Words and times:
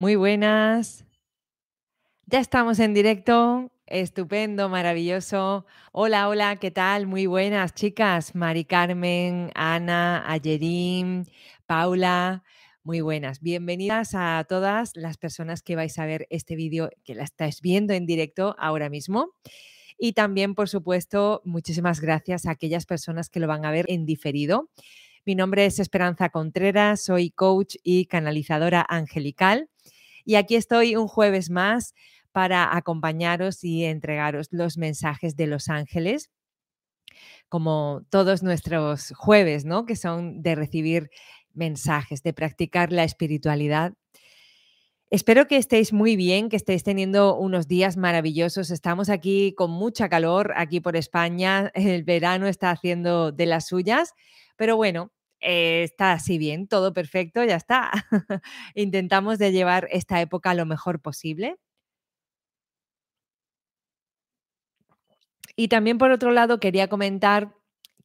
Muy 0.00 0.14
buenas. 0.14 1.04
Ya 2.26 2.38
estamos 2.38 2.78
en 2.78 2.94
directo. 2.94 3.72
Estupendo, 3.86 4.68
maravilloso. 4.68 5.66
Hola, 5.90 6.28
hola, 6.28 6.54
¿qué 6.54 6.70
tal? 6.70 7.08
Muy 7.08 7.26
buenas, 7.26 7.74
chicas. 7.74 8.36
Mari 8.36 8.64
Carmen, 8.64 9.50
Ana, 9.56 10.22
Ayerim, 10.30 11.24
Paula. 11.66 12.44
Muy 12.84 13.00
buenas. 13.00 13.40
Bienvenidas 13.40 14.14
a 14.14 14.46
todas 14.48 14.92
las 14.94 15.16
personas 15.16 15.62
que 15.62 15.74
vais 15.74 15.98
a 15.98 16.06
ver 16.06 16.28
este 16.30 16.54
vídeo, 16.54 16.90
que 17.02 17.16
la 17.16 17.24
estáis 17.24 17.60
viendo 17.60 17.92
en 17.92 18.06
directo 18.06 18.54
ahora 18.56 18.88
mismo. 18.90 19.34
Y 19.98 20.12
también, 20.12 20.54
por 20.54 20.68
supuesto, 20.68 21.42
muchísimas 21.44 22.00
gracias 22.00 22.46
a 22.46 22.52
aquellas 22.52 22.86
personas 22.86 23.30
que 23.30 23.40
lo 23.40 23.48
van 23.48 23.64
a 23.64 23.72
ver 23.72 23.84
en 23.88 24.06
diferido. 24.06 24.70
Mi 25.26 25.34
nombre 25.34 25.66
es 25.66 25.80
Esperanza 25.80 26.28
Contreras, 26.28 27.02
soy 27.02 27.30
coach 27.30 27.74
y 27.82 28.06
canalizadora 28.06 28.86
angelical. 28.88 29.68
Y 30.28 30.34
aquí 30.34 30.56
estoy 30.56 30.94
un 30.94 31.08
jueves 31.08 31.48
más 31.48 31.94
para 32.32 32.76
acompañaros 32.76 33.64
y 33.64 33.86
entregaros 33.86 34.48
los 34.50 34.76
mensajes 34.76 35.36
de 35.36 35.46
los 35.46 35.70
ángeles, 35.70 36.30
como 37.48 38.02
todos 38.10 38.42
nuestros 38.42 39.14
jueves, 39.16 39.64
¿no? 39.64 39.86
Que 39.86 39.96
son 39.96 40.42
de 40.42 40.54
recibir 40.54 41.08
mensajes, 41.54 42.22
de 42.22 42.34
practicar 42.34 42.92
la 42.92 43.04
espiritualidad. 43.04 43.94
Espero 45.08 45.46
que 45.46 45.56
estéis 45.56 45.94
muy 45.94 46.14
bien, 46.14 46.50
que 46.50 46.56
estéis 46.56 46.84
teniendo 46.84 47.34
unos 47.34 47.66
días 47.66 47.96
maravillosos. 47.96 48.70
Estamos 48.70 49.08
aquí 49.08 49.54
con 49.54 49.70
mucha 49.70 50.10
calor, 50.10 50.52
aquí 50.56 50.80
por 50.80 50.94
España. 50.94 51.70
El 51.72 52.04
verano 52.04 52.48
está 52.48 52.70
haciendo 52.70 53.32
de 53.32 53.46
las 53.46 53.66
suyas, 53.66 54.12
pero 54.56 54.76
bueno, 54.76 55.10
eh, 55.40 55.82
está 55.84 56.12
así 56.12 56.38
bien, 56.38 56.68
todo 56.68 56.92
perfecto, 56.92 57.44
ya 57.44 57.56
está. 57.56 57.90
Intentamos 58.74 59.38
de 59.38 59.52
llevar 59.52 59.88
esta 59.90 60.20
época 60.20 60.54
lo 60.54 60.66
mejor 60.66 61.00
posible. 61.00 61.56
Y 65.56 65.68
también 65.68 65.98
por 65.98 66.10
otro 66.12 66.30
lado 66.30 66.60
quería 66.60 66.88
comentar 66.88 67.54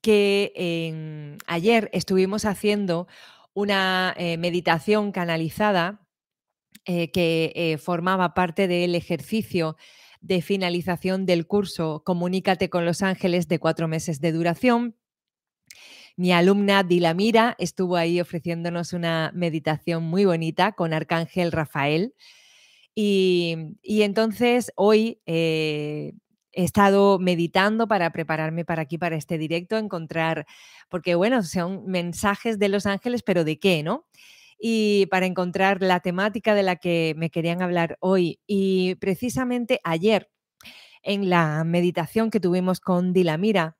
que 0.01 0.51
em, 0.55 1.37
ayer 1.47 1.89
estuvimos 1.93 2.45
haciendo 2.45 3.07
una 3.53 4.13
eh, 4.17 4.37
meditación 4.37 5.11
canalizada 5.11 6.01
eh, 6.85 7.11
que 7.11 7.79
formaba 7.81 8.33
parte 8.33 8.67
del 8.67 8.95
ejercicio 8.95 9.77
de 10.23 10.41
finalización 10.41 11.25
del 11.25 11.45
curso 11.47 12.01
Comunícate 12.05 12.69
con 12.69 12.85
los 12.85 13.03
ángeles 13.03 13.47
de 13.47 13.59
cuatro 13.59 13.87
meses 13.87 14.19
de 14.21 14.31
duración. 14.31 14.95
Mi 16.15 16.31
alumna 16.31 16.83
Dilamira 16.83 17.55
estuvo 17.57 17.95
ahí 17.95 18.21
ofreciéndonos 18.21 18.93
una 18.93 19.31
meditación 19.33 20.03
muy 20.03 20.25
bonita 20.25 20.73
con 20.73 20.93
Arcángel 20.93 21.51
Rafael. 21.51 22.13
Y, 22.95 23.57
entonces 23.83 24.71
hoy 24.75 25.19
eh, 25.25 26.13
he 26.51 26.63
estado 26.63 27.17
meditando 27.17 27.87
para 27.87 28.11
prepararme 28.11 28.63
para 28.63 28.83
aquí, 28.83 28.99
para 28.99 29.15
este 29.15 29.39
directo, 29.39 29.77
encontrar, 29.77 30.45
porque 30.89 31.15
bueno, 31.15 31.41
son 31.41 31.85
mensajes 31.87 32.59
de 32.59 32.69
los 32.69 32.85
ángeles, 32.85 33.23
pero 33.23 33.43
¿de 33.43 33.57
qué, 33.57 33.81
no? 33.81 34.05
Y 34.59 35.07
para 35.07 35.25
encontrar 35.25 35.81
la 35.81 35.99
temática 35.99 36.53
de 36.53 36.63
la 36.63 36.75
que 36.75 37.15
me 37.17 37.31
querían 37.31 37.63
hablar 37.63 37.97
hoy. 37.99 38.39
Y 38.45 38.95
precisamente 38.95 39.79
ayer, 39.83 40.29
en 41.01 41.29
la 41.29 41.63
meditación 41.63 42.29
que 42.29 42.39
tuvimos 42.39 42.79
con 42.79 43.13
Dilamira, 43.13 43.77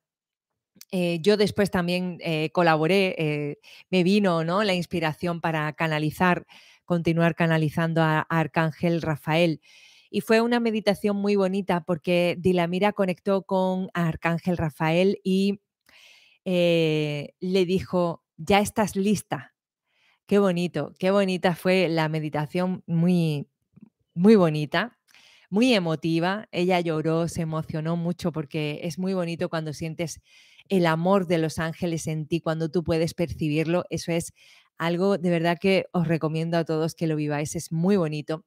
eh, 0.90 1.18
yo 1.20 1.36
después 1.36 1.70
también 1.70 2.18
eh, 2.20 2.50
colaboré, 2.52 3.14
eh, 3.18 3.58
me 3.90 4.02
vino 4.04 4.44
¿no? 4.44 4.62
la 4.62 4.74
inspiración 4.74 5.40
para 5.40 5.72
canalizar, 5.72 6.46
continuar 6.84 7.34
canalizando 7.34 8.02
a, 8.02 8.20
a 8.20 8.40
Arcángel 8.40 9.02
Rafael. 9.02 9.60
Y 10.10 10.20
fue 10.20 10.40
una 10.40 10.60
meditación 10.60 11.16
muy 11.16 11.34
bonita 11.34 11.82
porque 11.84 12.36
Dilamira 12.38 12.92
conectó 12.92 13.42
con 13.42 13.88
Arcángel 13.94 14.56
Rafael 14.56 15.18
y 15.24 15.60
le 16.44 17.64
dijo, 17.66 18.22
ya 18.36 18.60
estás 18.60 18.96
lista. 18.96 19.54
Qué 20.26 20.38
bonito, 20.38 20.92
qué 20.98 21.10
bonita 21.10 21.54
fue 21.54 21.88
la 21.88 22.08
meditación, 22.08 22.82
muy, 22.86 23.48
muy 24.14 24.36
bonita, 24.36 24.98
muy 25.50 25.74
emotiva. 25.74 26.48
Ella 26.52 26.80
lloró, 26.80 27.28
se 27.28 27.42
emocionó 27.42 27.96
mucho 27.96 28.32
porque 28.32 28.80
es 28.84 28.98
muy 28.98 29.14
bonito 29.14 29.48
cuando 29.48 29.72
sientes 29.72 30.20
el 30.68 30.86
amor 30.86 31.26
de 31.26 31.38
los 31.38 31.58
ángeles 31.58 32.06
en 32.06 32.26
ti, 32.26 32.40
cuando 32.40 32.70
tú 32.70 32.84
puedes 32.84 33.14
percibirlo. 33.14 33.84
Eso 33.90 34.12
es 34.12 34.32
algo 34.78 35.18
de 35.18 35.30
verdad 35.30 35.58
que 35.60 35.86
os 35.92 36.08
recomiendo 36.08 36.56
a 36.58 36.64
todos 36.64 36.94
que 36.94 37.06
lo 37.06 37.16
viváis, 37.16 37.54
es 37.56 37.72
muy 37.72 37.96
bonito. 37.96 38.44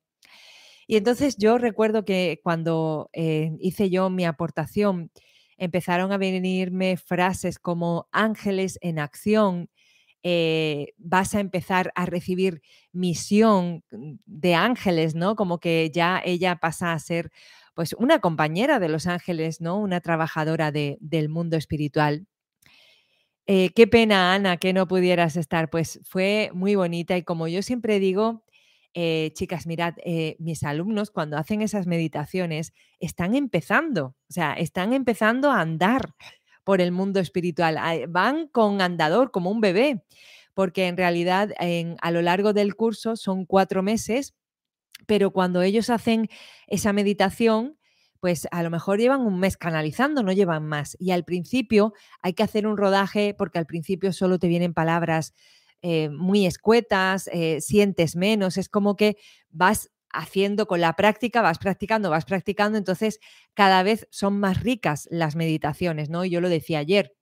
Y 0.88 0.98
entonces 0.98 1.38
yo 1.38 1.58
recuerdo 1.58 2.06
que 2.06 2.40
cuando 2.44 3.10
eh, 3.14 3.52
hice 3.60 3.90
yo 3.90 4.10
mi 4.10 4.26
aportación, 4.26 5.12
empezaron 5.58 6.12
a 6.12 6.18
venirme 6.18 6.98
frases 6.98 7.60
como 7.60 8.08
ángeles 8.12 8.78
en 8.82 9.00
acción, 9.00 9.70
eh, 10.24 10.94
vas 10.98 11.36
a 11.36 11.40
empezar 11.40 11.92
a 11.96 12.06
recibir 12.06 12.62
misión 12.92 13.84
de 14.26 14.56
ángeles, 14.56 15.16
¿no? 15.16 15.36
Como 15.36 15.60
que 15.60 15.92
ya 15.94 16.22
ella 16.24 16.58
pasa 16.58 16.94
a 16.94 17.00
ser 17.00 17.32
pues 17.78 17.94
una 18.00 18.20
compañera 18.22 18.80
de 18.80 18.90
los 18.90 19.08
ángeles, 19.08 19.62
¿no? 19.62 19.78
Una 19.80 20.02
trabajadora 20.02 20.72
de- 20.74 20.98
del 21.00 21.30
mundo 21.30 21.58
espiritual. 21.58 22.28
Eh, 23.46 23.70
qué 23.76 23.88
pena, 23.88 24.34
Ana, 24.34 24.58
que 24.58 24.74
no 24.74 24.88
pudieras 24.88 25.38
estar. 25.38 25.70
Pues 25.70 26.00
fue 26.04 26.50
muy 26.54 26.76
bonita 26.76 27.16
y 27.18 27.24
como 27.24 27.48
yo 27.48 27.62
siempre 27.62 28.00
digo, 28.00 28.44
eh, 28.94 29.32
chicas, 29.36 29.68
mirad, 29.68 29.94
eh, 30.04 30.36
mis 30.40 30.64
alumnos 30.64 31.12
cuando 31.12 31.38
hacen 31.38 31.62
esas 31.62 31.88
meditaciones 31.88 32.74
están 33.00 33.36
empezando, 33.36 34.16
o 34.30 34.34
sea, 34.34 34.54
están 34.54 34.92
empezando 34.94 35.52
a 35.52 35.62
andar 35.62 36.14
por 36.64 36.82
el 36.82 36.92
mundo 36.92 37.20
espiritual. 37.22 37.78
Van 38.10 38.48
con 38.50 38.82
andador, 38.82 39.32
como 39.32 39.50
un 39.52 39.62
bebé, 39.62 40.04
porque 40.54 40.88
en 40.88 40.98
realidad 40.98 41.52
en- 41.60 41.96
a 42.02 42.12
lo 42.12 42.22
largo 42.22 42.52
del 42.54 42.76
curso 42.76 43.16
son 43.16 43.46
cuatro 43.46 43.84
meses 43.84 44.34
pero 45.06 45.32
cuando 45.32 45.62
ellos 45.62 45.90
hacen 45.90 46.30
esa 46.68 46.94
meditación, 46.94 47.78
pues 48.20 48.48
a 48.52 48.64
lo 48.64 48.70
mejor 48.70 49.00
llevan 49.00 49.22
un 49.22 49.40
mes 49.40 49.58
canalizando, 49.58 50.24
no 50.24 50.32
llevan 50.32 50.66
más. 50.66 50.98
Y 51.00 51.12
al 51.12 51.24
principio 51.24 51.94
hay 52.22 52.34
que 52.34 52.44
hacer 52.44 52.68
un 52.68 52.78
rodaje 52.78 53.34
porque 53.38 53.60
al 53.60 53.66
principio 53.66 54.12
solo 54.12 54.40
te 54.40 54.48
vienen 54.48 54.74
palabras 54.74 55.34
eh, 55.82 56.10
muy 56.10 56.46
escuetas, 56.46 57.30
eh, 57.32 57.62
sientes 57.62 58.16
menos, 58.16 58.58
es 58.58 58.68
como 58.70 58.96
que 58.96 59.18
vas 59.50 59.92
haciendo 60.12 60.66
con 60.66 60.82
la 60.82 60.94
práctica, 60.94 61.42
vas 61.42 61.60
practicando, 61.60 62.10
vas 62.10 62.26
practicando, 62.26 62.78
entonces 62.78 63.20
cada 63.54 63.84
vez 63.84 64.08
son 64.10 64.40
más 64.40 64.62
ricas 64.64 65.08
las 65.12 65.36
meditaciones, 65.36 66.10
¿no? 66.10 66.26
Yo 66.26 66.42
lo 66.42 66.50
decía 66.50 66.80
ayer, 66.80 67.14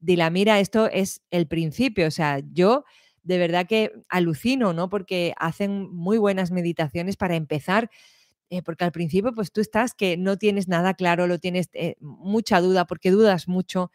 Dila, 0.00 0.30
mira, 0.30 0.60
esto 0.60 0.90
es 0.90 1.22
el 1.30 1.46
principio, 1.46 2.08
o 2.08 2.10
sea, 2.10 2.42
yo 2.52 2.84
de 3.22 3.38
verdad 3.38 3.66
que 3.66 3.92
alucino, 4.08 4.72
¿no? 4.72 4.88
Porque 4.88 5.34
hacen 5.38 5.88
muy 5.92 6.18
buenas 6.18 6.50
meditaciones 6.50 7.16
para 7.16 7.36
empezar, 7.36 7.90
eh, 8.50 8.62
porque 8.62 8.84
al 8.84 8.92
principio 8.92 9.32
pues 9.34 9.52
tú 9.52 9.60
estás 9.60 9.94
que 9.94 10.16
no 10.16 10.36
tienes 10.38 10.68
nada 10.68 10.94
claro, 10.94 11.26
lo 11.26 11.38
tienes 11.38 11.70
eh, 11.74 11.96
mucha 12.00 12.60
duda, 12.60 12.86
porque 12.86 13.10
dudas 13.10 13.48
mucho, 13.48 13.90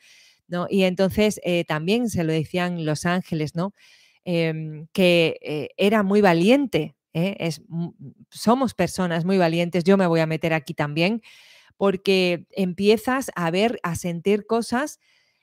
¿no? 0.48 0.68
Y 0.70 0.84
entonces 0.84 1.40
eh, 1.44 1.66
también 1.66 2.10
se 2.10 2.24
lo 2.24 2.34
decían 2.34 2.86
los 2.86 3.06
ángeles, 3.06 3.56
¿no? 3.56 3.74
Em, 4.26 4.88
que 4.94 5.70
era 5.78 6.04
muy 6.04 6.22
valiente. 6.22 6.96
Es, 7.14 7.62
somos 8.30 8.74
personas 8.76 9.26
muy 9.26 9.38
valientes, 9.38 9.84
yo 9.84 9.98
me 9.98 10.06
voy 10.06 10.20
a 10.20 10.28
meter 10.28 10.54
aquí 10.54 10.74
también, 10.74 11.22
porque 11.78 12.46
empiezas 12.52 13.32
a 13.36 13.52
ver, 13.52 13.80
a 13.84 13.96
sentir 13.96 14.46
cosas, 14.46 15.00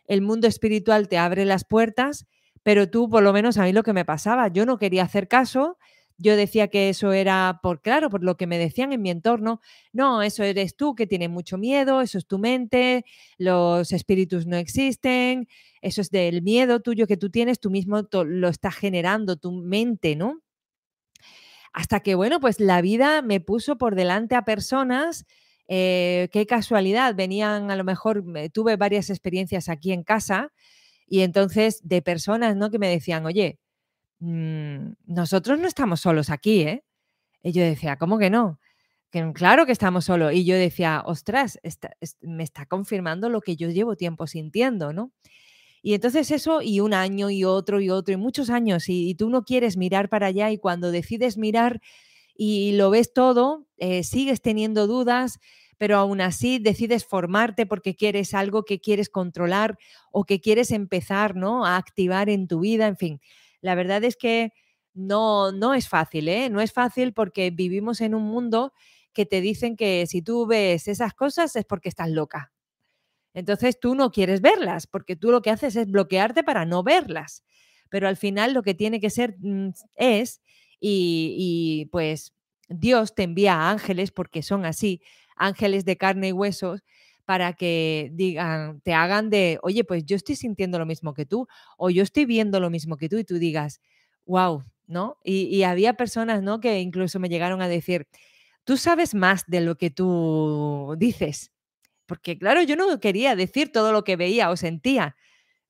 el 0.06 0.22
mundo 0.22 0.46
espiritual 0.46 1.08
te 1.08 1.18
abre 1.18 1.44
las 1.44 1.64
puertas, 1.64 2.26
pero 2.64 2.90
tú, 2.90 3.10
por 3.10 3.22
lo 3.24 3.32
menos 3.34 3.58
a 3.58 3.64
mí 3.64 3.72
lo 3.72 3.84
que 3.84 3.94
me 3.94 4.06
pasaba, 4.06 4.48
yo 4.48 4.66
no 4.66 4.78
quería 4.78 5.04
hacer 5.04 5.28
caso, 5.28 5.78
yo 6.18 6.36
decía 6.36 6.68
que 6.68 6.88
eso 6.90 7.12
era 7.12 7.60
por, 7.62 7.82
claro, 7.82 8.10
por 8.10 8.24
lo 8.24 8.36
que 8.36 8.46
me 8.48 8.58
decían 8.58 8.92
en 8.92 9.02
mi 9.02 9.10
entorno, 9.10 9.60
no, 9.92 10.22
eso 10.22 10.44
eres 10.44 10.76
tú 10.76 10.94
que 10.96 11.06
tienes 11.08 11.30
mucho 11.30 11.58
miedo, 11.58 12.00
eso 12.02 12.18
es 12.18 12.26
tu 12.26 12.38
mente, 12.40 13.04
los 13.38 13.92
espíritus 13.92 14.46
no 14.46 14.56
existen, 14.56 15.48
eso 15.82 16.00
es 16.02 16.10
del 16.10 16.42
miedo 16.42 16.80
tuyo 16.80 17.06
que 17.08 17.16
tú 17.18 17.30
tienes, 17.30 17.60
tú 17.60 17.70
mismo 17.70 18.02
lo 18.12 18.48
estás 18.48 18.76
generando, 18.76 19.36
tu 19.36 19.52
mente, 19.52 20.16
¿no? 20.16 20.40
Hasta 21.72 22.00
que, 22.00 22.14
bueno, 22.14 22.40
pues 22.40 22.60
la 22.60 22.80
vida 22.80 23.22
me 23.22 23.40
puso 23.40 23.76
por 23.78 23.94
delante 23.96 24.34
a 24.36 24.44
personas, 24.44 25.26
eh, 25.68 26.28
qué 26.32 26.46
casualidad, 26.46 27.14
venían 27.14 27.70
a 27.70 27.76
lo 27.76 27.84
mejor, 27.84 28.22
me- 28.24 28.48
tuve 28.50 28.76
varias 28.76 29.10
experiencias 29.10 29.68
aquí 29.68 29.92
en 29.92 30.02
casa 30.04 30.52
y 31.06 31.20
entonces 31.20 31.80
de 31.84 32.02
personas, 32.02 32.56
¿no? 32.56 32.70
Que 32.70 32.78
me 32.78 32.88
decían, 32.88 33.26
oye, 33.26 33.58
mm, 34.20 34.92
nosotros 35.06 35.58
no 35.60 35.68
estamos 35.68 36.00
solos 36.00 36.30
aquí, 36.30 36.62
¿eh? 36.62 36.84
Y 37.42 37.52
yo 37.52 37.62
decía, 37.64 37.96
¿cómo 37.98 38.18
que 38.18 38.30
no? 38.30 38.60
Que 39.12 39.32
claro 39.34 39.66
que 39.66 39.72
estamos 39.72 40.06
solos. 40.06 40.32
Y 40.34 40.44
yo 40.46 40.56
decía, 40.56 41.02
ostras, 41.06 41.58
está- 41.64 41.92
es- 42.00 42.18
me 42.22 42.44
está 42.44 42.66
confirmando 42.66 43.28
lo 43.30 43.40
que 43.42 43.56
yo 43.56 43.70
llevo 43.70 43.96
tiempo 43.96 44.26
sintiendo, 44.28 44.92
¿no? 44.92 45.12
Y 45.82 45.94
entonces 45.94 46.30
eso, 46.30 46.62
y 46.62 46.80
un 46.80 46.94
año, 46.94 47.30
y 47.30 47.44
otro, 47.44 47.80
y 47.80 47.90
otro, 47.90 48.14
y 48.14 48.16
muchos 48.16 48.48
años, 48.50 48.88
y, 48.88 49.10
y 49.10 49.14
tú 49.16 49.28
no 49.30 49.44
quieres 49.44 49.76
mirar 49.76 50.08
para 50.08 50.26
allá, 50.28 50.50
y 50.50 50.58
cuando 50.58 50.90
decides 50.90 51.36
mirar 51.38 51.80
y 52.36 52.72
lo 52.74 52.90
ves 52.90 53.12
todo, 53.14 53.66
eh, 53.78 54.04
sigues 54.04 54.42
teniendo 54.42 54.86
dudas, 54.86 55.38
pero 55.78 55.96
aún 55.96 56.20
así 56.20 56.58
decides 56.58 57.04
formarte 57.04 57.66
porque 57.66 57.94
quieres 57.94 58.34
algo 58.34 58.64
que 58.64 58.80
quieres 58.80 59.08
controlar 59.08 59.78
o 60.12 60.24
que 60.24 60.40
quieres 60.40 60.70
empezar 60.70 61.36
¿no? 61.36 61.66
a 61.66 61.76
activar 61.76 62.28
en 62.28 62.48
tu 62.48 62.60
vida, 62.60 62.86
en 62.86 62.96
fin. 62.96 63.20
La 63.60 63.74
verdad 63.74 64.04
es 64.04 64.16
que 64.16 64.52
no, 64.94 65.52
no 65.52 65.74
es 65.74 65.88
fácil, 65.88 66.28
¿eh? 66.28 66.50
No 66.50 66.60
es 66.60 66.72
fácil 66.72 67.12
porque 67.12 67.50
vivimos 67.50 68.00
en 68.00 68.14
un 68.14 68.24
mundo 68.24 68.72
que 69.12 69.26
te 69.26 69.40
dicen 69.40 69.76
que 69.76 70.06
si 70.06 70.22
tú 70.22 70.46
ves 70.46 70.88
esas 70.88 71.14
cosas 71.14 71.56
es 71.56 71.64
porque 71.64 71.88
estás 71.88 72.10
loca. 72.10 72.52
Entonces 73.34 73.80
tú 73.80 73.94
no 73.94 74.10
quieres 74.10 74.40
verlas 74.40 74.86
porque 74.86 75.16
tú 75.16 75.30
lo 75.30 75.42
que 75.42 75.50
haces 75.50 75.76
es 75.76 75.90
bloquearte 75.90 76.44
para 76.44 76.64
no 76.64 76.82
verlas. 76.82 77.44
Pero 77.90 78.08
al 78.08 78.16
final 78.16 78.54
lo 78.54 78.62
que 78.62 78.74
tiene 78.74 79.00
que 79.00 79.10
ser 79.10 79.36
mm, 79.40 79.70
es, 79.96 80.40
y, 80.80 81.34
y 81.38 81.86
pues 81.86 82.32
Dios 82.68 83.14
te 83.14 83.24
envía 83.24 83.70
ángeles 83.70 84.12
porque 84.12 84.42
son 84.42 84.64
así, 84.64 85.02
ángeles 85.36 85.84
de 85.84 85.96
carne 85.96 86.28
y 86.28 86.32
huesos, 86.32 86.82
para 87.24 87.54
que 87.54 88.10
digan, 88.12 88.80
te 88.82 88.92
hagan 88.92 89.30
de, 89.30 89.58
oye, 89.62 89.84
pues 89.84 90.04
yo 90.04 90.16
estoy 90.16 90.36
sintiendo 90.36 90.78
lo 90.78 90.86
mismo 90.86 91.14
que 91.14 91.26
tú, 91.26 91.46
o 91.78 91.90
yo 91.90 92.02
estoy 92.02 92.26
viendo 92.26 92.60
lo 92.60 92.70
mismo 92.70 92.96
que 92.96 93.08
tú, 93.08 93.16
y 93.18 93.24
tú 93.24 93.38
digas, 93.38 93.80
wow, 94.26 94.64
¿no? 94.86 95.18
Y, 95.24 95.62
había 95.62 95.94
personas, 95.94 96.42
¿no? 96.42 96.60
Que 96.60 96.80
incluso 96.80 97.18
me 97.20 97.28
llegaron 97.28 97.62
a 97.62 97.68
decir, 97.68 98.06
tú 98.64 98.76
sabes 98.76 99.14
más 99.14 99.44
de 99.46 99.60
lo 99.60 99.76
que 99.76 99.90
tú 99.90 100.94
dices. 100.98 101.50
Porque 102.06 102.38
claro, 102.38 102.62
yo 102.62 102.76
no 102.76 103.00
quería 103.00 103.36
decir 103.36 103.72
todo 103.72 103.92
lo 103.92 104.04
que 104.04 104.16
veía 104.16 104.50
o 104.50 104.56
sentía, 104.56 105.16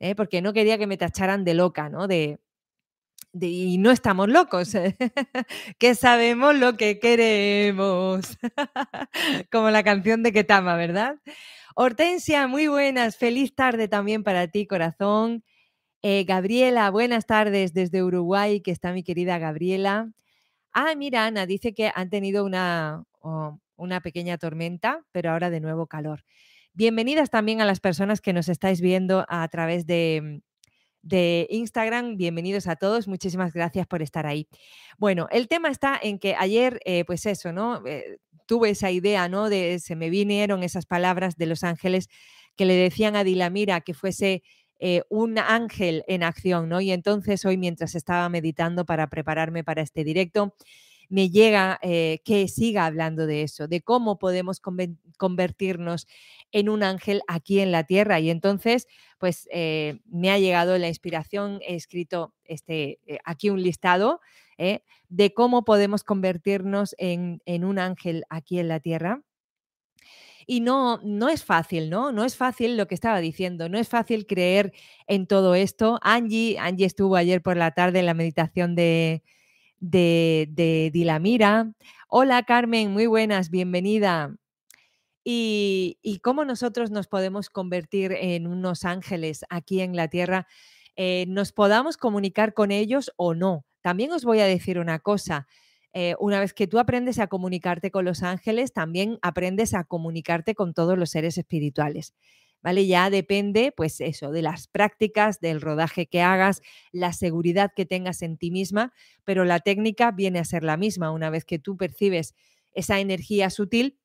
¿eh? 0.00 0.14
porque 0.16 0.42
no 0.42 0.52
quería 0.52 0.78
que 0.78 0.86
me 0.88 0.96
tacharan 0.96 1.44
de 1.44 1.54
loca, 1.54 1.88
¿no? 1.88 2.08
De, 2.08 2.40
y 3.40 3.78
no 3.78 3.90
estamos 3.90 4.28
locos, 4.28 4.72
que 5.78 5.94
sabemos 5.94 6.54
lo 6.54 6.76
que 6.76 6.98
queremos. 6.98 8.38
Como 9.50 9.70
la 9.70 9.82
canción 9.82 10.22
de 10.22 10.32
Ketama, 10.32 10.76
¿verdad? 10.76 11.16
Hortensia, 11.74 12.46
muy 12.46 12.68
buenas, 12.68 13.16
feliz 13.16 13.54
tarde 13.54 13.88
también 13.88 14.22
para 14.22 14.46
ti, 14.48 14.66
corazón. 14.66 15.44
Eh, 16.02 16.24
Gabriela, 16.24 16.90
buenas 16.90 17.26
tardes 17.26 17.72
desde 17.72 18.02
Uruguay, 18.02 18.60
que 18.60 18.70
está 18.70 18.92
mi 18.92 19.02
querida 19.02 19.38
Gabriela. 19.38 20.12
Ah, 20.72 20.94
mira, 20.96 21.26
Ana, 21.26 21.46
dice 21.46 21.74
que 21.74 21.90
han 21.94 22.10
tenido 22.10 22.44
una, 22.44 23.04
una 23.76 24.00
pequeña 24.00 24.38
tormenta, 24.38 25.02
pero 25.12 25.30
ahora 25.30 25.50
de 25.50 25.60
nuevo 25.60 25.86
calor. 25.86 26.24
Bienvenidas 26.72 27.30
también 27.30 27.60
a 27.60 27.64
las 27.64 27.80
personas 27.80 28.20
que 28.20 28.32
nos 28.32 28.48
estáis 28.48 28.80
viendo 28.80 29.24
a 29.28 29.46
través 29.48 29.86
de, 29.86 30.42
de 31.04 31.46
Instagram. 31.50 32.16
Bienvenidos 32.16 32.66
a 32.66 32.76
todos, 32.76 33.06
muchísimas 33.08 33.52
gracias 33.52 33.86
por 33.86 34.00
estar 34.02 34.26
ahí. 34.26 34.48
Bueno, 34.98 35.28
el 35.30 35.48
tema 35.48 35.68
está 35.68 35.98
en 36.02 36.18
que 36.18 36.34
ayer, 36.34 36.80
eh, 36.86 37.04
pues 37.04 37.26
eso, 37.26 37.52
¿no? 37.52 37.86
Eh, 37.86 38.18
tuve 38.46 38.70
esa 38.70 38.90
idea, 38.90 39.28
¿no? 39.28 39.50
De, 39.50 39.78
se 39.80 39.96
me 39.96 40.08
vinieron 40.08 40.62
esas 40.62 40.86
palabras 40.86 41.36
de 41.36 41.46
los 41.46 41.62
ángeles 41.62 42.08
que 42.56 42.64
le 42.64 42.74
decían 42.74 43.16
a 43.16 43.24
Dilamira 43.24 43.82
que 43.82 43.92
fuese 43.94 44.42
eh, 44.80 45.02
un 45.10 45.38
ángel 45.38 46.04
en 46.08 46.22
acción, 46.22 46.68
¿no? 46.68 46.80
Y 46.80 46.90
entonces 46.90 47.44
hoy, 47.44 47.58
mientras 47.58 47.94
estaba 47.94 48.28
meditando 48.30 48.86
para 48.86 49.08
prepararme 49.08 49.62
para 49.62 49.82
este 49.82 50.04
directo, 50.04 50.54
me 51.08 51.30
llega 51.30 51.78
que 51.82 52.48
siga 52.48 52.86
hablando 52.86 53.26
de 53.26 53.42
eso, 53.42 53.68
de 53.68 53.82
cómo 53.82 54.18
podemos 54.18 54.60
convertirnos 55.16 56.06
en 56.54 56.68
un 56.68 56.82
ángel 56.82 57.22
aquí 57.26 57.60
en 57.60 57.72
la 57.72 57.84
tierra. 57.84 58.20
Y 58.20 58.30
entonces, 58.30 58.86
pues 59.18 59.48
eh, 59.50 60.00
me 60.06 60.30
ha 60.30 60.38
llegado 60.38 60.78
la 60.78 60.88
inspiración, 60.88 61.60
he 61.66 61.74
escrito 61.74 62.32
este, 62.44 63.00
eh, 63.06 63.18
aquí 63.24 63.50
un 63.50 63.62
listado 63.62 64.20
eh, 64.56 64.82
de 65.08 65.34
cómo 65.34 65.64
podemos 65.64 66.04
convertirnos 66.04 66.94
en, 66.98 67.40
un 67.46 67.78
ángel 67.78 68.24
aquí 68.30 68.58
en 68.58 68.68
la 68.68 68.80
tierra. 68.80 69.22
Y 70.46 70.60
no, 70.60 71.00
no 71.02 71.28
es 71.28 71.42
fácil, 71.42 71.90
¿no? 71.90 72.12
No 72.12 72.22
es 72.24 72.36
fácil 72.36 72.76
lo 72.76 72.86
que 72.86 72.94
estaba 72.94 73.18
diciendo, 73.20 73.68
no 73.68 73.78
es 73.78 73.88
fácil 73.88 74.26
creer 74.26 74.72
en 75.06 75.26
todo 75.26 75.54
esto. 75.54 75.98
Angie, 76.02 76.58
Angie 76.58 76.86
estuvo 76.86 77.16
ayer 77.16 77.42
por 77.42 77.56
la 77.56 77.70
tarde 77.70 78.00
en 78.00 78.06
la 78.06 78.14
meditación 78.14 78.74
de, 78.74 79.22
de, 79.90 80.90
Dilamira. 80.92 81.72
Hola 82.08 82.42
Carmen, 82.44 82.92
muy 82.92 83.06
buenas, 83.06 83.50
bienvenida 83.50 84.34
y, 85.24 86.20
cómo 86.22 86.44
nosotros 86.44 86.90
nos 86.90 87.06
podemos 87.06 87.50
convertir 87.50 88.12
en 88.12 88.46
unos 88.46 88.84
ángeles 88.84 89.44
aquí 89.48 89.80
en 89.80 89.96
la 89.96 90.08
tierra, 90.08 90.46
eh, 90.96 91.24
nos 91.28 91.52
podamos 91.52 91.96
comunicar 91.96 92.54
con 92.54 92.70
ellos 92.70 93.12
o 93.16 93.34
no. 93.34 93.64
También 93.80 94.12
os 94.12 94.24
voy 94.24 94.40
a 94.40 94.46
decir 94.46 94.78
una 94.78 94.98
cosa. 94.98 95.46
Eh, 95.92 96.14
una 96.18 96.40
vez 96.40 96.54
que 96.54 96.66
tú 96.66 96.78
aprendes 96.78 97.18
a 97.18 97.26
comunicarte 97.26 97.90
con 97.90 98.04
los 98.04 98.22
ángeles, 98.22 98.72
también 98.72 99.18
aprendes 99.22 99.74
a 99.74 99.84
comunicarte 99.84 100.54
con 100.54 100.74
todos 100.74 100.98
los 100.98 101.10
seres 101.10 101.38
espirituales. 101.38 102.14
¿Vale? 102.64 102.86
Ya 102.86 103.10
depende, 103.10 103.72
pues 103.76 104.00
eso, 104.00 104.30
de 104.30 104.40
las 104.40 104.68
prácticas, 104.68 105.38
del 105.38 105.60
rodaje 105.60 106.06
que 106.06 106.22
hagas, 106.22 106.62
la 106.92 107.12
seguridad 107.12 107.72
que 107.76 107.84
tengas 107.84 108.22
en 108.22 108.38
ti 108.38 108.50
misma, 108.50 108.94
pero 109.22 109.44
la 109.44 109.60
técnica 109.60 110.12
viene 110.12 110.38
a 110.38 110.46
ser 110.46 110.64
la 110.64 110.78
misma. 110.78 111.10
Una 111.10 111.28
vez 111.28 111.44
que 111.44 111.58
tú 111.58 111.76
percibes 111.76 112.34
esa 112.72 113.00
energía 113.00 113.50
sutil, 113.50 113.98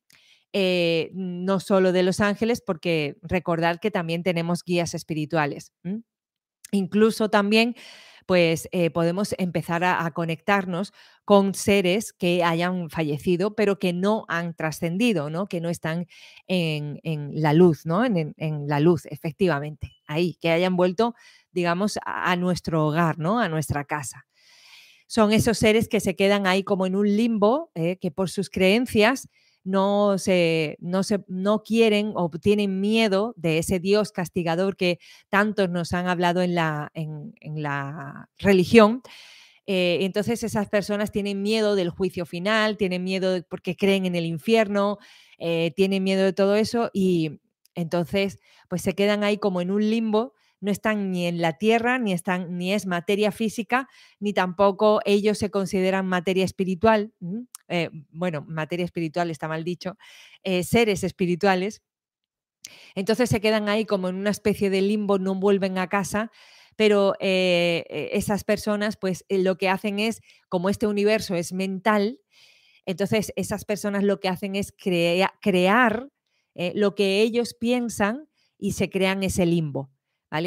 eh, 0.52 1.10
no 1.14 1.58
solo 1.58 1.92
de 1.92 2.02
los 2.02 2.20
ángeles, 2.20 2.60
porque 2.60 3.16
recordad 3.22 3.80
que 3.80 3.90
también 3.90 4.22
tenemos 4.22 4.62
guías 4.62 4.92
espirituales. 4.92 5.72
Incluso 6.70 7.30
también 7.30 7.76
pues 8.30 8.68
eh, 8.70 8.90
podemos 8.90 9.34
empezar 9.38 9.82
a, 9.82 10.08
conectarnos 10.12 10.92
con 11.24 11.52
seres 11.52 12.12
que 12.12 12.44
hayan 12.44 12.88
fallecido, 12.88 13.56
pero 13.56 13.80
que 13.80 13.92
no 13.92 14.24
han 14.28 14.54
trascendido, 14.54 15.30
¿no? 15.30 15.48
que 15.48 15.60
no 15.60 15.68
están 15.68 16.06
en, 16.46 17.00
la 17.34 17.54
luz, 17.54 17.86
¿no? 17.86 18.04
En, 18.04 18.68
la 18.68 18.78
luz, 18.78 19.06
efectivamente, 19.06 19.96
ahí, 20.06 20.36
que 20.40 20.52
hayan 20.52 20.76
vuelto, 20.76 21.16
digamos, 21.50 21.98
a, 22.06 22.36
nuestro 22.36 22.86
hogar, 22.86 23.18
¿no? 23.18 23.40
a 23.40 23.48
nuestra 23.48 23.84
casa. 23.84 24.28
Son 25.08 25.32
esos 25.32 25.58
seres 25.58 25.88
que 25.88 25.98
se 25.98 26.14
quedan 26.14 26.46
ahí 26.46 26.62
como 26.62 26.86
en 26.86 26.94
un 26.94 27.08
limbo, 27.08 27.72
eh, 27.74 27.96
que 27.96 28.12
por 28.12 28.30
sus 28.30 28.48
creencias 28.48 29.28
no, 29.64 30.18
se, 30.18 30.76
no, 30.80 31.02
se, 31.02 31.24
no 31.28 31.62
quieren 31.62 32.12
o 32.14 32.30
tienen 32.30 32.80
miedo 32.80 33.34
de 33.36 33.58
ese 33.58 33.78
Dios 33.80 34.12
castigador 34.12 34.76
que 34.76 34.98
tantos 35.28 35.68
nos 35.70 35.92
han 35.92 36.08
hablado 36.08 36.42
en 36.42 36.54
la, 36.54 36.90
en, 36.94 37.32
la 37.62 38.28
religión. 38.38 39.02
Eh, 39.66 39.98
entonces 40.02 40.42
esas 40.42 40.68
personas 40.68 41.12
tienen 41.12 41.42
miedo 41.42 41.76
del 41.76 41.90
juicio 41.90 42.26
final, 42.26 42.76
tienen 42.76 43.04
miedo 43.04 43.42
porque 43.48 43.76
creen 43.76 44.06
en 44.06 44.14
el 44.14 44.24
infierno, 44.24 44.98
eh, 45.38 45.72
tienen 45.76 46.02
miedo 46.02 46.24
de 46.24 46.32
todo 46.32 46.56
eso 46.56 46.90
y 46.92 47.40
entonces 47.74 48.38
pues 48.68 48.82
se 48.82 48.94
quedan 48.94 49.24
ahí 49.24 49.38
como 49.38 49.60
en 49.60 49.70
un 49.70 49.88
limbo 49.88 50.34
no 50.60 50.70
están 50.70 51.10
ni 51.10 51.26
en 51.26 51.40
la 51.40 51.54
tierra, 51.54 51.98
ni, 51.98 52.12
están, 52.12 52.56
ni 52.56 52.72
es 52.72 52.86
materia 52.86 53.32
física, 53.32 53.88
ni 54.18 54.32
tampoco 54.32 55.00
ellos 55.04 55.38
se 55.38 55.50
consideran 55.50 56.06
materia 56.06 56.44
espiritual. 56.44 57.12
Eh, 57.68 57.90
bueno, 58.10 58.44
materia 58.46 58.84
espiritual 58.84 59.30
está 59.30 59.48
mal 59.48 59.64
dicho, 59.64 59.96
eh, 60.42 60.62
seres 60.62 61.02
espirituales. 61.02 61.82
Entonces 62.94 63.30
se 63.30 63.40
quedan 63.40 63.68
ahí 63.68 63.86
como 63.86 64.08
en 64.08 64.16
una 64.16 64.30
especie 64.30 64.70
de 64.70 64.82
limbo, 64.82 65.18
no 65.18 65.34
vuelven 65.34 65.78
a 65.78 65.88
casa, 65.88 66.30
pero 66.76 67.14
eh, 67.20 68.10
esas 68.12 68.44
personas 68.44 68.96
pues 68.96 69.24
lo 69.28 69.56
que 69.56 69.68
hacen 69.68 69.98
es, 69.98 70.20
como 70.48 70.68
este 70.68 70.86
universo 70.86 71.34
es 71.34 71.52
mental, 71.52 72.20
entonces 72.86 73.32
esas 73.36 73.64
personas 73.64 74.04
lo 74.04 74.20
que 74.20 74.28
hacen 74.28 74.56
es 74.56 74.72
crear 74.72 76.08
lo 76.74 76.94
que 76.94 77.20
ellos 77.22 77.54
piensan 77.54 78.28
y 78.58 78.72
se 78.72 78.90
crean 78.90 79.22
ese 79.22 79.46
limbo. 79.46 79.90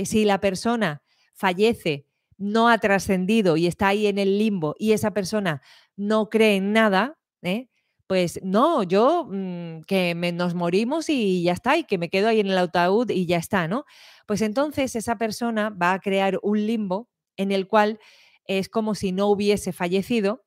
Si 0.06 0.26
la 0.26 0.40
persona 0.40 1.04
fallece, 1.34 2.08
no 2.38 2.70
ha 2.70 2.78
trascendido 2.78 3.58
y 3.58 3.68
está 3.68 3.90
ahí 3.90 4.08
en 4.08 4.18
el 4.18 4.38
limbo 4.38 4.76
y 4.78 4.92
esa 4.92 5.12
persona 5.12 5.62
no 5.96 6.30
cree 6.30 6.56
en 6.56 6.74
nada, 6.74 7.18
¿eh? 7.42 7.70
pues 8.08 8.40
no, 8.44 8.84
yo 8.84 9.28
mm, 9.30 9.82
que 9.88 10.14
nos 10.34 10.54
morimos 10.54 11.10
y 11.10 11.44
ya 11.44 11.54
está, 11.54 11.78
y 11.78 11.84
que 11.84 11.98
me 11.98 12.10
quedo 12.10 12.28
ahí 12.28 12.40
en 12.40 12.48
el 12.48 12.58
ataúd 12.58 13.10
y 13.10 13.26
ya 13.26 13.38
está, 13.38 13.68
¿no? 13.68 13.86
Pues 14.28 14.42
entonces 14.42 14.96
esa 14.96 15.18
persona 15.18 15.70
va 15.70 15.94
a 15.94 16.00
crear 16.00 16.40
un 16.44 16.66
limbo 16.66 17.10
en 17.38 17.52
el 17.52 17.68
cual 17.68 18.00
es 18.46 18.70
como 18.70 18.96
si 18.96 19.12
no 19.12 19.28
hubiese 19.28 19.72
fallecido 19.74 20.46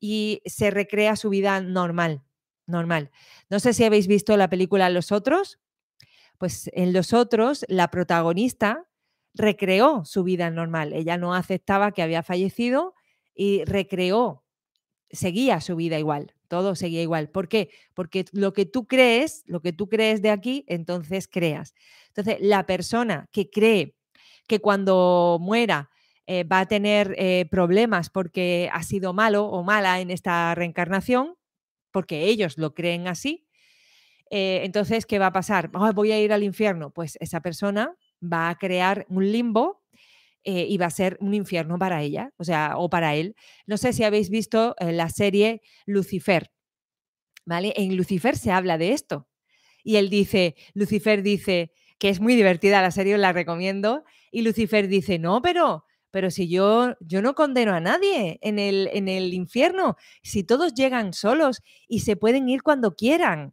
y 0.00 0.42
se 0.44 0.70
recrea 0.70 1.16
su 1.16 1.30
vida 1.30 1.60
normal, 1.60 2.22
normal. 2.66 3.10
No 3.50 3.60
sé 3.60 3.74
si 3.74 3.84
habéis 3.84 4.06
visto 4.06 4.36
la 4.36 4.48
película 4.48 4.90
Los 4.90 5.12
Otros, 5.12 5.60
pues 6.38 6.70
en 6.74 6.92
los 6.92 7.12
otros, 7.12 7.64
la 7.68 7.88
protagonista 7.88 8.86
recreó 9.34 10.04
su 10.04 10.24
vida 10.24 10.50
normal. 10.50 10.92
Ella 10.92 11.16
no 11.18 11.34
aceptaba 11.34 11.92
que 11.92 12.02
había 12.02 12.22
fallecido 12.22 12.94
y 13.34 13.64
recreó, 13.64 14.44
seguía 15.10 15.60
su 15.60 15.76
vida 15.76 15.98
igual, 15.98 16.34
todo 16.48 16.74
seguía 16.74 17.02
igual. 17.02 17.30
¿Por 17.30 17.48
qué? 17.48 17.70
Porque 17.94 18.24
lo 18.32 18.52
que 18.52 18.66
tú 18.66 18.86
crees, 18.86 19.42
lo 19.46 19.60
que 19.60 19.72
tú 19.72 19.88
crees 19.88 20.22
de 20.22 20.30
aquí, 20.30 20.64
entonces 20.68 21.28
creas. 21.28 21.74
Entonces, 22.08 22.38
la 22.40 22.66
persona 22.66 23.28
que 23.32 23.50
cree 23.50 23.96
que 24.46 24.60
cuando 24.60 25.38
muera 25.40 25.90
eh, 26.26 26.44
va 26.44 26.60
a 26.60 26.66
tener 26.66 27.14
eh, 27.18 27.46
problemas 27.50 28.08
porque 28.10 28.70
ha 28.72 28.82
sido 28.82 29.12
malo 29.12 29.46
o 29.46 29.62
mala 29.62 30.00
en 30.00 30.10
esta 30.10 30.54
reencarnación, 30.54 31.36
porque 31.90 32.24
ellos 32.24 32.58
lo 32.58 32.74
creen 32.74 33.08
así. 33.08 33.43
Eh, 34.36 34.62
entonces, 34.64 35.06
¿qué 35.06 35.20
va 35.20 35.26
a 35.26 35.32
pasar? 35.32 35.70
voy 35.94 36.10
a 36.10 36.20
ir 36.20 36.32
al 36.32 36.42
infierno. 36.42 36.90
Pues 36.90 37.16
esa 37.20 37.40
persona 37.40 37.94
va 38.20 38.48
a 38.48 38.56
crear 38.56 39.06
un 39.08 39.30
limbo 39.30 39.82
y 40.46 40.76
va 40.76 40.86
a 40.86 40.90
ser 40.90 41.16
un 41.20 41.32
infierno 41.32 41.78
para 41.78 42.02
ella, 42.02 42.32
o 42.36 42.44
sea, 42.44 42.74
o 42.76 42.90
para 42.90 43.14
él. 43.14 43.34
No 43.66 43.78
sé 43.78 43.92
si 43.94 44.04
habéis 44.04 44.28
visto 44.28 44.76
la 44.80 45.08
serie 45.08 45.62
Lucifer, 45.86 46.50
¿vale? 47.46 47.72
En 47.76 47.96
Lucifer 47.96 48.36
se 48.36 48.50
habla 48.50 48.78
de 48.78 48.92
esto. 48.92 49.28
Y 49.84 49.96
él 49.96 50.10
dice, 50.10 50.56
Lucifer 50.74 51.22
dice, 51.22 51.72
que 51.98 52.08
es 52.10 52.20
muy 52.20 52.34
divertida 52.36 52.82
la 52.82 52.90
serie, 52.90 53.14
os 53.14 53.20
la 53.20 53.32
recomiendo, 53.32 54.04
y 54.30 54.42
Lucifer 54.42 54.88
dice, 54.88 55.18
no, 55.18 55.42
pero 55.42 55.84
pero 56.10 56.30
si 56.30 56.48
yo, 56.48 56.94
yo 57.00 57.22
no 57.22 57.34
condeno 57.34 57.72
a 57.74 57.80
nadie 57.80 58.38
en 58.40 58.60
el, 58.60 58.88
en 58.92 59.08
el 59.08 59.34
infierno, 59.34 59.96
si 60.22 60.44
todos 60.44 60.72
llegan 60.72 61.12
solos 61.12 61.60
y 61.88 62.00
se 62.00 62.14
pueden 62.16 62.48
ir 62.48 62.62
cuando 62.62 62.94
quieran. 62.94 63.52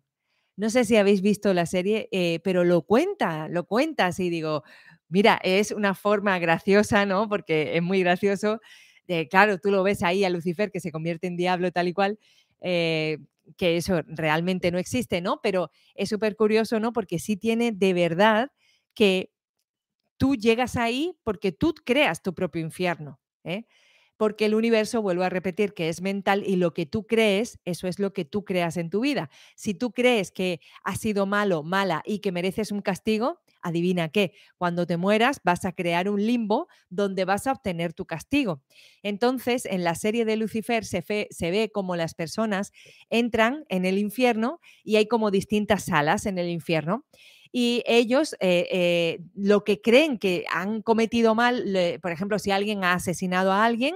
No 0.58 0.70
sé 0.70 0.86
si 0.86 0.98
habéis 0.98 1.22
visto 1.22 1.54
la 1.54 1.66
serie, 1.66 2.10
eh, 2.12 2.40
pero 2.44 2.64
lo 2.64 2.84
cuenta, 2.84 3.48
lo 3.50 3.66
cuenta 3.66 4.08
así, 4.08 4.30
digo, 4.30 4.64
mira, 5.10 5.40
es 5.44 5.72
una 5.72 5.96
forma 5.96 6.38
graciosa, 6.40 7.06
¿no? 7.06 7.30
Porque 7.30 7.76
es 7.78 7.82
muy 7.84 8.02
gracioso. 8.02 8.60
De, 9.08 9.28
claro, 9.28 9.58
tú 9.60 9.72
lo 9.72 9.84
ves 9.84 10.04
ahí 10.04 10.24
a 10.24 10.30
Lucifer 10.30 10.72
que 10.72 10.80
se 10.80 10.92
convierte 10.92 11.28
en 11.28 11.38
diablo 11.38 11.72
tal 11.72 11.88
y 11.88 11.94
cual, 11.94 12.20
eh, 12.62 13.18
que 13.58 13.78
eso 13.78 14.02
realmente 14.08 14.72
no 14.72 14.78
existe, 14.78 15.22
¿no? 15.22 15.40
Pero 15.42 15.72
es 15.96 16.10
súper 16.10 16.36
curioso, 16.36 16.80
¿no? 16.80 16.94
Porque 16.94 17.18
sí 17.20 17.38
tiene 17.38 17.72
de 17.72 17.94
verdad 17.94 18.52
que 18.94 19.32
tú 20.18 20.36
llegas 20.36 20.76
ahí 20.78 21.14
porque 21.24 21.52
tú 21.52 21.74
creas 21.86 22.22
tu 22.22 22.34
propio 22.34 22.62
infierno. 22.62 23.20
¿eh? 23.44 23.66
Porque 24.22 24.46
el 24.46 24.54
universo, 24.54 25.02
vuelvo 25.02 25.24
a 25.24 25.30
repetir, 25.30 25.74
que 25.74 25.90
es 25.90 26.00
mental 26.00 26.44
y 26.46 26.56
lo 26.56 26.76
que 26.76 26.86
tú 26.86 27.08
crees, 27.08 27.58
eso 27.66 27.88
es 27.88 27.98
lo 27.98 28.14
que 28.14 28.24
tú 28.24 28.46
creas 28.46 28.78
en 28.78 28.92
tu 28.92 29.00
vida. 29.00 29.32
Si 29.56 29.74
tú 29.74 29.94
crees 29.94 30.32
que 30.32 30.60
has 30.84 31.00
sido 31.00 31.26
malo, 31.26 31.64
mala 31.64 32.04
y 32.06 32.20
que 32.20 32.32
mereces 32.32 32.72
un 32.72 32.84
castigo, 32.84 33.40
adivina 33.64 34.10
qué, 34.10 34.34
cuando 34.60 34.86
te 34.86 34.96
mueras 34.98 35.42
vas 35.44 35.66
a 35.66 35.72
crear 35.72 36.08
un 36.08 36.24
limbo 36.24 36.68
donde 36.92 37.26
vas 37.26 37.48
a 37.48 37.54
obtener 37.54 37.94
tu 37.94 38.06
castigo. 38.06 38.62
Entonces, 39.02 39.66
en 39.66 39.84
la 39.84 39.96
serie 39.96 40.24
de 40.24 40.36
Lucifer 40.36 40.86
se, 40.86 41.04
se 41.32 41.50
ve 41.50 41.72
como 41.74 41.96
las 41.96 42.14
personas 42.14 42.74
entran 43.10 43.66
en 43.70 43.86
el 43.86 43.98
infierno 43.98 44.60
y 44.84 44.98
hay 44.98 45.08
como 45.08 45.32
distintas 45.32 45.86
salas 45.86 46.28
en 46.28 46.38
el 46.38 46.48
infierno 46.50 47.08
y 47.52 47.84
ellos 47.86 48.34
eh, 48.40 48.68
eh, 48.72 49.20
lo 49.36 49.64
que 49.64 49.82
creen 49.82 50.18
que 50.18 50.46
han 50.50 50.82
cometido 50.82 51.36
mal, 51.36 51.66
por 52.02 52.12
ejemplo, 52.12 52.40
si 52.40 52.52
alguien 52.52 52.84
ha 52.84 52.94
asesinado 52.94 53.52
a 53.52 53.66
alguien 53.66 53.96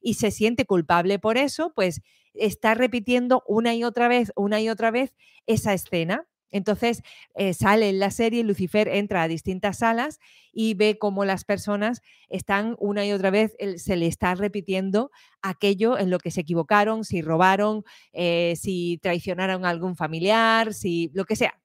y 0.00 0.14
se 0.14 0.30
siente 0.30 0.66
culpable 0.66 1.18
por 1.18 1.36
eso, 1.36 1.72
pues 1.74 2.00
está 2.34 2.74
repitiendo 2.74 3.42
una 3.46 3.74
y 3.74 3.84
otra 3.84 4.08
vez, 4.08 4.32
una 4.36 4.60
y 4.60 4.68
otra 4.68 4.90
vez 4.90 5.12
esa 5.46 5.74
escena. 5.74 6.26
Entonces 6.50 7.02
eh, 7.34 7.54
sale 7.54 7.88
en 7.88 7.98
la 7.98 8.10
serie, 8.10 8.44
Lucifer 8.44 8.86
entra 8.86 9.22
a 9.22 9.28
distintas 9.28 9.78
salas 9.78 10.20
y 10.52 10.74
ve 10.74 10.98
cómo 10.98 11.24
las 11.24 11.44
personas 11.44 12.02
están 12.28 12.76
una 12.78 13.06
y 13.06 13.12
otra 13.12 13.30
vez, 13.30 13.56
se 13.76 13.96
le 13.96 14.06
está 14.06 14.34
repitiendo 14.34 15.10
aquello 15.40 15.98
en 15.98 16.10
lo 16.10 16.18
que 16.18 16.30
se 16.30 16.42
equivocaron, 16.42 17.04
si 17.04 17.22
robaron, 17.22 17.84
si 18.12 18.98
traicionaron 19.02 19.64
a 19.64 19.70
algún 19.70 19.96
familiar, 19.96 20.74
si 20.74 21.10
lo 21.14 21.24
que 21.24 21.36
sea 21.36 21.61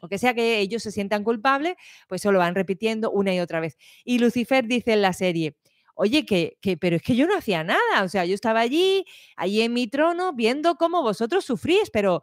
o 0.00 0.08
que 0.08 0.18
sea 0.18 0.34
que 0.34 0.60
ellos 0.60 0.82
se 0.82 0.90
sientan 0.92 1.24
culpables, 1.24 1.74
pues 2.08 2.22
eso 2.22 2.32
lo 2.32 2.38
van 2.38 2.54
repitiendo 2.54 3.10
una 3.10 3.34
y 3.34 3.40
otra 3.40 3.60
vez. 3.60 3.76
Y 4.04 4.18
Lucifer 4.18 4.66
dice 4.66 4.92
en 4.92 5.02
la 5.02 5.12
serie, 5.12 5.56
oye, 5.94 6.24
que, 6.24 6.56
pero 6.80 6.96
es 6.96 7.02
que 7.02 7.14
yo 7.14 7.26
no 7.26 7.36
hacía 7.36 7.62
nada, 7.62 8.02
o 8.02 8.08
sea, 8.08 8.24
yo 8.24 8.34
estaba 8.34 8.60
allí, 8.60 9.04
allí 9.36 9.60
en 9.60 9.74
mi 9.74 9.86
trono, 9.86 10.32
viendo 10.32 10.76
cómo 10.76 11.02
vosotros 11.02 11.44
sufrís, 11.44 11.90
pero 11.92 12.22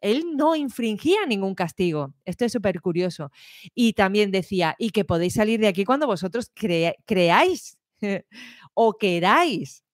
él 0.00 0.36
no 0.36 0.56
infringía 0.56 1.26
ningún 1.26 1.54
castigo. 1.54 2.14
Esto 2.24 2.44
es 2.44 2.52
súper 2.52 2.80
curioso. 2.80 3.30
Y 3.74 3.92
también 3.94 4.30
decía, 4.30 4.76
y 4.78 4.90
que 4.90 5.04
podéis 5.04 5.34
salir 5.34 5.60
de 5.60 5.68
aquí 5.68 5.84
cuando 5.84 6.06
vosotros 6.06 6.50
creáis 6.54 7.78
o 8.74 8.96
queráis. 8.96 9.84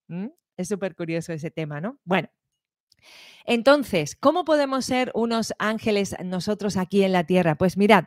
Es 0.57 0.69
súper 0.69 0.95
curioso 0.95 1.33
ese 1.33 1.51
tema, 1.51 1.81
¿no? 1.81 1.99
Bueno, 2.05 2.29
entonces, 3.45 4.17
¿cómo 4.17 4.45
podemos 4.45 4.87
ser 4.87 5.11
unos 5.15 5.53
ángeles 5.59 6.17
nosotros 6.25 6.77
aquí 6.77 7.03
en 7.03 7.13
la 7.13 7.25
tierra? 7.25 7.57
Pues 7.57 7.77
mirad, 7.77 8.05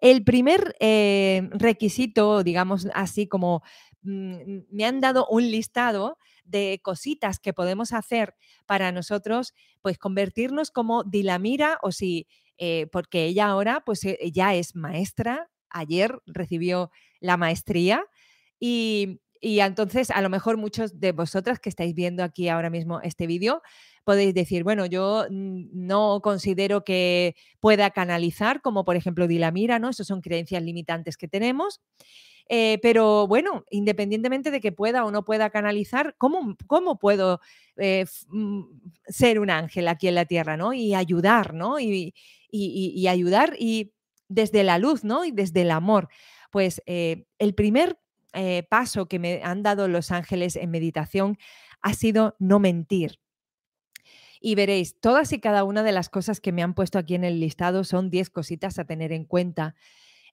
el 0.00 0.24
primer 0.24 0.76
eh, 0.80 1.48
requisito, 1.52 2.42
digamos 2.42 2.88
así 2.94 3.26
como 3.26 3.62
mm, 4.02 4.60
me 4.70 4.84
han 4.84 5.00
dado 5.00 5.26
un 5.28 5.50
listado 5.50 6.18
de 6.44 6.80
cositas 6.82 7.38
que 7.38 7.52
podemos 7.52 7.92
hacer 7.92 8.34
para 8.66 8.92
nosotros, 8.92 9.54
pues 9.82 9.98
convertirnos 9.98 10.70
como 10.70 11.04
Dilamira 11.04 11.78
o 11.82 11.92
si, 11.92 12.26
eh, 12.56 12.86
porque 12.90 13.26
ella 13.26 13.48
ahora 13.48 13.82
pues 13.84 14.04
eh, 14.04 14.18
ya 14.32 14.54
es 14.54 14.74
maestra, 14.74 15.50
ayer 15.68 16.18
recibió 16.26 16.90
la 17.20 17.36
maestría 17.36 18.04
y, 18.58 19.20
y 19.40 19.60
entonces 19.60 20.10
a 20.10 20.20
lo 20.20 20.28
mejor 20.28 20.56
muchos 20.56 21.00
de 21.00 21.12
vosotras 21.12 21.58
que 21.60 21.68
estáis 21.68 21.94
viendo 21.94 22.22
aquí 22.24 22.48
ahora 22.48 22.70
mismo 22.70 23.00
este 23.02 23.26
vídeo, 23.26 23.62
podéis 24.04 24.34
decir, 24.34 24.64
bueno, 24.64 24.86
yo 24.86 25.26
no 25.30 26.20
considero 26.22 26.84
que 26.84 27.36
pueda 27.60 27.90
canalizar, 27.90 28.62
como 28.62 28.84
por 28.84 28.96
ejemplo 28.96 29.26
Dilamira, 29.26 29.78
¿no? 29.78 29.90
Esas 29.90 30.06
son 30.06 30.20
creencias 30.20 30.62
limitantes 30.62 31.16
que 31.16 31.28
tenemos. 31.28 31.80
Eh, 32.48 32.78
pero 32.80 33.26
bueno, 33.26 33.64
independientemente 33.70 34.50
de 34.50 34.60
que 34.60 34.72
pueda 34.72 35.04
o 35.04 35.10
no 35.10 35.24
pueda 35.24 35.50
canalizar, 35.50 36.14
¿cómo, 36.16 36.56
cómo 36.66 36.98
puedo 36.98 37.40
eh, 37.76 38.06
ser 39.06 39.38
un 39.38 39.50
ángel 39.50 39.88
aquí 39.88 40.08
en 40.08 40.14
la 40.14 40.24
tierra, 40.24 40.56
¿no? 40.56 40.72
Y 40.72 40.94
ayudar, 40.94 41.52
¿no? 41.52 41.78
Y, 41.78 42.14
ayudar 43.06 43.54
y 43.58 43.92
desde 44.28 44.64
la 44.64 44.78
luz, 44.78 45.04
¿no? 45.04 45.24
Y 45.24 45.30
desde 45.32 45.62
el 45.62 45.70
amor. 45.70 46.08
Pues 46.50 46.82
eh, 46.86 47.26
el 47.38 47.54
primer 47.54 47.98
paso 48.68 49.06
que 49.06 49.18
me 49.18 49.42
han 49.42 49.62
dado 49.62 49.88
los 49.88 50.10
ángeles 50.10 50.56
en 50.56 50.70
meditación 50.70 51.38
ha 51.82 51.94
sido 51.94 52.36
no 52.38 52.58
mentir 52.58 53.18
y 54.40 54.54
veréis, 54.54 55.00
todas 55.00 55.32
y 55.32 55.40
cada 55.40 55.64
una 55.64 55.82
de 55.82 55.92
las 55.92 56.08
cosas 56.08 56.40
que 56.40 56.52
me 56.52 56.62
han 56.62 56.74
puesto 56.74 56.98
aquí 56.98 57.14
en 57.14 57.24
el 57.24 57.40
listado 57.40 57.84
son 57.84 58.10
10 58.10 58.30
cositas 58.30 58.78
a 58.78 58.84
tener 58.84 59.12
en 59.12 59.24
cuenta. 59.24 59.74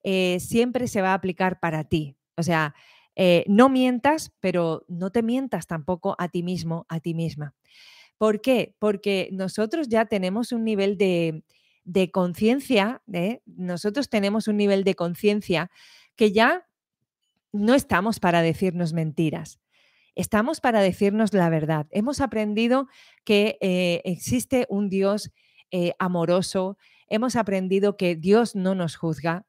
Eh, 0.03 0.39
siempre 0.39 0.87
se 0.87 1.01
va 1.01 1.11
a 1.11 1.15
aplicar 1.15 1.59
para 1.59 1.83
ti. 1.85 2.15
O 2.37 2.43
sea, 2.43 2.75
eh, 3.15 3.43
no 3.47 3.69
mientas, 3.69 4.33
pero 4.39 4.85
no 4.87 5.11
te 5.11 5.23
mientas 5.23 5.67
tampoco 5.67 6.15
a 6.19 6.29
ti 6.29 6.43
mismo, 6.43 6.85
a 6.89 6.99
ti 6.99 7.13
misma. 7.13 7.55
¿Por 8.17 8.41
qué? 8.41 8.75
Porque 8.79 9.29
nosotros 9.31 9.87
ya 9.89 10.05
tenemos 10.05 10.51
un 10.51 10.63
nivel 10.63 10.97
de, 10.97 11.43
conciencia, 12.11 13.01
¿eh? 13.11 13.41
nosotros 13.45 14.09
tenemos 14.09 14.47
un 14.47 14.57
nivel 14.57 14.83
de 14.83 14.95
conciencia 14.95 15.69
que 16.15 16.31
ya 16.31 16.65
no 17.55 17.73
estamos 17.73 18.19
para 18.19 18.41
decirnos 18.41 18.93
mentiras. 18.93 19.59
Estamos 20.15 20.61
para 20.61 20.81
decirnos 20.81 21.33
la 21.33 21.49
verdad. 21.49 21.87
Hemos 21.91 22.21
aprendido 22.21 22.87
que 23.25 23.57
eh, 23.59 24.01
existe 24.05 24.65
un 24.69 24.89
Dios 24.89 25.31
eh, 25.71 25.93
amoroso, 25.99 26.77
hemos 27.07 27.35
aprendido 27.35 27.97
que 27.97 28.15
Dios 28.15 28.55
no 28.55 28.75
nos 28.75 28.95
juzga. 28.95 29.45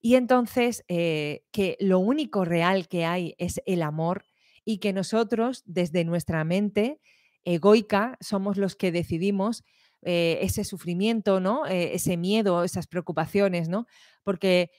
Y 0.00 0.16
entonces 0.16 0.84
eh, 0.88 1.44
que 1.52 1.76
lo 1.80 2.00
único 2.00 2.44
real 2.44 2.88
que 2.88 3.04
hay 3.04 3.34
es 3.38 3.62
el 3.66 3.82
amor 3.82 4.24
y 4.64 4.78
que 4.78 4.92
nosotros 4.92 5.62
desde 5.64 6.04
nuestra 6.04 6.44
mente 6.44 7.00
egoica 7.44 8.18
somos 8.20 8.56
los 8.56 8.76
que 8.76 8.92
decidimos 8.92 9.64
ese 10.04 10.64
sufrimiento, 10.64 11.38
¿no? 11.38 11.64
ese 11.64 12.16
miedo, 12.16 12.64
esas 12.64 12.88
preocupaciones, 12.88 13.68
¿no? 13.68 13.86
Porque 14.24 14.72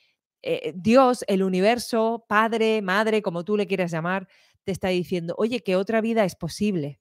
Dios, 0.75 1.23
el 1.27 1.43
universo, 1.43 2.25
Padre, 2.27 2.81
Madre, 2.81 3.21
como 3.21 3.43
tú 3.45 3.57
le 3.57 3.67
quieras 3.67 3.91
llamar, 3.91 4.27
te 4.63 4.71
está 4.71 4.89
diciendo, 4.89 5.35
oye, 5.38 5.62
que 5.62 5.75
otra 5.75 6.01
vida 6.01 6.25
es 6.25 6.35
posible, 6.35 7.00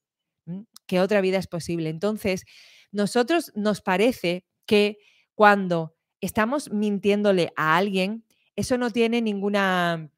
que 0.87 1.01
otra 1.01 1.21
vida 1.21 1.39
es 1.39 1.47
posible. 1.47 1.89
Entonces, 1.89 2.45
nosotros 2.91 3.53
nos 3.55 3.81
parece 3.81 4.45
que 4.67 4.99
cuando 5.35 5.97
estamos 6.21 6.71
mintiéndole 6.71 7.53
a 7.57 7.77
alguien, 7.77 8.25
eso 8.57 8.79
no 8.79 8.91
tiene 8.91 9.23
ninguna, 9.23 10.11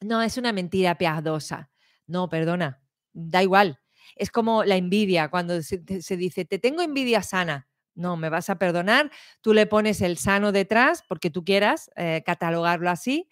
no 0.00 0.22
es 0.22 0.38
una 0.38 0.52
mentira 0.52 0.96
piadosa. 0.96 1.70
No, 2.06 2.28
perdona, 2.28 2.82
da 3.12 3.42
igual. 3.42 3.80
Es 4.14 4.30
como 4.30 4.64
la 4.64 4.76
envidia, 4.76 5.28
cuando 5.28 5.62
se, 5.62 5.78
dice, 5.78 6.44
te 6.44 6.58
tengo 6.58 6.82
envidia 6.82 7.22
sana. 7.22 7.68
No, 7.96 8.16
me 8.16 8.28
vas 8.28 8.50
a 8.50 8.58
perdonar, 8.58 9.10
tú 9.40 9.54
le 9.54 9.66
pones 9.66 10.02
el 10.02 10.18
sano 10.18 10.52
detrás 10.52 11.02
porque 11.08 11.30
tú 11.30 11.44
quieras 11.44 11.90
eh, 11.96 12.22
catalogarlo 12.26 12.90
así 12.90 13.28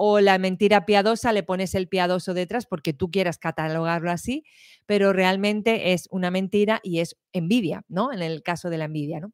o 0.00 0.20
la 0.20 0.38
mentira 0.38 0.86
piadosa 0.86 1.32
le 1.32 1.42
pones 1.42 1.74
el 1.74 1.88
piadoso 1.88 2.32
detrás 2.32 2.66
porque 2.66 2.92
tú 2.92 3.10
quieras 3.10 3.36
catalogarlo 3.36 4.12
así, 4.12 4.44
pero 4.86 5.12
realmente 5.12 5.92
es 5.92 6.06
una 6.12 6.30
mentira 6.30 6.80
y 6.84 7.00
es 7.00 7.16
envidia, 7.32 7.84
¿no? 7.88 8.12
En 8.12 8.22
el 8.22 8.44
caso 8.44 8.70
de 8.70 8.78
la 8.78 8.84
envidia, 8.84 9.18
¿no? 9.18 9.32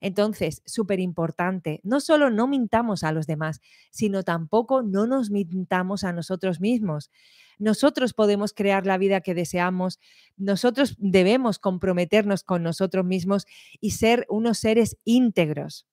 Entonces, 0.00 0.62
súper 0.64 1.00
importante, 1.00 1.80
no 1.82 2.00
solo 2.00 2.30
no 2.30 2.46
mintamos 2.46 3.04
a 3.04 3.12
los 3.12 3.26
demás, 3.26 3.60
sino 3.90 4.22
tampoco 4.22 4.82
no 4.82 5.06
nos 5.06 5.30
mintamos 5.30 6.02
a 6.02 6.14
nosotros 6.14 6.60
mismos. 6.60 7.10
Nosotros 7.58 8.14
podemos 8.14 8.54
crear 8.54 8.86
la 8.86 8.96
vida 8.96 9.20
que 9.20 9.34
deseamos, 9.34 10.00
nosotros 10.38 10.96
debemos 10.98 11.58
comprometernos 11.58 12.42
con 12.42 12.62
nosotros 12.62 13.04
mismos 13.04 13.44
y 13.80 13.90
ser 13.90 14.24
unos 14.30 14.58
seres 14.58 14.96
íntegros. 15.04 15.86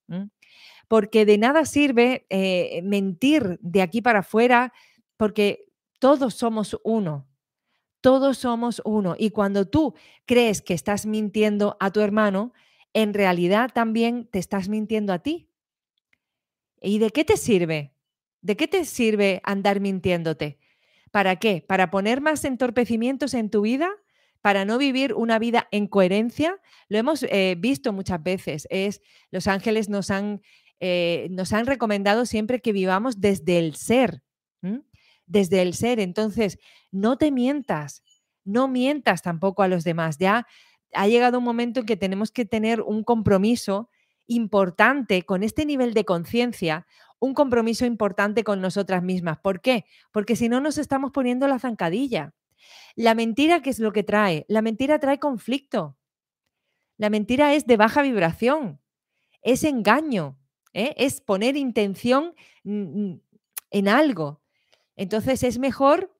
Porque 0.87 1.25
de 1.25 1.37
nada 1.37 1.65
sirve 1.65 2.25
eh, 2.29 2.81
mentir 2.83 3.59
de 3.61 3.81
aquí 3.81 4.01
para 4.01 4.19
afuera, 4.19 4.73
porque 5.17 5.65
todos 5.99 6.33
somos 6.35 6.79
uno. 6.83 7.27
Todos 8.01 8.37
somos 8.37 8.81
uno. 8.83 9.15
Y 9.17 9.29
cuando 9.29 9.67
tú 9.67 9.95
crees 10.25 10.61
que 10.61 10.73
estás 10.73 11.05
mintiendo 11.05 11.77
a 11.79 11.91
tu 11.91 12.01
hermano, 12.01 12.53
en 12.93 13.13
realidad 13.13 13.71
también 13.73 14.27
te 14.27 14.39
estás 14.39 14.69
mintiendo 14.69 15.13
a 15.13 15.19
ti. 15.19 15.49
¿Y 16.81 16.99
de 16.99 17.11
qué 17.11 17.23
te 17.23 17.37
sirve? 17.37 17.93
¿De 18.41 18.57
qué 18.57 18.67
te 18.67 18.83
sirve 18.83 19.41
andar 19.45 19.79
mintiéndote? 19.79 20.59
¿Para 21.11 21.37
qué? 21.37 21.63
¿Para 21.65 21.89
poner 21.89 22.19
más 22.19 22.43
entorpecimientos 22.43 23.33
en 23.33 23.49
tu 23.49 23.61
vida? 23.61 23.89
¿Para 24.41 24.65
no 24.65 24.77
vivir 24.77 25.13
una 25.13 25.39
vida 25.39 25.69
en 25.71 25.87
coherencia? 25.87 26.59
Lo 26.89 26.97
hemos 26.97 27.23
eh, 27.23 27.55
visto 27.57 27.93
muchas 27.93 28.21
veces. 28.21 28.67
Es, 28.69 29.01
los 29.31 29.47
ángeles 29.47 29.87
nos 29.87 30.11
han, 30.11 30.41
eh, 30.85 31.29
nos 31.31 31.53
han 31.53 31.65
recomendado 31.65 32.25
siempre 32.25 32.59
que 32.59 32.73
vivamos 32.73 33.21
desde 33.21 33.57
el 33.57 33.73
ser. 33.75 34.21
Desde 35.25 35.61
el 35.61 35.75
ser. 35.75 36.01
Entonces, 36.01 36.59
no 36.91 37.17
te 37.17 37.31
mientas. 37.31 38.03
No 38.43 38.67
mientas 38.67 39.21
tampoco 39.21 39.63
a 39.63 39.69
los 39.69 39.85
demás. 39.85 40.17
Ya 40.17 40.45
ha 40.93 41.07
llegado 41.07 41.37
un 41.37 41.45
momento 41.45 41.79
en 41.79 41.85
que 41.85 41.95
tenemos 41.95 42.31
que 42.31 42.43
tener 42.43 42.81
un 42.81 43.05
compromiso 43.05 43.89
importante 44.27 45.23
con 45.23 45.43
este 45.43 45.65
nivel 45.65 45.93
de 45.93 46.03
conciencia, 46.03 46.85
un 47.17 47.33
compromiso 47.33 47.85
importante 47.85 48.43
con 48.43 48.59
nosotras 48.59 49.03
mismas. 49.03 49.37
¿Por 49.39 49.61
qué? 49.61 49.85
Porque 50.11 50.35
si 50.35 50.49
no 50.49 50.59
nos 50.59 50.77
estamos 50.77 51.11
poniendo 51.13 51.47
la 51.47 51.59
zancadilla. 51.59 52.33
La 52.97 53.15
mentira, 53.15 53.61
¿qué 53.61 53.69
es 53.69 53.79
lo 53.79 53.93
que 53.93 54.03
trae? 54.03 54.45
La 54.49 54.61
mentira 54.61 54.99
trae 54.99 55.17
conflicto. 55.17 55.97
La 56.97 57.09
mentira 57.09 57.53
es 57.53 57.67
de 57.67 57.77
baja 57.77 58.01
vibración, 58.01 58.81
es 59.41 59.63
engaño, 59.63 60.37
¿eh? 60.73 60.93
es 60.97 61.21
poner 61.21 61.55
intención 61.55 62.35
en 62.63 63.87
algo. 63.87 64.41
Entonces 64.95 65.43
es 65.43 65.59
mejor 65.59 66.15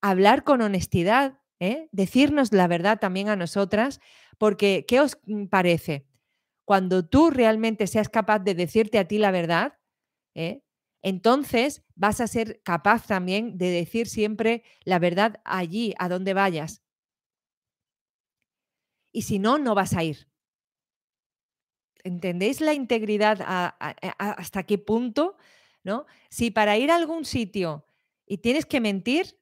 hablar 0.00 0.44
con 0.44 0.62
honestidad, 0.62 1.40
¿eh? 1.60 1.88
decirnos 1.92 2.52
la 2.52 2.66
verdad 2.66 2.98
también 2.98 3.28
a 3.28 3.36
nosotras, 3.36 4.00
porque 4.38 4.84
¿qué 4.86 5.00
os 5.00 5.18
parece? 5.50 6.06
Cuando 6.64 7.06
tú 7.06 7.30
realmente 7.30 7.86
seas 7.86 8.08
capaz 8.08 8.40
de 8.40 8.54
decirte 8.54 8.98
a 8.98 9.06
ti 9.06 9.18
la 9.18 9.30
verdad, 9.30 9.78
¿eh? 10.34 10.62
entonces 11.02 11.82
vas 11.94 12.20
a 12.20 12.26
ser 12.26 12.62
capaz 12.62 13.06
también 13.06 13.58
de 13.58 13.70
decir 13.70 14.06
siempre 14.08 14.62
la 14.84 14.98
verdad 14.98 15.40
allí, 15.44 15.94
a 15.98 16.08
donde 16.08 16.34
vayas. 16.34 16.82
Y 19.12 19.22
si 19.22 19.38
no, 19.38 19.58
no 19.58 19.74
vas 19.74 19.94
a 19.94 20.02
ir. 20.02 20.28
¿Entendéis 22.04 22.60
la 22.60 22.74
integridad 22.74 23.38
hasta 24.18 24.62
qué 24.62 24.78
punto? 24.78 25.36
¿no? 25.84 26.06
Si 26.30 26.50
para 26.50 26.76
ir 26.78 26.90
a 26.90 26.96
algún 26.96 27.24
sitio 27.24 27.86
y 28.26 28.38
tienes 28.38 28.66
que 28.66 28.80
mentir, 28.80 29.38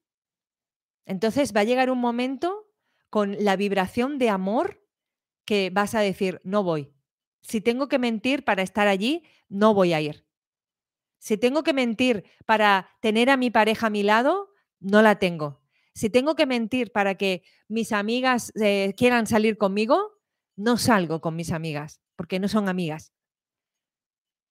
entonces 1.07 1.55
va 1.57 1.61
a 1.61 1.65
llegar 1.65 1.91
un 1.91 2.01
momento 2.01 2.69
con 3.09 3.43
la 3.43 3.57
vibración 3.57 4.19
de 4.19 4.29
amor 4.29 4.85
que 5.45 5.71
vas 5.71 5.95
a 5.95 6.01
decir, 6.01 6.41
no 6.45 6.63
voy. 6.63 6.93
Si 7.41 7.61
tengo 7.61 7.89
que 7.89 7.99
mentir 7.99 8.45
para 8.45 8.63
estar 8.63 8.89
allí, 8.89 9.25
no 9.49 9.75
voy 9.75 9.93
a 9.93 10.01
ir. 10.01 10.27
Si 11.19 11.37
tengo 11.37 11.63
que 11.63 11.73
mentir 11.73 12.25
para 12.47 12.89
tener 13.01 13.31
a 13.31 13.37
mi 13.37 13.51
pareja 13.51 13.87
a 13.87 13.91
mi 13.91 14.03
lado, 14.03 14.51
no 14.81 15.03
la 15.03 15.19
tengo. 15.19 15.61
Si 15.95 16.11
tengo 16.11 16.35
que 16.35 16.47
mentir 16.47 16.91
para 16.91 17.17
que 17.17 17.43
mis 17.69 17.93
amigas 17.93 18.53
eh, 18.61 18.95
quieran 18.97 19.27
salir 19.27 19.59
conmigo, 19.59 20.21
no 20.57 20.79
salgo 20.79 21.21
con 21.21 21.37
mis 21.37 21.53
amigas, 21.53 22.01
porque 22.23 22.39
no 22.39 22.47
son 22.47 22.69
amigas. 22.69 23.13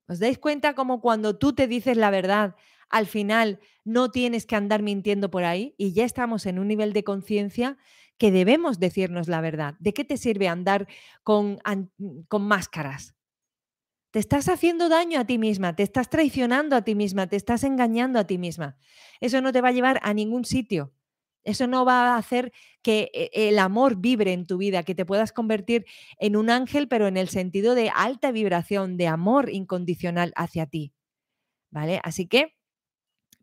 ¿Os 0.09 0.19
dais 0.19 0.37
cuenta 0.37 0.75
cómo 0.75 0.99
cuando 0.99 1.37
tú 1.37 1.55
te 1.55 1.67
dices 1.67 1.95
la 1.95 2.09
verdad, 2.09 2.57
al 2.89 3.07
final 3.07 3.61
no 3.85 4.11
tienes 4.11 4.45
que 4.45 4.57
andar 4.57 4.81
mintiendo 4.83 5.31
por 5.31 5.45
ahí 5.45 5.73
y 5.77 5.93
ya 5.93 6.03
estamos 6.03 6.47
en 6.47 6.59
un 6.59 6.67
nivel 6.67 6.91
de 6.91 7.05
conciencia 7.05 7.77
que 8.17 8.29
debemos 8.29 8.77
decirnos 8.77 9.29
la 9.29 9.39
verdad. 9.39 9.75
¿De 9.79 9.93
qué 9.93 10.03
te 10.03 10.17
sirve 10.17 10.49
andar 10.49 10.85
con, 11.23 11.61
con 12.27 12.41
máscaras? 12.41 13.15
Te 14.11 14.19
estás 14.19 14.49
haciendo 14.49 14.89
daño 14.89 15.17
a 15.17 15.25
ti 15.25 15.37
misma, 15.37 15.77
te 15.77 15.83
estás 15.83 16.09
traicionando 16.09 16.75
a 16.75 16.81
ti 16.81 16.93
misma, 16.93 17.27
te 17.27 17.37
estás 17.37 17.63
engañando 17.63 18.19
a 18.19 18.27
ti 18.27 18.37
misma. 18.37 18.77
Eso 19.21 19.39
no 19.39 19.53
te 19.53 19.61
va 19.61 19.69
a 19.69 19.71
llevar 19.71 20.01
a 20.03 20.13
ningún 20.13 20.43
sitio. 20.43 20.91
Eso 21.43 21.67
no 21.67 21.85
va 21.85 22.13
a 22.13 22.17
hacer 22.17 22.51
que 22.81 23.11
eh, 23.13 23.29
el 23.33 23.59
amor 23.59 23.97
vibre 23.97 24.33
en 24.33 24.45
tu 24.45 24.57
vida, 24.57 24.83
que 24.83 24.95
te 24.95 25.05
puedas 25.05 25.31
convertir 25.31 25.85
en 26.19 26.35
un 26.35 26.49
ángel, 26.49 26.87
pero 26.87 27.07
en 27.07 27.17
el 27.17 27.29
sentido 27.29 27.75
de 27.75 27.91
alta 27.93 28.31
vibración, 28.31 28.97
de 28.97 29.07
amor 29.07 29.49
incondicional 29.49 30.33
hacia 30.35 30.65
ti. 30.65 30.93
¿Vale? 31.71 32.01
Así 32.03 32.27
que 32.27 32.55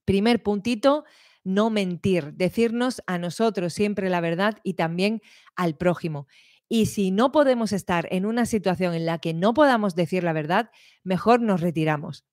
Primer 0.09 0.43
puntito, 0.43 1.05
no 1.45 1.69
mentir, 1.69 2.33
decirnos 2.33 3.03
a 3.07 3.19
nosotros 3.19 3.75
siempre 3.75 4.09
la 4.09 4.23
verdad 4.23 4.57
y 4.63 4.73
también 4.73 5.21
al 5.55 5.77
prójimo. 5.77 6.27
Y 6.67 6.87
si 6.87 7.11
no 7.11 7.31
podemos 7.31 7.73
estar 7.73 8.09
en 8.11 8.25
una 8.25 8.47
situación 8.47 8.95
en 8.95 9.05
la 9.05 9.19
que 9.19 9.35
no 9.35 9.53
podamos 9.53 9.95
decir 9.95 10.25
la 10.25 10.33
verdad, 10.33 10.71
mejor 11.05 11.43
nos 11.43 11.61
retiramos. 11.61 12.25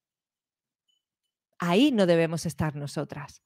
Ahí 1.59 1.91
no 1.91 2.05
debemos 2.05 2.45
estar 2.45 2.77
nosotras. 2.77 3.43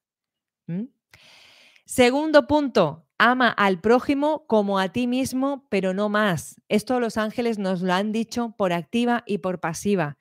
Segundo 1.91 2.45
punto, 2.45 3.07
ama 3.17 3.49
al 3.49 3.81
prójimo 3.81 4.45
como 4.45 4.77
a 4.77 4.89
ti 4.89 5.07
mismo, 5.07 5.65
pero 5.71 5.91
no 5.95 6.07
más. 6.07 6.61
Esto 6.67 6.99
los 6.99 7.17
ángeles 7.17 7.57
nos 7.57 7.81
lo 7.81 7.91
han 7.93 8.11
dicho 8.11 8.53
por 8.59 8.73
activa 8.73 9.23
y 9.25 9.39
por 9.39 9.59
pasiva. 9.59 10.19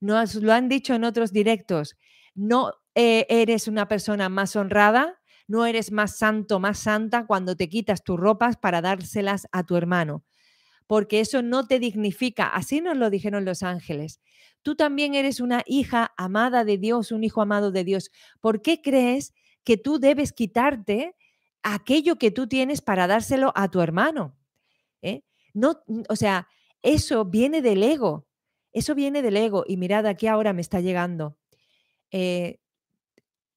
Nos 0.00 0.36
lo 0.36 0.52
han 0.52 0.68
dicho 0.68 0.94
en 0.94 1.02
otros 1.02 1.32
directos. 1.32 1.96
No 2.36 2.70
eh, 2.94 3.26
eres 3.30 3.66
una 3.66 3.88
persona 3.88 4.28
más 4.28 4.54
honrada, 4.54 5.20
no 5.48 5.66
eres 5.66 5.90
más 5.90 6.16
santo, 6.16 6.60
más 6.60 6.78
santa 6.78 7.26
cuando 7.26 7.56
te 7.56 7.68
quitas 7.68 8.04
tus 8.04 8.16
ropas 8.16 8.56
para 8.56 8.80
dárselas 8.80 9.48
a 9.50 9.66
tu 9.66 9.74
hermano, 9.74 10.22
porque 10.86 11.18
eso 11.18 11.42
no 11.42 11.66
te 11.66 11.80
dignifica. 11.80 12.46
Así 12.46 12.80
nos 12.80 12.96
lo 12.96 13.10
dijeron 13.10 13.44
los 13.44 13.64
ángeles. 13.64 14.20
Tú 14.62 14.76
también 14.76 15.16
eres 15.16 15.40
una 15.40 15.64
hija 15.66 16.12
amada 16.16 16.62
de 16.62 16.78
Dios, 16.78 17.10
un 17.10 17.24
hijo 17.24 17.42
amado 17.42 17.72
de 17.72 17.82
Dios. 17.82 18.12
¿Por 18.40 18.62
qué 18.62 18.80
crees 18.80 19.34
que 19.68 19.76
tú 19.76 19.98
debes 19.98 20.32
quitarte 20.32 21.14
aquello 21.62 22.16
que 22.16 22.30
tú 22.30 22.48
tienes 22.48 22.80
para 22.80 23.06
dárselo 23.06 23.52
a 23.54 23.68
tu 23.68 23.82
hermano? 23.82 24.34
¿Eh? 25.02 25.24
No, 25.52 25.82
o 26.08 26.16
sea, 26.16 26.48
eso 26.80 27.26
viene 27.26 27.60
del 27.60 27.82
ego. 27.82 28.26
Eso 28.72 28.94
viene 28.94 29.20
del 29.20 29.36
ego. 29.36 29.64
Y 29.68 29.76
mirad, 29.76 30.06
aquí 30.06 30.26
ahora 30.26 30.54
me 30.54 30.62
está 30.62 30.80
llegando. 30.80 31.36
Eh, 32.10 32.60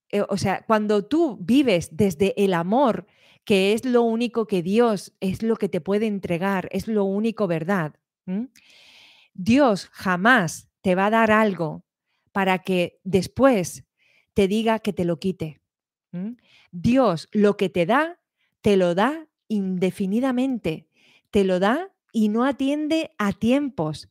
eh, 0.10 0.24
o 0.28 0.36
sea, 0.36 0.66
cuando 0.68 1.06
tú 1.06 1.38
vives 1.40 1.96
desde 1.96 2.34
el 2.36 2.56
amor, 2.56 3.08
que 3.46 3.72
es 3.72 3.86
lo 3.86 4.02
único 4.02 4.48
que 4.48 4.62
Dios 4.62 5.14
es 5.22 5.44
lo 5.44 5.56
que 5.56 5.70
te 5.70 5.80
puede 5.80 6.08
entregar, 6.08 6.68
es 6.74 6.90
lo 6.90 7.06
único 7.06 7.48
verdad, 7.48 7.96
Dios 9.34 9.88
jamás 9.94 10.68
te 10.82 10.94
va 10.94 11.06
a 11.06 11.10
dar 11.12 11.32
algo 11.32 11.86
para 12.34 12.60
que 12.60 13.00
después 13.06 13.86
te 14.34 14.50
diga 14.50 14.80
que 14.80 14.92
te 14.92 15.06
lo 15.06 15.18
quite. 15.18 15.61
Dios 16.72 17.30
lo 17.32 17.58
que 17.58 17.70
te 17.70 17.86
da, 17.86 18.20
te 18.62 18.78
lo 18.78 18.96
da 18.96 19.28
indefinidamente, 19.48 20.88
te 21.30 21.44
lo 21.44 21.60
da 21.60 21.92
y 22.12 22.30
no 22.30 22.46
atiende 22.46 23.12
a 23.18 23.34
tiempos, 23.34 24.10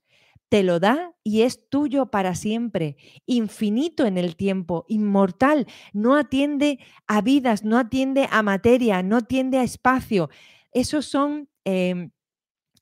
te 0.49 0.63
lo 0.65 0.81
da 0.81 1.15
y 1.23 1.43
es 1.43 1.69
tuyo 1.71 2.11
para 2.11 2.35
siempre, 2.35 2.97
infinito 3.25 4.05
en 4.05 4.19
el 4.19 4.37
tiempo, 4.37 4.85
inmortal, 4.89 5.67
no 5.93 6.17
atiende 6.17 6.81
a 7.07 7.21
vidas, 7.23 7.65
no 7.65 7.79
atiende 7.79 8.29
a 8.31 8.43
materia, 8.43 9.03
no 9.03 9.19
atiende 9.19 9.59
a 9.59 9.63
espacio. 9.63 10.29
Esos 10.73 11.07
son 11.07 11.49
em, 11.65 12.11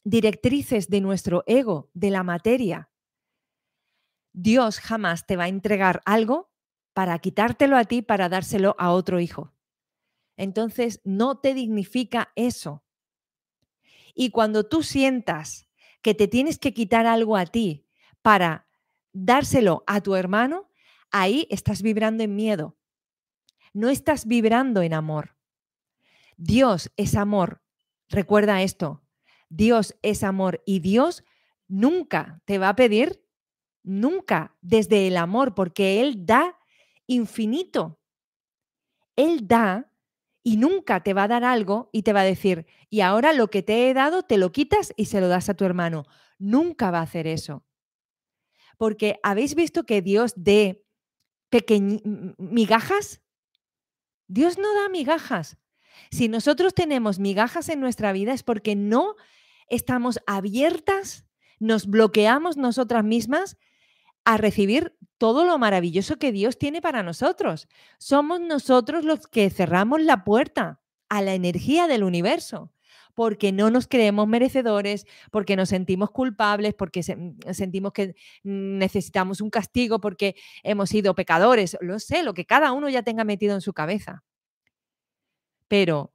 directrices 0.03 0.89
de 0.89 1.01
nuestro 1.01 1.45
ego, 1.47 1.91
de 1.93 2.11
la 2.11 2.23
materia. 2.23 2.89
Dios 4.33 4.79
jamás 4.81 5.27
te 5.27 5.37
va 5.37 5.45
a 5.45 5.49
entregar 5.49 6.01
algo 6.07 6.48
para 6.99 7.17
quitártelo 7.21 7.77
a 7.77 7.85
ti, 7.85 8.03
para 8.03 8.29
dárselo 8.29 8.75
a 8.77 8.91
otro 8.91 9.21
hijo. 9.21 9.53
Entonces, 10.37 11.01
no 11.05 11.39
te 11.39 11.55
dignifica 11.55 12.33
eso. 12.35 12.83
Y 14.17 14.31
cuando 14.31 14.67
tú 14.67 14.83
sientas 14.83 15.69
que 16.03 16.15
te 16.15 16.27
tienes 16.27 16.59
que 16.59 16.75
quitar 16.75 17.07
algo 17.07 17.37
a 17.37 17.47
ti 17.47 17.87
para 18.21 18.67
dárselo 19.13 19.85
a 19.87 20.01
tu 20.01 20.17
hermano, 20.17 20.73
ahí 21.13 21.47
estás 21.51 21.83
vibrando 21.83 22.25
en 22.25 22.35
miedo. 22.35 22.77
no 23.73 23.91
estás 23.91 24.27
vibrando 24.27 24.83
en 24.83 24.93
amor. 24.93 25.37
Dios 26.37 26.91
es 26.97 27.15
amor. 27.15 27.63
Recuerda 28.09 28.63
esto. 28.63 29.05
Dios 29.49 29.95
es 30.03 30.25
amor 30.25 30.65
y 30.67 30.81
Dios 30.81 31.23
nunca 31.69 32.43
te 32.45 32.59
va 32.59 32.71
a 32.71 32.75
pedir, 32.75 33.25
nunca 33.85 34.57
desde 34.63 35.07
el 35.07 35.17
amor, 35.17 35.55
porque 35.55 36.01
Él 36.01 36.27
da 36.27 36.58
infinito. 37.09 37.99
Él 39.17 39.49
da 39.49 39.93
y 40.45 40.57
nunca 40.57 41.03
te 41.03 41.13
va 41.15 41.25
a 41.25 41.29
dar 41.29 41.43
algo 41.43 41.91
y 41.93 42.03
te 42.03 42.13
va 42.13 42.21
a 42.21 42.25
decir, 42.25 42.67
y 42.89 43.01
ahora 43.01 43.33
lo 43.33 43.49
que 43.49 43.63
te 43.63 43.91
he 43.91 43.95
dado 43.95 44.23
te 44.23 44.39
lo 44.39 44.53
quitas 44.53 44.95
y 44.97 45.07
se 45.07 45.21
lo 45.21 45.27
das 45.27 45.49
a 45.49 45.55
tu 45.55 45.65
hermano. 45.65 46.05
Nunca 46.39 46.93
va 46.93 47.01
a 47.01 47.03
hacer 47.03 47.27
eso. 47.27 47.65
Porque 48.77 49.19
habéis 49.25 49.57
visto 49.57 49.85
que 49.85 50.01
Dios 50.01 50.35
dé 50.37 50.85
migajas. 52.39 53.21
Dios 54.29 54.59
no 54.59 54.73
da 54.75 54.89
migajas. 54.89 55.59
Si 56.11 56.29
nosotros 56.29 56.75
tenemos 56.75 57.19
migajas 57.19 57.69
en 57.69 57.81
nuestra 57.81 58.13
vida 58.13 58.33
es 58.33 58.43
porque 58.43 58.77
no 58.77 59.17
estamos 59.69 60.21
abiertas, 60.27 61.27
nos 61.59 61.87
bloqueamos 61.87 62.57
nosotras 62.57 63.05
mismas 63.05 63.57
a 64.25 64.37
recibir 64.37 64.97
todo 65.19 65.45
lo 65.45 65.59
maravilloso 65.59 66.17
que 66.17 66.33
Dios 66.33 66.59
tiene 66.59 66.81
para 66.81 67.03
nosotros. 67.03 67.69
Somos 67.99 68.41
nosotros 68.41 69.05
los 69.05 69.27
que 69.27 69.51
cerramos 69.51 70.01
la 70.01 70.25
puerta 70.25 70.81
a 71.09 71.23
la 71.23 71.35
energía 71.35 71.87
del 71.89 72.05
universo 72.05 72.73
porque 73.19 73.51
no 73.51 73.69
nos 73.69 73.89
creemos 73.89 74.29
merecedores, 74.29 75.05
porque 75.33 75.57
nos 75.57 75.71
sentimos 75.71 76.13
culpables, 76.13 76.75
porque 76.75 77.01
mm, 77.01 77.53
sentimos 77.53 77.93
que 77.93 78.15
necesitamos 78.45 79.41
un 79.41 79.51
castigo, 79.51 80.01
porque 80.01 80.37
hemos 80.63 80.91
sido 80.91 81.17
pecadores, 81.17 81.77
lo 81.81 81.99
sé, 81.99 82.23
lo 82.23 82.33
que 82.33 82.47
cada 82.47 82.71
uno 82.71 82.89
ya 82.89 83.03
tenga 83.03 83.25
metido 83.25 83.57
en 83.57 83.61
su 83.61 83.73
cabeza. 83.73 84.23
Pero 85.67 86.15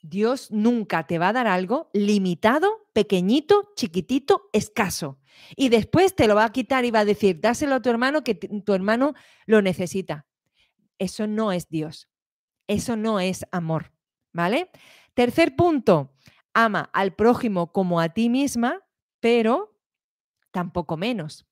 Dios 0.00 0.52
nunca 0.52 1.08
te 1.08 1.18
va 1.18 1.30
a 1.30 1.32
dar 1.32 1.48
algo 1.48 1.90
limitado, 1.92 2.83
pequeñito, 2.94 3.72
chiquitito, 3.76 4.48
escaso. 4.54 5.18
Y 5.56 5.68
después 5.68 6.14
te 6.14 6.26
lo 6.26 6.36
va 6.36 6.44
a 6.44 6.52
quitar 6.52 6.86
y 6.86 6.90
va 6.90 7.00
a 7.00 7.04
decir, 7.04 7.40
dáselo 7.40 7.74
a 7.74 7.82
tu 7.82 7.90
hermano 7.90 8.24
que 8.24 8.34
tu 8.34 8.72
hermano 8.72 9.12
lo 9.44 9.60
necesita. 9.60 10.26
Eso 10.98 11.26
no 11.26 11.52
es 11.52 11.68
Dios. 11.68 12.08
Eso 12.66 12.96
no 12.96 13.20
es 13.20 13.44
amor. 13.52 13.92
¿Vale? 14.32 14.70
Tercer 15.12 15.54
punto, 15.54 16.14
ama 16.54 16.88
al 16.92 17.14
prójimo 17.14 17.72
como 17.72 18.00
a 18.00 18.08
ti 18.08 18.28
misma, 18.30 18.80
pero 19.20 19.76
tampoco 20.50 20.96
menos. 20.96 21.46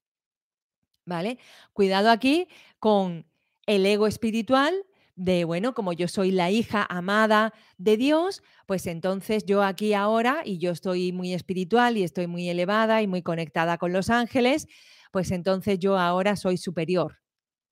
¿Vale? 1.04 1.38
Cuidado 1.72 2.10
aquí 2.10 2.48
con 2.78 3.26
el 3.66 3.84
ego 3.84 4.06
espiritual 4.06 4.86
de, 5.14 5.44
bueno, 5.44 5.74
como 5.74 5.92
yo 5.92 6.08
soy 6.08 6.30
la 6.30 6.50
hija 6.50 6.86
amada 6.88 7.52
de 7.76 7.96
Dios, 7.96 8.42
pues 8.66 8.86
entonces 8.86 9.44
yo 9.44 9.62
aquí 9.62 9.94
ahora, 9.94 10.42
y 10.44 10.58
yo 10.58 10.70
estoy 10.70 11.12
muy 11.12 11.34
espiritual 11.34 11.96
y 11.96 12.02
estoy 12.02 12.26
muy 12.26 12.48
elevada 12.48 13.02
y 13.02 13.06
muy 13.06 13.22
conectada 13.22 13.78
con 13.78 13.92
los 13.92 14.10
ángeles, 14.10 14.66
pues 15.10 15.30
entonces 15.30 15.78
yo 15.78 15.98
ahora 15.98 16.36
soy 16.36 16.56
superior. 16.56 17.18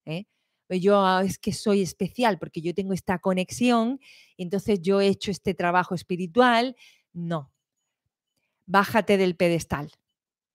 ¿eh? 0.05 0.27
Yo 0.69 1.21
es 1.21 1.39
que 1.39 1.53
soy 1.53 1.83
especial 1.83 2.39
porque 2.39 2.61
yo 2.61 2.75
tengo 2.75 2.93
esta 2.93 3.19
conexión, 3.19 4.01
y 4.37 4.43
entonces 4.43 4.81
yo 4.83 5.01
he 5.01 5.09
hecho 5.09 5.31
este 5.31 5.55
trabajo 5.55 5.95
espiritual. 5.95 6.77
No, 7.13 7.51
bájate 8.67 9.17
del 9.17 9.35
pedestal, 9.35 9.91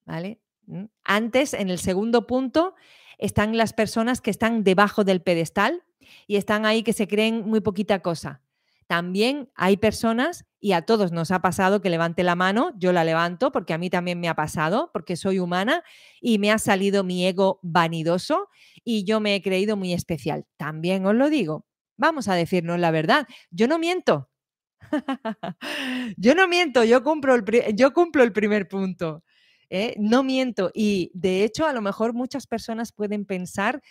¿vale? 0.06 0.40
¿Mm? 0.68 0.86
Antes, 1.04 1.54
en 1.54 1.70
el 1.70 1.80
segundo 1.80 2.28
punto, 2.28 2.76
están 3.18 3.58
las 3.58 3.74
personas 3.74 4.22
que 4.22 4.32
están 4.32 4.64
debajo 4.64 5.04
del 5.04 5.22
pedestal, 5.22 5.84
y 6.28 6.36
están 6.38 6.66
ahí 6.66 6.84
que 6.84 6.94
se 6.94 7.08
creen 7.08 7.48
muy 7.48 7.62
poquita 7.62 8.00
cosa. 8.00 8.42
También 8.88 9.50
hay 9.56 9.78
personas, 9.78 10.46
y 10.60 10.74
a 10.74 10.84
todos 10.84 11.12
nos 11.12 11.32
ha 11.32 11.42
pasado 11.42 11.82
que 11.82 11.90
levante 11.90 12.24
la 12.24 12.36
mano, 12.36 12.72
yo 12.78 12.92
la 12.92 13.04
levanto 13.04 13.52
porque 13.52 13.74
a 13.74 13.78
mí 13.78 13.90
también 13.90 14.20
me 14.20 14.30
ha 14.30 14.36
pasado, 14.36 14.90
porque 14.94 15.16
soy 15.16 15.40
humana 15.40 15.84
y 16.22 16.40
me 16.40 16.52
ha 16.52 16.60
salido 16.60 17.04
mi 17.04 17.26
ego 17.26 17.60
vanidoso 17.62 18.48
y 18.84 19.04
yo 19.04 19.20
me 19.20 19.36
he 19.36 19.42
creído 19.42 19.78
muy 19.78 19.94
especial. 19.94 20.46
También 20.58 21.06
os 21.06 21.16
lo 21.16 21.30
digo. 21.30 21.66
Vamos 21.98 22.28
a 22.28 22.36
decirnos 22.36 22.80
la 22.80 22.92
verdad. 22.92 23.28
Yo 23.52 23.68
no 23.68 23.80
miento. 23.80 24.30
yo 26.18 26.36
no 26.36 26.48
miento, 26.48 26.84
yo 26.84 27.04
cumplo 27.04 27.36
el, 27.36 27.44
yo 27.76 27.94
cumplo 27.94 28.24
el 28.24 28.34
primer 28.34 28.68
punto. 28.68 29.24
¿eh? 29.70 29.96
No 30.00 30.24
miento. 30.24 30.72
Y 30.74 31.12
de 31.14 31.44
hecho, 31.44 31.66
a 31.66 31.74
lo 31.74 31.82
mejor 31.82 32.14
muchas 32.14 32.48
personas 32.48 32.92
pueden 32.92 33.26
pensar 33.26 33.82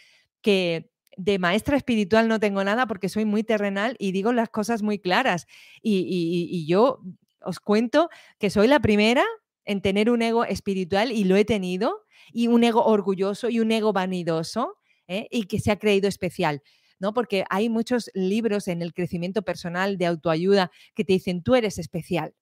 que 0.43 0.91
de 1.17 1.39
maestra 1.39 1.77
espiritual 1.77 2.29
no 2.29 2.41
tengo 2.41 2.65
nada 2.65 2.87
porque 2.87 3.09
soy 3.09 3.25
muy 3.25 3.43
terrenal 3.45 3.97
y 3.99 4.13
digo 4.13 4.33
las 4.33 4.49
cosas 4.49 4.83
muy 4.83 4.99
claras. 4.99 5.47
Y, 5.83 6.67
yo 6.67 7.01
os 7.41 7.61
cuento 7.61 8.09
que 8.39 8.51
soy 8.51 8.69
la 8.69 8.81
primera 8.81 9.25
en 9.65 9.81
tener 9.81 10.11
un 10.11 10.23
ego 10.23 10.45
espiritual 10.45 11.13
y 11.13 11.25
lo 11.25 11.37
he 11.37 11.45
tenido, 11.45 12.05
y 12.33 12.49
un 12.49 12.65
ego 12.65 12.85
orgulloso 12.85 13.49
y 13.49 13.61
un 13.61 13.71
ego 13.71 13.93
vanidoso, 13.93 14.79
¿eh? 15.09 15.27
y 15.31 15.45
que 15.45 15.61
se 15.61 15.71
ha 15.71 15.79
creído 15.79 16.09
especial. 16.09 16.63
¿no? 16.99 17.13
Porque 17.13 17.45
hay 17.51 17.69
muchos 17.69 18.11
libros 18.15 18.69
en 18.69 18.83
el 18.83 18.95
crecimiento 18.95 19.43
personal 19.43 19.99
de 19.99 20.07
autoayuda 20.07 20.71
que 20.95 21.05
te 21.05 21.15
dicen, 21.15 21.43
tú 21.43 21.55
eres 21.55 21.79
especial. 21.79 22.35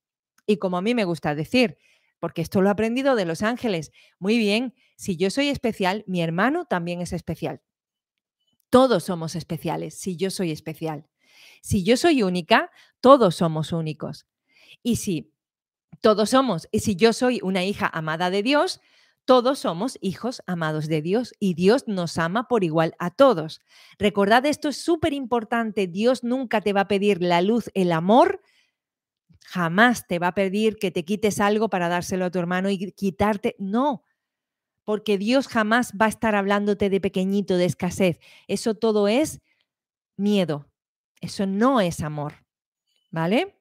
Y 0.47 0.59
como 0.59 0.77
a 0.77 0.83
mí 0.83 0.95
me 0.95 1.05
gusta 1.05 1.35
decir, 1.35 1.79
porque 2.21 2.43
esto 2.43 2.61
lo 2.61 2.69
he 2.69 2.73
aprendido 2.73 3.17
de 3.17 3.25
los 3.25 3.43
ángeles, 3.43 3.91
muy 4.19 4.39
bien, 4.39 4.75
si 4.97 5.17
yo 5.17 5.31
soy 5.31 5.49
especial, 5.49 6.05
mi 6.07 6.23
hermano 6.23 6.67
también 6.67 7.01
es 7.01 7.13
especial. 7.13 7.61
Todos 8.73 9.05
somos 9.05 9.37
especiales 9.37 9.93
si 9.93 10.17
yo 10.17 10.31
soy 10.31 10.51
especial. 10.51 11.07
Si 11.61 11.85
yo 11.85 11.99
soy 11.99 12.23
única, 12.23 12.71
todos 13.03 13.35
somos 13.37 13.71
únicos. 13.71 14.27
Y 14.83 14.97
si 14.97 15.31
todos 16.01 16.31
somos, 16.31 16.67
y 16.73 16.81
si 16.81 16.97
yo 16.97 17.13
soy 17.13 17.41
una 17.43 17.65
hija 17.65 17.91
amada 17.93 18.31
de 18.31 18.43
Dios, 18.43 18.81
todos 19.27 19.59
somos 19.59 19.99
hijos 20.01 20.43
amados 20.47 20.89
de 20.89 21.03
Dios 21.03 21.35
y 21.39 21.53
Dios 21.53 21.85
nos 21.87 22.17
ama 22.17 22.49
por 22.49 22.65
igual 22.65 22.95
a 22.99 23.11
todos. 23.11 23.61
Recordad, 23.99 24.47
esto 24.47 24.71
es 24.71 24.79
súper 24.79 25.13
importante. 25.13 25.87
Dios 25.87 26.25
nunca 26.25 26.63
te 26.63 26.73
va 26.73 26.81
a 26.81 26.89
pedir 26.89 27.23
la 27.23 27.43
luz, 27.43 27.71
el 27.75 27.93
amor. 27.93 28.41
Jamás 29.45 30.07
te 30.07 30.19
va 30.19 30.29
a 30.29 30.35
pedir 30.35 30.77
que 30.77 30.91
te 30.91 31.05
quites 31.05 31.41
algo 31.41 31.69
para 31.69 31.91
dárselo 31.91 32.25
a 32.25 32.31
tu 32.31 32.39
hermano 32.39 32.71
y 32.71 32.93
quitarte. 32.93 33.55
No, 33.59 34.03
porque 34.85 35.18
Dios 35.18 35.49
jamás 35.49 35.92
va 36.01 36.07
a 36.07 36.09
estar 36.09 36.35
hablándote 36.35 36.90
de 36.90 37.01
pequeñito, 37.01 37.57
de 37.57 37.66
escasez. 37.66 38.18
Eso 38.49 38.75
todo 38.75 39.09
es 39.09 39.40
miedo. 40.16 40.68
Eso 41.21 41.47
no 41.47 41.81
es 41.81 42.01
amor. 42.01 42.45
¿Vale? 43.11 43.57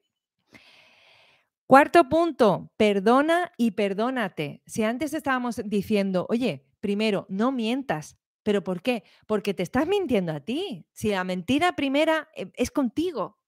Cuarto 1.66 2.08
punto, 2.08 2.70
perdona 2.76 3.52
y 3.56 3.72
perdónate. 3.72 4.62
Si 4.66 4.82
antes 4.82 5.14
estábamos 5.14 5.60
diciendo, 5.64 6.26
oye, 6.28 6.66
primero, 6.80 7.26
no 7.28 7.52
mientas. 7.52 8.18
¿Pero 8.42 8.64
por 8.64 8.82
qué? 8.82 9.04
Porque 9.26 9.54
te 9.54 9.62
estás 9.62 9.86
mintiendo 9.86 10.32
a 10.32 10.40
ti. 10.40 10.86
Si 10.92 11.10
la 11.10 11.22
mentira 11.22 11.76
primera 11.76 12.28
eh, 12.34 12.50
es 12.54 12.70
contigo. 12.70 13.38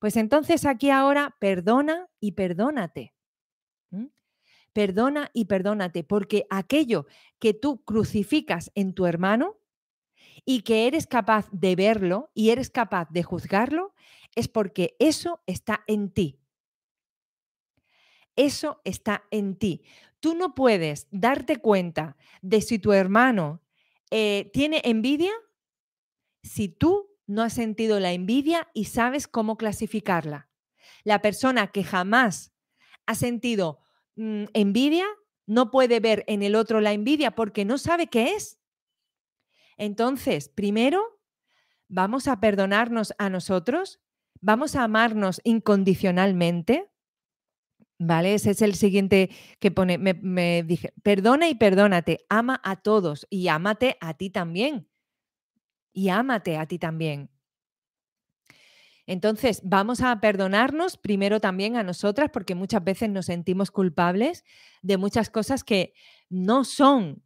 Pues 0.00 0.16
entonces 0.16 0.64
aquí 0.64 0.88
ahora, 0.88 1.36
perdona 1.38 2.08
y 2.20 2.32
perdónate 2.32 3.14
perdona 4.72 5.30
y 5.32 5.46
perdónate, 5.46 6.04
porque 6.04 6.46
aquello 6.50 7.06
que 7.38 7.54
tú 7.54 7.84
crucificas 7.84 8.70
en 8.74 8.94
tu 8.94 9.06
hermano 9.06 9.58
y 10.44 10.62
que 10.62 10.86
eres 10.86 11.06
capaz 11.06 11.48
de 11.52 11.76
verlo 11.76 12.30
y 12.34 12.50
eres 12.50 12.70
capaz 12.70 13.08
de 13.10 13.22
juzgarlo, 13.22 13.94
es 14.34 14.48
porque 14.48 14.96
eso 14.98 15.42
está 15.46 15.84
en 15.86 16.10
ti. 16.10 16.38
Eso 18.36 18.80
está 18.84 19.24
en 19.30 19.56
ti. 19.56 19.82
Tú 20.20 20.34
no 20.34 20.54
puedes 20.54 21.08
darte 21.10 21.56
cuenta 21.56 22.16
de 22.42 22.60
si 22.60 22.78
tu 22.78 22.92
hermano 22.92 23.62
eh, 24.10 24.50
tiene 24.52 24.80
envidia 24.84 25.32
si 26.42 26.68
tú 26.68 27.10
no 27.26 27.42
has 27.42 27.52
sentido 27.52 28.00
la 28.00 28.12
envidia 28.12 28.68
y 28.74 28.86
sabes 28.86 29.28
cómo 29.28 29.56
clasificarla. 29.56 30.48
La 31.04 31.22
persona 31.22 31.68
que 31.68 31.84
jamás 31.84 32.52
ha 33.06 33.14
sentido 33.14 33.80
Mm, 34.20 34.48
envidia, 34.52 35.06
no 35.46 35.70
puede 35.70 35.98
ver 35.98 36.24
en 36.26 36.42
el 36.42 36.54
otro 36.54 36.82
la 36.82 36.92
envidia 36.92 37.30
porque 37.30 37.64
no 37.64 37.78
sabe 37.78 38.08
qué 38.08 38.34
es. 38.34 38.58
Entonces, 39.78 40.50
primero, 40.50 41.02
vamos 41.88 42.28
a 42.28 42.38
perdonarnos 42.38 43.14
a 43.16 43.30
nosotros, 43.30 43.98
vamos 44.42 44.76
a 44.76 44.84
amarnos 44.84 45.40
incondicionalmente. 45.42 46.90
¿Vale? 47.98 48.34
Ese 48.34 48.50
es 48.50 48.60
el 48.60 48.74
siguiente 48.74 49.30
que 49.58 49.70
pone, 49.70 49.96
me, 49.96 50.12
me 50.12 50.64
dije, 50.64 50.92
perdona 51.02 51.48
y 51.48 51.54
perdónate, 51.54 52.18
ama 52.28 52.60
a 52.62 52.76
todos 52.76 53.26
y 53.30 53.48
ámate 53.48 53.96
a 54.02 54.18
ti 54.18 54.28
también. 54.28 54.86
Y 55.94 56.10
ámate 56.10 56.58
a 56.58 56.66
ti 56.66 56.78
también. 56.78 57.30
Entonces, 59.10 59.60
vamos 59.64 60.02
a 60.02 60.20
perdonarnos 60.20 60.96
primero 60.96 61.40
también 61.40 61.76
a 61.76 61.82
nosotras 61.82 62.30
porque 62.32 62.54
muchas 62.54 62.84
veces 62.84 63.10
nos 63.10 63.26
sentimos 63.26 63.72
culpables 63.72 64.44
de 64.82 64.98
muchas 64.98 65.30
cosas 65.30 65.64
que 65.64 65.94
no 66.28 66.62
son, 66.62 67.20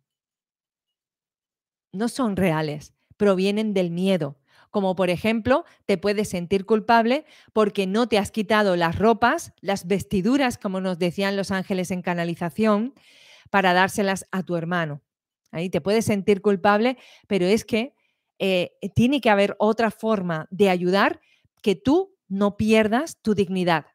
no 1.92 2.09
son 2.09 2.37
reales, 2.37 2.94
provienen 3.18 3.75
del 3.75 3.90
miedo. 3.90 4.38
como 4.70 4.97
por 4.97 5.11
ejemplo 5.11 5.66
te 5.85 5.99
puedes 5.99 6.31
sentir 6.31 6.64
culpable 6.64 7.27
porque 7.53 7.87
no 7.87 8.09
te 8.09 8.16
has 8.16 8.31
quitado 8.31 8.77
las 8.77 8.99
ropas, 8.99 9.53
las 9.61 9.87
vestiduras, 9.87 10.57
como 10.57 10.81
nos 10.81 10.99
decían 10.99 11.37
los 11.37 11.51
ángeles 11.51 11.90
en 11.90 12.01
canalización, 12.01 12.94
para 13.51 13.75
dárselas 13.75 14.27
a 14.33 14.42
tu 14.42 14.57
hermano. 14.57 15.03
Ahí 15.53 15.68
te 15.68 15.83
puedes 15.83 16.07
sentir 16.07 16.40
culpable, 16.40 16.97
pero 17.29 17.44
es 17.44 17.66
que 17.66 17.94
eh, 18.38 18.73
tiene 18.94 19.20
que 19.20 19.29
haber 19.29 19.55
otra 19.59 19.90
forma 19.90 20.49
de 20.51 20.70
ayudar 20.70 21.20
que 21.64 21.74
tú 21.77 22.14
no 22.29 22.59
pierdas 22.59 23.16
tu 23.22 23.35
dignidad. 23.35 23.87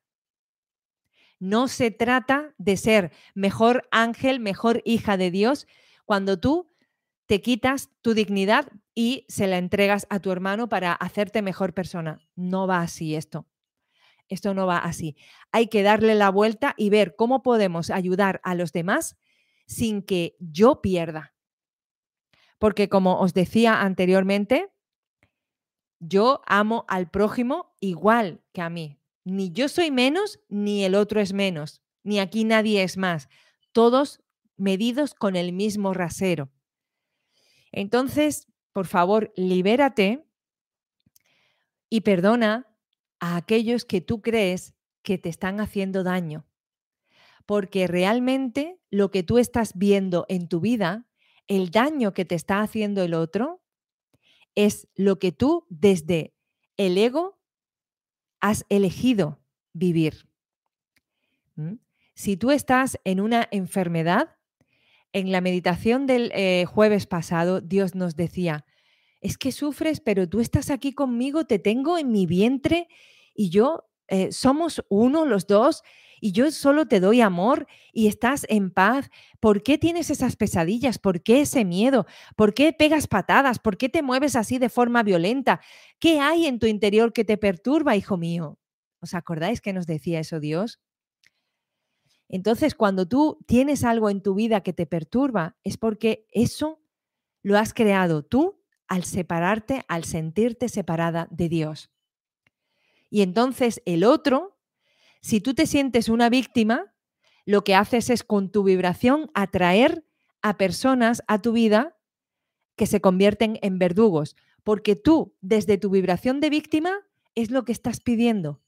No 1.38 1.68
se 1.68 1.92
trata 1.92 2.56
de 2.58 2.78
ser 2.78 3.12
mejor 3.36 3.88
ángel, 3.92 4.40
mejor 4.40 4.82
hija 4.86 5.18
de 5.18 5.30
Dios, 5.30 5.68
cuando 6.04 6.40
tú 6.40 6.74
te 7.28 7.42
quitas 7.42 7.92
tu 8.02 8.16
dignidad 8.16 8.72
y 8.96 9.28
se 9.30 9.46
la 9.46 9.60
entregas 9.60 10.08
a 10.10 10.20
tu 10.20 10.32
hermano 10.32 10.68
para 10.68 10.94
hacerte 10.94 11.44
mejor 11.44 11.76
persona. 11.76 12.28
No 12.36 12.66
va 12.66 12.82
así 12.82 13.14
esto. 13.14 13.46
Esto 14.30 14.56
no 14.56 14.66
va 14.66 14.80
así. 14.80 15.16
Hay 15.52 15.68
que 15.68 15.84
darle 15.84 16.16
la 16.16 16.32
vuelta 16.32 16.74
y 16.76 16.90
ver 16.90 17.16
cómo 17.16 17.44
podemos 17.44 17.92
ayudar 17.92 18.42
a 18.44 18.56
los 18.56 18.74
demás 18.74 19.16
sin 19.68 20.02
que 20.02 20.36
yo 20.40 20.82
pierda. 20.82 21.36
Porque 22.58 22.90
como 22.90 23.20
os 23.20 23.36
decía 23.36 23.82
anteriormente, 23.82 24.72
yo 26.00 26.42
amo 26.46 26.86
al 26.88 27.10
prójimo 27.10 27.76
igual 27.80 28.42
que 28.54 28.62
a 28.62 28.70
mí. 28.70 29.00
Ni 29.24 29.52
yo 29.52 29.68
soy 29.68 29.92
menos, 29.92 30.40
ni 30.50 30.84
el 30.84 30.96
otro 30.96 31.20
es 31.22 31.34
menos, 31.34 31.82
ni 32.04 32.20
aquí 32.20 32.46
nadie 32.46 32.84
es 32.84 32.98
más. 32.98 33.30
Todos 33.72 34.22
medidos 34.58 35.14
con 35.14 35.36
el 35.36 35.54
mismo 35.54 35.94
rasero. 35.94 36.50
Entonces, 37.72 38.48
por 38.74 38.88
favor, 38.88 39.32
libérate 39.36 40.26
y 41.90 42.02
perdona 42.02 42.68
a 43.20 43.36
aquellos 43.36 43.86
que 43.86 44.02
tú 44.02 44.22
crees 44.22 44.74
que 45.04 45.18
te 45.18 45.30
están 45.30 45.60
haciendo 45.60 46.04
daño. 46.04 46.46
Porque 47.46 47.88
realmente 47.88 48.80
lo 48.90 49.12
que 49.12 49.24
tú 49.24 49.38
estás 49.38 49.74
viendo 49.76 50.26
en 50.30 50.48
tu 50.48 50.60
vida, 50.60 51.08
el 51.48 51.72
daño 51.72 52.14
que 52.14 52.26
te 52.26 52.36
está 52.36 52.62
haciendo 52.62 53.02
el 53.02 53.14
otro, 53.14 53.62
es 54.56 54.88
lo 54.96 55.20
que 55.20 55.32
tú 55.32 55.66
desde 55.70 56.34
el 56.78 56.98
ego 56.98 57.40
has 58.40 58.66
elegido 58.70 59.40
vivir. 59.74 60.28
Si 62.14 62.38
tú 62.38 62.52
estás 62.52 63.00
en 63.04 63.20
una 63.20 63.48
enfermedad, 63.52 64.38
en 65.12 65.32
la 65.32 65.42
meditación 65.42 66.06
del 66.06 66.32
eh, 66.34 66.66
jueves 66.66 67.06
pasado, 67.06 67.62
Dios 67.62 67.96
nos 67.96 68.16
decía, 68.16 68.66
es 69.22 69.38
que 69.38 69.52
sufres, 69.52 70.00
pero 70.00 70.30
tú 70.30 70.40
estás 70.40 70.70
aquí 70.70 70.94
conmigo, 70.94 71.46
te 71.46 71.60
tengo 71.60 71.98
en 71.98 72.12
mi 72.12 72.26
vientre 72.26 72.88
y 73.34 73.50
yo 73.50 73.90
eh, 74.08 74.32
somos 74.32 74.84
uno, 74.90 75.26
los 75.26 75.48
dos, 75.48 75.84
y 76.22 76.32
yo 76.32 76.52
solo 76.52 76.88
te 76.88 77.00
doy 77.00 77.22
amor 77.22 77.68
y 77.94 78.08
estás 78.08 78.46
en 78.50 78.72
paz. 78.72 79.10
¿Por 79.40 79.64
qué 79.64 79.78
tienes 79.78 80.10
esas 80.10 80.36
pesadillas? 80.36 81.00
¿Por 81.00 81.22
qué 81.22 81.42
ese 81.42 81.66
miedo? 81.66 82.06
¿Por 82.36 82.54
qué 82.54 82.74
pegas 82.74 83.08
patadas? 83.08 83.60
¿Por 83.60 83.78
qué 83.78 83.90
te 83.90 84.02
mueves 84.02 84.36
así 84.36 84.58
de 84.58 84.70
forma 84.70 85.04
violenta? 85.04 85.62
¿Qué 86.00 86.20
hay 86.20 86.46
en 86.46 86.60
tu 86.60 86.68
interior 86.68 87.14
que 87.14 87.26
te 87.26 87.38
perturba, 87.38 87.96
hijo 87.96 88.18
mío? 88.18 88.60
¿Os 89.02 89.14
acordáis 89.14 89.62
que 89.62 89.74
nos 89.74 89.88
decía 89.88 90.20
eso 90.20 90.40
Dios? 90.40 90.80
Entonces, 92.28 92.76
cuando 92.76 93.08
tú 93.08 93.44
tienes 93.48 93.84
algo 93.84 94.10
en 94.10 94.22
tu 94.22 94.36
vida 94.36 94.62
que 94.62 94.72
te 94.72 94.86
perturba, 94.86 95.58
es 95.64 95.78
porque 95.78 96.28
eso 96.32 96.80
lo 97.42 97.58
has 97.58 97.74
creado 97.74 98.24
tú 98.24 98.62
al 98.88 99.04
separarte, 99.04 99.84
al 99.88 100.04
sentirte 100.04 100.70
separada 100.70 101.28
de 101.32 101.50
Dios. 101.50 101.92
Y 103.10 103.22
entonces 103.22 103.82
el 103.86 104.04
otro, 104.04 104.59
si 105.22 105.42
tú 105.42 105.54
te 105.54 105.66
sientes 105.66 106.10
una 106.10 106.30
víctima, 106.30 106.94
lo 107.46 107.64
que 107.64 107.76
haces 107.76 108.10
es 108.10 108.24
con 108.24 108.52
tu 108.52 108.64
vibración 108.64 109.32
atraer 109.34 110.06
a 110.42 110.58
personas 110.58 111.24
a 111.28 111.42
tu 111.42 111.52
vida 111.52 111.98
que 112.76 112.86
se 112.86 113.02
convierten 113.02 113.60
en 113.62 113.80
verdugos, 113.80 114.36
porque 114.64 114.96
tú 114.96 115.36
desde 115.42 115.78
tu 115.78 115.90
vibración 115.90 116.40
de 116.40 116.50
víctima 116.50 116.92
es 117.36 117.52
lo 117.52 117.66
que 117.66 117.72
estás 117.72 118.00
pidiendo. 118.00 118.62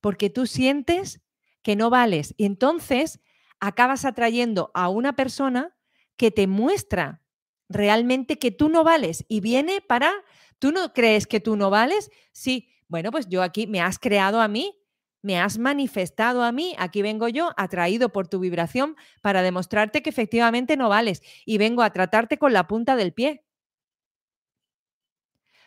Porque 0.00 0.30
tú 0.30 0.46
sientes 0.46 1.20
que 1.62 1.76
no 1.76 1.90
vales. 1.90 2.34
Y 2.36 2.46
entonces 2.46 3.20
acabas 3.60 4.04
atrayendo 4.04 4.70
a 4.74 4.88
una 4.88 5.14
persona 5.14 5.76
que 6.16 6.30
te 6.30 6.46
muestra 6.46 7.22
realmente 7.68 8.38
que 8.38 8.50
tú 8.50 8.68
no 8.68 8.82
vales 8.82 9.24
y 9.28 9.40
viene 9.40 9.80
para, 9.80 10.12
¿tú 10.58 10.72
no 10.72 10.92
crees 10.92 11.26
que 11.26 11.40
tú 11.40 11.56
no 11.56 11.70
vales? 11.70 12.10
Sí, 12.32 12.68
bueno, 12.88 13.12
pues 13.12 13.28
yo 13.28 13.42
aquí 13.42 13.66
me 13.66 13.80
has 13.80 13.98
creado 13.98 14.40
a 14.40 14.48
mí, 14.48 14.79
me 15.22 15.38
has 15.38 15.58
manifestado 15.58 16.42
a 16.42 16.52
mí, 16.52 16.74
aquí 16.78 17.02
vengo 17.02 17.28
yo, 17.28 17.52
atraído 17.56 18.10
por 18.10 18.28
tu 18.28 18.40
vibración 18.40 18.96
para 19.22 19.42
demostrarte 19.42 20.02
que 20.02 20.10
efectivamente 20.10 20.76
no 20.76 20.88
vales 20.88 21.22
y 21.44 21.58
vengo 21.58 21.82
a 21.82 21.90
tratarte 21.90 22.38
con 22.38 22.52
la 22.52 22.66
punta 22.66 22.96
del 22.96 23.12
pie. 23.12 23.44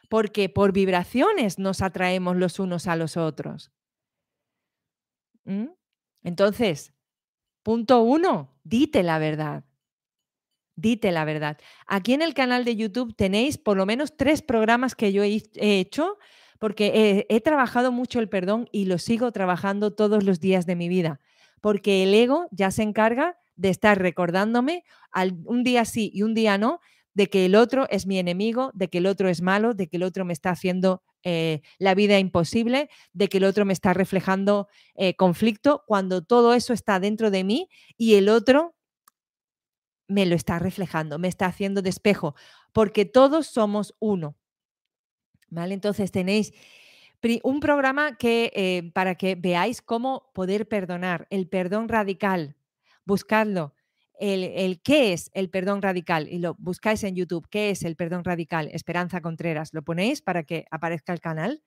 Porque 0.09 0.49
por 0.49 0.73
vibraciones 0.73 1.59
nos 1.59 1.81
atraemos 1.81 2.35
los 2.35 2.59
unos 2.59 2.87
a 2.87 2.95
los 2.95 3.17
otros. 3.17 3.71
¿Mm? 5.45 5.67
Entonces, 6.23 6.93
punto 7.63 8.01
uno, 8.01 8.55
dite 8.63 9.03
la 9.03 9.19
verdad. 9.19 9.65
Dite 10.75 11.11
la 11.11 11.25
verdad. 11.25 11.59
Aquí 11.85 12.13
en 12.13 12.23
el 12.23 12.33
canal 12.33 12.65
de 12.65 12.75
YouTube 12.75 13.15
tenéis 13.15 13.57
por 13.59 13.77
lo 13.77 13.85
menos 13.85 14.17
tres 14.17 14.41
programas 14.41 14.95
que 14.95 15.13
yo 15.13 15.23
he 15.23 15.43
hecho 15.53 16.17
porque 16.63 17.25
he, 17.27 17.41
trabajado 17.41 17.91
mucho 17.91 18.21
el 18.21 18.29
perdón 18.29 18.69
y 18.71 18.85
lo 18.85 18.97
sigo 18.97 19.33
trabajando 19.33 19.91
todos 19.91 20.23
los 20.23 20.39
días 20.39 20.65
de 20.65 20.77
mi 20.77 20.87
vida, 20.87 21.19
porque 21.59 22.03
el 22.03 22.13
ego 22.13 22.47
ya 22.51 22.71
se 22.71 22.83
encarga 22.83 23.37
de 23.57 23.67
estar 23.67 23.99
recordándome 23.99 24.85
un 25.43 25.65
día 25.65 25.83
sí 25.83 26.09
y 26.13 26.21
un 26.21 26.33
día 26.33 26.57
no, 26.57 26.79
de 27.13 27.27
que 27.27 27.47
el 27.47 27.55
otro 27.55 27.85
es 27.89 28.07
mi 28.07 28.17
enemigo, 28.17 28.71
de 28.73 28.87
que 28.87 28.99
el 28.99 29.07
otro 29.07 29.27
es 29.27 29.41
malo, 29.41 29.73
de 29.73 29.89
que 29.89 29.97
el 29.97 30.03
otro 30.03 30.23
me 30.23 30.31
está 30.31 30.51
haciendo 30.51 31.03
eh, 31.23 31.63
la 31.79 31.95
vida 31.95 32.17
imposible, 32.17 32.89
de 33.11 33.27
que 33.27 33.39
el 33.39 33.43
otro 33.43 33.65
me 33.65 33.73
está 33.73 33.93
reflejando 33.93 34.69
eh, 34.95 35.17
conflicto, 35.17 35.83
cuando 35.85 36.23
todo 36.23 36.53
eso 36.53 36.71
está 36.71 37.01
dentro 37.01 37.29
de 37.29 37.43
mí 37.43 37.67
y 37.97 38.13
el 38.13 38.29
otro 38.29 38.73
me 40.07 40.25
lo 40.25 40.33
está 40.33 40.59
reflejando, 40.59 41.19
me 41.19 41.27
está 41.27 41.45
haciendo 41.45 41.81
despejo, 41.81 42.35
porque 42.71 43.03
todos 43.03 43.47
somos 43.47 43.97
uno. 43.99 44.37
Entonces 45.57 46.11
tenéis 46.11 46.53
un 47.43 47.59
programa 47.59 48.17
que 48.17 48.51
eh, 48.53 48.91
para 48.93 49.15
que 49.15 49.35
veáis 49.35 49.81
cómo 49.81 50.31
poder 50.33 50.67
perdonar, 50.67 51.27
el 51.29 51.47
perdón 51.47 51.87
radical, 51.87 52.55
buscadlo 53.05 53.73
el, 54.19 54.81
qué 54.81 55.13
es 55.13 55.31
el 55.33 55.49
perdón 55.49 55.81
radical 55.81 56.27
y 56.29 56.39
lo 56.39 56.55
buscáis 56.55 57.03
en 57.03 57.15
YouTube, 57.15 57.47
qué 57.49 57.71
es 57.71 57.83
el 57.83 57.95
perdón 57.95 58.23
radical, 58.23 58.69
Esperanza 58.71 59.21
Contreras, 59.21 59.73
lo 59.73 59.83
ponéis 59.83 60.21
para 60.21 60.43
que 60.43 60.65
aparezca 60.71 61.13
el 61.13 61.19
canal. 61.19 61.63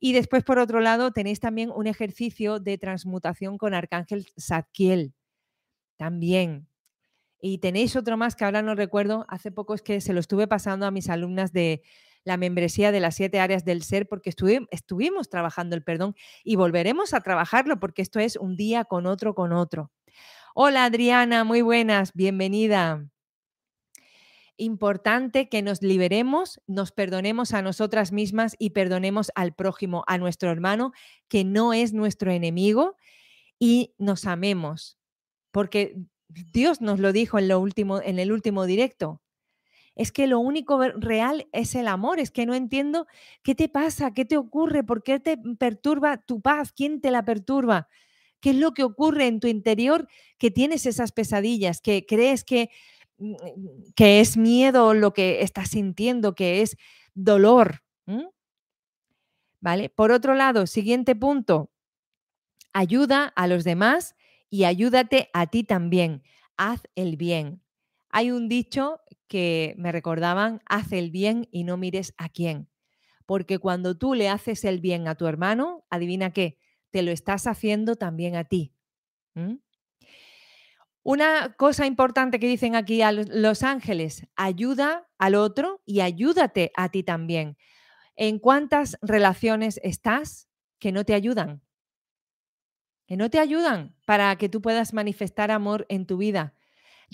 Y 0.00 0.12
después, 0.12 0.42
por 0.42 0.58
otro 0.58 0.80
lado, 0.80 1.12
tenéis 1.12 1.40
también 1.40 1.70
un 1.70 1.86
ejercicio 1.86 2.58
de 2.58 2.78
transmutación 2.78 3.58
con 3.58 3.74
Arcángel 3.74 4.26
Zadkiel. 4.38 5.14
También. 5.96 6.66
Y 7.40 7.58
tenéis 7.58 7.94
otro 7.94 8.16
más 8.16 8.34
que 8.34 8.44
ahora 8.44 8.60
no 8.60 8.74
recuerdo. 8.74 9.24
Hace 9.28 9.52
poco 9.52 9.74
es 9.74 9.82
que 9.82 10.00
se 10.00 10.12
lo 10.12 10.20
estuve 10.20 10.48
pasando 10.48 10.86
a 10.86 10.90
mis 10.90 11.08
alumnas 11.08 11.52
de 11.52 11.82
la 12.24 12.36
membresía 12.36 12.92
de 12.92 13.00
las 13.00 13.14
siete 13.14 13.40
áreas 13.40 13.64
del 13.64 13.82
ser 13.82 14.08
porque 14.08 14.30
estuvimos 14.30 15.28
trabajando 15.28 15.76
el 15.76 15.82
perdón 15.82 16.14
y 16.42 16.56
volveremos 16.56 17.14
a 17.14 17.20
trabajarlo 17.20 17.78
porque 17.78 18.02
esto 18.02 18.18
es 18.18 18.36
un 18.36 18.56
día 18.56 18.84
con 18.84 19.06
otro, 19.06 19.34
con 19.34 19.52
otro. 19.52 19.92
Hola 20.54 20.84
Adriana, 20.84 21.44
muy 21.44 21.62
buenas, 21.62 22.12
bienvenida. 22.14 23.04
Importante 24.56 25.48
que 25.48 25.62
nos 25.62 25.82
liberemos, 25.82 26.60
nos 26.68 26.92
perdonemos 26.92 27.52
a 27.52 27.62
nosotras 27.62 28.12
mismas 28.12 28.54
y 28.58 28.70
perdonemos 28.70 29.32
al 29.34 29.52
prójimo, 29.52 30.04
a 30.06 30.16
nuestro 30.16 30.50
hermano, 30.50 30.92
que 31.28 31.42
no 31.42 31.72
es 31.72 31.92
nuestro 31.92 32.30
enemigo, 32.30 32.96
y 33.58 33.94
nos 33.98 34.26
amemos. 34.26 34.98
Porque 35.50 35.96
Dios 36.28 36.80
nos 36.80 37.00
lo 37.00 37.12
dijo 37.12 37.38
en, 37.38 37.48
lo 37.48 37.58
último, 37.58 38.00
en 38.00 38.18
el 38.18 38.30
último 38.30 38.64
directo. 38.64 39.23
Es 39.96 40.12
que 40.12 40.26
lo 40.26 40.40
único 40.40 40.80
real 40.96 41.46
es 41.52 41.74
el 41.74 41.88
amor. 41.88 42.18
Es 42.20 42.30
que 42.30 42.46
no 42.46 42.54
entiendo 42.54 43.06
qué 43.42 43.54
te 43.54 43.68
pasa, 43.68 44.12
qué 44.12 44.24
te 44.24 44.36
ocurre, 44.36 44.84
por 44.84 45.02
qué 45.02 45.20
te 45.20 45.36
perturba 45.58 46.18
tu 46.18 46.40
paz, 46.40 46.72
quién 46.72 47.00
te 47.00 47.10
la 47.10 47.24
perturba. 47.24 47.88
¿Qué 48.40 48.50
es 48.50 48.56
lo 48.56 48.72
que 48.74 48.84
ocurre 48.84 49.26
en 49.26 49.40
tu 49.40 49.48
interior 49.48 50.08
que 50.38 50.50
tienes 50.50 50.86
esas 50.86 51.12
pesadillas, 51.12 51.80
que 51.80 52.04
crees 52.06 52.44
que, 52.44 52.70
mm, 53.18 53.34
que 53.96 54.20
es 54.20 54.36
miedo 54.36 54.94
lo 54.94 55.14
que 55.14 55.42
estás 55.42 55.70
sintiendo, 55.70 56.34
que 56.34 56.62
es 56.62 56.76
dolor? 57.14 57.82
¿Vale? 59.60 59.88
Por 59.88 60.12
otro 60.12 60.34
lado, 60.34 60.66
siguiente 60.66 61.16
punto, 61.16 61.70
ayuda 62.74 63.26
a 63.36 63.46
los 63.46 63.64
demás 63.64 64.14
y 64.50 64.64
ayúdate 64.64 65.30
a 65.32 65.46
ti 65.46 65.64
también. 65.64 66.22
Haz 66.56 66.82
el 66.94 67.16
bien. 67.16 67.63
Hay 68.16 68.30
un 68.30 68.48
dicho 68.48 69.00
que 69.26 69.74
me 69.76 69.90
recordaban, 69.90 70.62
haz 70.66 70.92
el 70.92 71.10
bien 71.10 71.48
y 71.50 71.64
no 71.64 71.76
mires 71.76 72.14
a 72.16 72.28
quién. 72.28 72.70
Porque 73.26 73.58
cuando 73.58 73.98
tú 73.98 74.14
le 74.14 74.28
haces 74.28 74.64
el 74.64 74.78
bien 74.80 75.08
a 75.08 75.16
tu 75.16 75.26
hermano, 75.26 75.84
adivina 75.90 76.32
qué, 76.32 76.56
te 76.92 77.02
lo 77.02 77.10
estás 77.10 77.48
haciendo 77.48 77.96
también 77.96 78.36
a 78.36 78.44
ti. 78.44 78.72
Una 81.02 81.56
cosa 81.56 81.86
importante 81.86 82.38
que 82.38 82.46
dicen 82.46 82.76
aquí 82.76 83.02
a 83.02 83.10
los 83.10 83.64
ángeles, 83.64 84.28
ayuda 84.36 85.08
al 85.18 85.34
otro 85.34 85.82
y 85.84 85.98
ayúdate 85.98 86.70
a 86.76 86.90
ti 86.90 87.02
también. 87.02 87.56
¿En 88.14 88.38
cuántas 88.38 88.96
relaciones 89.02 89.80
estás 89.82 90.48
que 90.78 90.92
no 90.92 91.04
te 91.04 91.14
ayudan? 91.14 91.62
Que 93.08 93.16
no 93.16 93.28
te 93.28 93.40
ayudan 93.40 93.96
para 94.06 94.36
que 94.36 94.48
tú 94.48 94.62
puedas 94.62 94.94
manifestar 94.94 95.50
amor 95.50 95.84
en 95.88 96.06
tu 96.06 96.16
vida. 96.16 96.54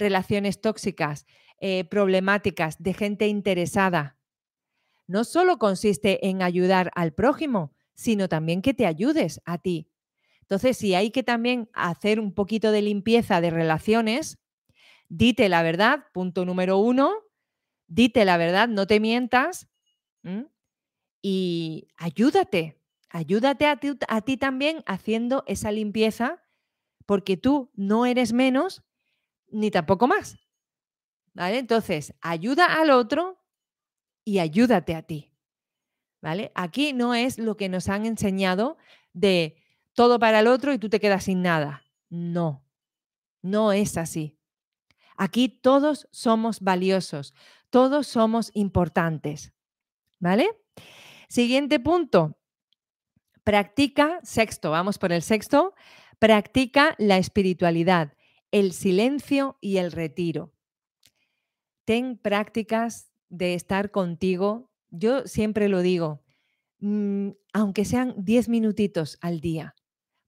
Relaciones 0.00 0.62
tóxicas, 0.62 1.26
eh, 1.60 1.84
problemáticas, 1.84 2.82
de 2.82 2.94
gente 2.94 3.28
interesada. 3.28 4.18
No 5.06 5.24
solo 5.24 5.58
consiste 5.58 6.26
en 6.26 6.40
ayudar 6.40 6.90
al 6.94 7.12
prójimo, 7.12 7.74
sino 7.94 8.26
también 8.26 8.62
que 8.62 8.72
te 8.72 8.86
ayudes 8.86 9.42
a 9.44 9.58
ti. 9.58 9.90
Entonces, 10.40 10.78
si 10.78 10.94
hay 10.94 11.10
que 11.10 11.22
también 11.22 11.68
hacer 11.74 12.18
un 12.18 12.32
poquito 12.32 12.72
de 12.72 12.80
limpieza 12.80 13.42
de 13.42 13.50
relaciones, 13.50 14.38
dite 15.10 15.50
la 15.50 15.62
verdad, 15.62 16.06
punto 16.14 16.46
número 16.46 16.78
uno, 16.78 17.12
dite 17.86 18.24
la 18.24 18.38
verdad, 18.38 18.68
no 18.68 18.86
te 18.86 19.00
mientas 19.00 19.68
y 21.20 21.88
ayúdate, 21.98 22.80
ayúdate 23.10 23.66
a 23.66 23.76
ti, 23.76 23.90
a 24.08 24.22
ti 24.22 24.38
también 24.38 24.82
haciendo 24.86 25.44
esa 25.46 25.72
limpieza, 25.72 26.42
porque 27.04 27.36
tú 27.36 27.70
no 27.74 28.06
eres 28.06 28.32
menos 28.32 28.82
ni 29.50 29.70
tampoco 29.70 30.06
más. 30.06 30.38
¿Vale? 31.32 31.58
Entonces, 31.58 32.14
ayuda 32.20 32.80
al 32.80 32.90
otro 32.90 33.42
y 34.24 34.38
ayúdate 34.38 34.94
a 34.94 35.02
ti. 35.02 35.32
¿Vale? 36.20 36.52
Aquí 36.54 36.92
no 36.92 37.14
es 37.14 37.38
lo 37.38 37.56
que 37.56 37.68
nos 37.68 37.88
han 37.88 38.04
enseñado 38.04 38.76
de 39.12 39.56
todo 39.94 40.18
para 40.18 40.40
el 40.40 40.46
otro 40.46 40.72
y 40.72 40.78
tú 40.78 40.88
te 40.88 41.00
quedas 41.00 41.24
sin 41.24 41.42
nada. 41.42 41.82
No, 42.08 42.64
no 43.42 43.72
es 43.72 43.96
así. 43.96 44.38
Aquí 45.16 45.48
todos 45.48 46.08
somos 46.10 46.60
valiosos, 46.60 47.34
todos 47.70 48.06
somos 48.06 48.50
importantes. 48.54 49.52
¿Vale? 50.18 50.50
Siguiente 51.28 51.80
punto. 51.80 52.38
Practica, 53.44 54.20
sexto, 54.22 54.70
vamos 54.70 54.98
por 54.98 55.12
el 55.12 55.22
sexto, 55.22 55.74
practica 56.18 56.94
la 56.98 57.16
espiritualidad, 57.16 58.12
el 58.50 58.72
silencio 58.72 59.58
y 59.60 59.76
el 59.78 59.92
retiro. 59.92 60.52
Ten 61.84 62.18
prácticas 62.18 63.12
de 63.28 63.54
estar 63.54 63.90
contigo. 63.90 64.70
Yo 64.90 65.26
siempre 65.26 65.68
lo 65.68 65.80
digo, 65.80 66.22
mm, 66.80 67.30
aunque 67.52 67.84
sean 67.84 68.14
10 68.18 68.48
minutitos 68.48 69.18
al 69.20 69.40
día, 69.40 69.74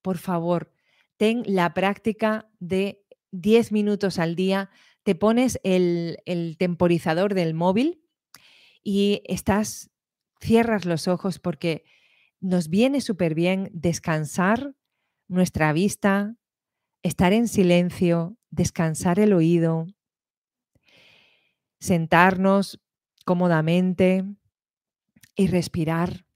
por 0.03 0.19
favor, 0.19 0.73
ten 1.17 1.43
la 1.47 1.75
práctica 1.75 2.51
de 2.59 3.05
10 3.33 3.73
minutos 3.73 4.19
al 4.19 4.37
día, 4.37 4.71
te 5.03 5.15
pones 5.15 5.59
el, 5.65 6.19
temporizador 6.59 7.35
del 7.35 7.55
móvil 7.55 8.05
y 8.83 9.23
estás, 9.25 9.91
cierras 10.41 10.85
los 10.85 11.09
ojos 11.09 11.39
porque 11.39 11.85
nos 12.41 12.69
viene 12.69 13.01
súper 13.01 13.35
bien 13.35 13.71
descansar 13.73 14.75
nuestra 15.29 15.73
vista, 15.73 16.37
estar 17.03 17.33
en 17.33 17.49
silencio, 17.49 18.37
descansar 18.51 19.19
el 19.19 19.33
oído, 19.33 19.87
sentarnos 21.81 22.81
cómodamente 23.25 24.25
y 25.35 25.49
respirar. 25.49 26.27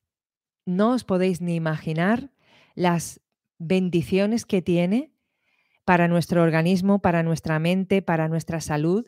No 0.64 0.92
os 0.92 1.04
podéis 1.04 1.40
ni 1.40 1.54
imaginar 1.54 2.32
las 2.74 3.20
bendiciones 3.58 4.44
que 4.44 4.62
tiene 4.62 5.12
para 5.84 6.08
nuestro 6.08 6.42
organismo, 6.42 7.00
para 7.00 7.22
nuestra 7.22 7.58
mente, 7.58 8.02
para 8.02 8.28
nuestra 8.28 8.60
salud, 8.60 9.06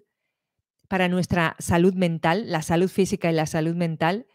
para 0.87 1.09
nuestra 1.09 1.57
salud 1.59 1.94
mental, 1.94 2.51
la 2.51 2.62
salud 2.62 2.88
física 2.88 3.31
y 3.31 3.35
la 3.35 3.47
salud 3.47 3.75
mental, 3.75 4.27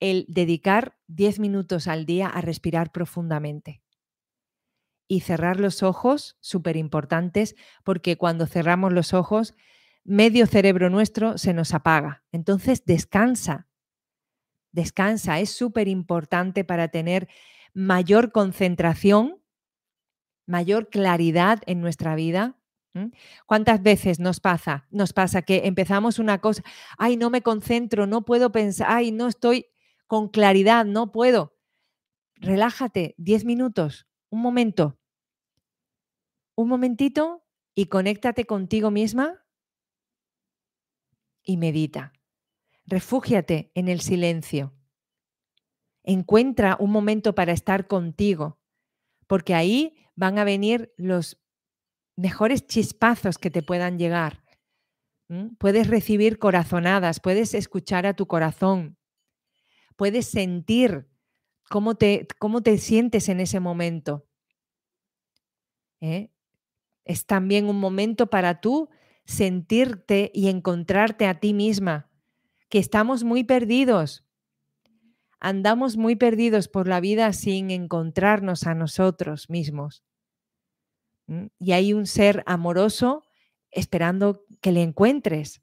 el 0.00 0.24
dedicar 0.28 0.96
10 1.08 1.38
minutos 1.40 1.86
al 1.86 2.06
día 2.06 2.26
a 2.26 2.40
respirar 2.40 2.90
profundamente. 2.90 3.82
Y 5.10 5.20
cerrar 5.20 5.58
los 5.58 5.82
ojos, 5.82 6.36
súper 6.38 6.76
importantes, 6.76 7.56
porque 7.82 8.16
cuando 8.16 8.46
cerramos 8.46 8.92
los 8.92 9.12
ojos, 9.12 9.54
medio 10.04 10.46
cerebro 10.46 10.88
nuestro 10.88 11.36
se 11.36 11.52
nos 11.52 11.74
apaga. 11.74 12.22
Entonces, 12.30 12.84
descansa, 12.84 13.66
descansa. 14.70 15.40
Es 15.40 15.50
súper 15.50 15.88
importante 15.88 16.62
para 16.62 16.88
tener 16.88 17.28
mayor 17.74 18.30
concentración 18.30 19.40
mayor 20.50 20.90
claridad 20.90 21.60
en 21.66 21.80
nuestra 21.80 22.14
vida. 22.14 22.56
¿Cuántas 23.46 23.82
veces 23.82 24.18
nos 24.18 24.40
pasa? 24.40 24.88
Nos 24.90 25.12
pasa 25.12 25.42
que 25.42 25.62
empezamos 25.66 26.18
una 26.18 26.40
cosa, 26.40 26.62
ay, 26.98 27.16
no 27.16 27.30
me 27.30 27.40
concentro, 27.40 28.06
no 28.06 28.24
puedo 28.24 28.50
pensar, 28.50 28.88
ay, 28.90 29.12
no 29.12 29.28
estoy 29.28 29.66
con 30.08 30.28
claridad, 30.28 30.84
no 30.84 31.12
puedo. 31.12 31.56
Relájate, 32.34 33.14
10 33.16 33.44
minutos, 33.44 34.08
un 34.28 34.42
momento. 34.42 34.98
Un 36.60 36.68
momentito 36.68 37.42
y 37.74 37.86
conéctate 37.86 38.44
contigo 38.44 38.90
misma 38.90 39.46
y 41.42 41.56
medita. 41.56 42.12
Refúgiate 42.84 43.72
en 43.74 43.88
el 43.88 44.02
silencio. 44.02 44.74
Encuentra 46.02 46.76
un 46.78 46.90
momento 46.90 47.34
para 47.34 47.52
estar 47.52 47.86
contigo, 47.86 48.60
porque 49.26 49.54
ahí 49.54 49.96
van 50.16 50.38
a 50.38 50.44
venir 50.44 50.92
los 50.98 51.42
mejores 52.14 52.66
chispazos 52.66 53.38
que 53.38 53.50
te 53.50 53.62
puedan 53.62 53.98
llegar. 53.98 54.44
Puedes 55.56 55.86
recibir 55.86 56.38
corazonadas, 56.38 57.20
puedes 57.20 57.54
escuchar 57.54 58.04
a 58.04 58.12
tu 58.12 58.26
corazón, 58.26 58.98
puedes 59.96 60.26
sentir 60.26 61.08
cómo 61.70 61.94
te, 61.94 62.28
cómo 62.38 62.62
te 62.62 62.76
sientes 62.76 63.30
en 63.30 63.40
ese 63.40 63.60
momento. 63.60 64.26
¿eh? 66.02 66.30
Es 67.04 67.26
también 67.26 67.68
un 67.68 67.80
momento 67.80 68.28
para 68.28 68.60
tú 68.60 68.88
sentirte 69.24 70.30
y 70.34 70.48
encontrarte 70.48 71.26
a 71.26 71.38
ti 71.38 71.54
misma, 71.54 72.08
que 72.68 72.78
estamos 72.78 73.24
muy 73.24 73.44
perdidos. 73.44 74.24
Andamos 75.38 75.96
muy 75.96 76.16
perdidos 76.16 76.68
por 76.68 76.86
la 76.86 77.00
vida 77.00 77.32
sin 77.32 77.70
encontrarnos 77.70 78.66
a 78.66 78.74
nosotros 78.74 79.48
mismos. 79.48 80.04
Y 81.58 81.72
hay 81.72 81.92
un 81.92 82.06
ser 82.06 82.42
amoroso 82.46 83.24
esperando 83.70 84.44
que 84.60 84.72
le 84.72 84.82
encuentres. 84.82 85.62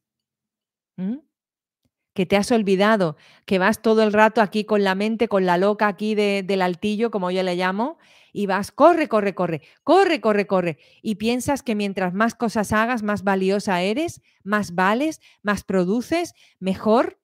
Que 2.13 2.25
te 2.25 2.37
has 2.37 2.51
olvidado, 2.51 3.17
que 3.45 3.59
vas 3.59 3.81
todo 3.81 4.01
el 4.01 4.13
rato 4.13 4.41
aquí 4.41 4.63
con 4.63 4.83
la 4.83 4.95
mente, 4.95 5.27
con 5.27 5.45
la 5.45 5.57
loca 5.57 5.87
aquí 5.87 6.15
del 6.15 6.61
altillo, 6.61 7.11
como 7.11 7.29
yo 7.29 7.43
le 7.43 7.55
llamo, 7.55 7.99
y 8.37 8.45
vas, 8.45 8.71
corre, 8.71 9.07
corre, 9.07 9.33
corre, 9.33 9.63
corre, 9.83 10.21
corre, 10.21 10.45
corre. 10.45 10.77
Y 11.01 11.15
piensas 11.15 11.63
que 11.63 11.73
mientras 11.73 12.13
más 12.13 12.35
cosas 12.35 12.71
hagas, 12.71 13.01
más 13.01 13.23
valiosa 13.23 13.81
eres, 13.81 14.21
más 14.43 14.75
vales, 14.75 15.21
más 15.41 15.63
produces, 15.63 16.35
mejor. 16.59 17.19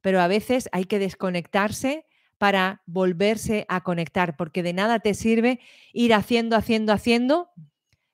Pero 0.00 0.22
a 0.22 0.26
veces 0.26 0.70
hay 0.72 0.86
que 0.86 0.98
desconectarse 0.98 2.06
para 2.38 2.82
volverse 2.86 3.66
a 3.68 3.82
conectar, 3.82 4.38
porque 4.38 4.62
de 4.62 4.72
nada 4.72 5.00
te 5.00 5.12
sirve 5.12 5.60
ir 5.92 6.14
haciendo, 6.14 6.56
haciendo, 6.56 6.94
haciendo, 6.94 7.50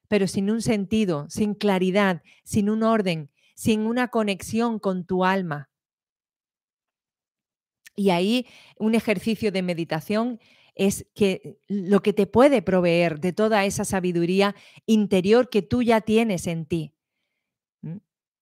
pero 0.08 0.26
sin 0.26 0.50
un 0.50 0.62
sentido, 0.62 1.26
sin 1.30 1.54
claridad, 1.54 2.24
sin 2.42 2.68
un 2.68 2.82
orden, 2.82 3.30
sin 3.54 3.82
una 3.82 4.08
conexión 4.08 4.80
con 4.80 5.06
tu 5.06 5.24
alma. 5.24 5.70
Y 7.94 8.10
ahí 8.10 8.48
un 8.76 8.96
ejercicio 8.96 9.52
de 9.52 9.62
meditación 9.62 10.40
es 10.74 11.06
que 11.14 11.58
lo 11.68 12.02
que 12.02 12.12
te 12.12 12.26
puede 12.26 12.62
proveer 12.62 13.20
de 13.20 13.32
toda 13.32 13.64
esa 13.64 13.84
sabiduría 13.84 14.54
interior 14.86 15.48
que 15.50 15.62
tú 15.62 15.82
ya 15.82 16.00
tienes 16.00 16.46
en 16.46 16.66
ti. 16.66 16.94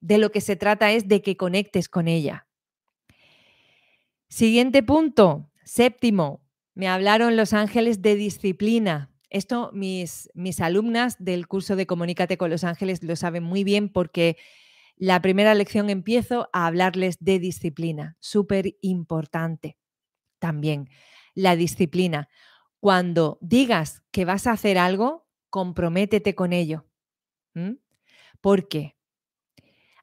De 0.00 0.18
lo 0.18 0.30
que 0.30 0.40
se 0.40 0.56
trata 0.56 0.92
es 0.92 1.08
de 1.08 1.22
que 1.22 1.36
conectes 1.36 1.88
con 1.88 2.08
ella. 2.08 2.46
Siguiente 4.28 4.82
punto, 4.82 5.50
Séptimo, 5.64 6.42
me 6.74 6.88
hablaron 6.88 7.36
los 7.36 7.52
ángeles 7.52 8.02
de 8.02 8.14
disciplina. 8.14 9.10
Esto 9.30 9.70
mis, 9.74 10.30
mis 10.34 10.60
alumnas 10.60 11.16
del 11.18 11.46
curso 11.48 11.76
de 11.76 11.86
Comunícate 11.86 12.38
con 12.38 12.50
los 12.50 12.64
ángeles 12.64 13.02
lo 13.02 13.16
saben 13.16 13.42
muy 13.42 13.64
bien 13.64 13.88
porque 13.88 14.36
la 14.96 15.20
primera 15.20 15.54
lección 15.54 15.90
empiezo 15.90 16.48
a 16.52 16.66
hablarles 16.66 17.18
de 17.20 17.38
disciplina, 17.38 18.16
súper 18.20 18.76
importante 18.80 19.76
también. 20.38 20.88
La 21.38 21.54
disciplina. 21.54 22.28
Cuando 22.80 23.38
digas 23.40 24.02
que 24.10 24.24
vas 24.24 24.48
a 24.48 24.50
hacer 24.50 24.76
algo, 24.76 25.28
comprométete 25.50 26.34
con 26.34 26.52
ello. 26.52 26.84
¿Por 28.40 28.66
qué? 28.66 28.96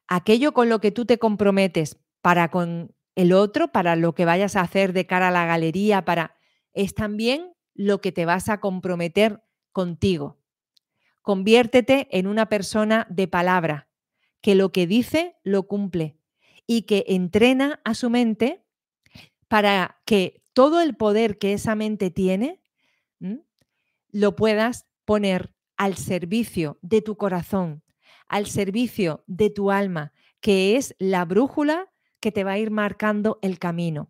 Aquello 0.08 0.54
con 0.54 0.70
lo 0.70 0.80
que 0.80 0.92
tú 0.92 1.04
te 1.04 1.18
comprometes 1.18 1.98
para 2.22 2.50
con 2.50 2.94
el 3.16 3.34
otro, 3.34 3.70
para 3.70 3.96
lo 3.96 4.14
que 4.14 4.24
vayas 4.24 4.56
a 4.56 4.62
hacer 4.62 4.94
de 4.94 5.04
cara 5.06 5.28
a 5.28 5.30
la 5.30 5.44
galería, 5.44 6.06
para 6.06 6.36
es 6.72 6.94
también 6.94 7.52
lo 7.74 8.00
que 8.00 8.12
te 8.12 8.24
vas 8.24 8.48
a 8.48 8.58
comprometer 8.58 9.42
contigo. 9.72 10.38
Conviértete 11.20 12.08
en 12.12 12.28
una 12.28 12.48
persona 12.48 13.06
de 13.10 13.28
palabra, 13.28 13.90
que 14.40 14.54
lo 14.54 14.72
que 14.72 14.86
dice 14.86 15.36
lo 15.42 15.64
cumple 15.64 16.16
y 16.66 16.82
que 16.82 17.04
entrena 17.08 17.82
a 17.84 17.92
su 17.92 18.08
mente 18.08 18.64
para 19.48 20.00
que 20.06 20.45
todo 20.56 20.80
el 20.80 20.96
poder 20.96 21.36
que 21.36 21.52
esa 21.52 21.74
mente 21.74 22.10
tiene 22.10 22.62
lo 24.10 24.36
puedas 24.36 24.86
poner 25.04 25.54
al 25.76 25.98
servicio 25.98 26.78
de 26.80 27.02
tu 27.02 27.18
corazón, 27.18 27.82
al 28.26 28.46
servicio 28.46 29.22
de 29.26 29.50
tu 29.50 29.70
alma, 29.70 30.14
que 30.40 30.76
es 30.76 30.94
la 30.98 31.26
brújula 31.26 31.92
que 32.20 32.32
te 32.32 32.42
va 32.42 32.52
a 32.52 32.58
ir 32.58 32.70
marcando 32.70 33.38
el 33.42 33.58
camino. 33.58 34.08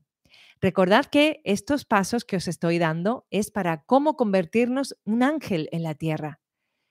Recordad 0.61 1.07
que 1.07 1.41
estos 1.43 1.85
pasos 1.85 2.25
que 2.25 2.37
os 2.37 2.47
estoy 2.47 2.79
dando 2.79 3.27
es 3.31 3.51
para 3.51 3.83
cómo 3.83 4.15
convertirnos 4.15 4.97
un 5.03 5.25
ángel 5.25 5.69
en 5.73 5.83
la 5.83 5.97
tierra. 5.97 6.39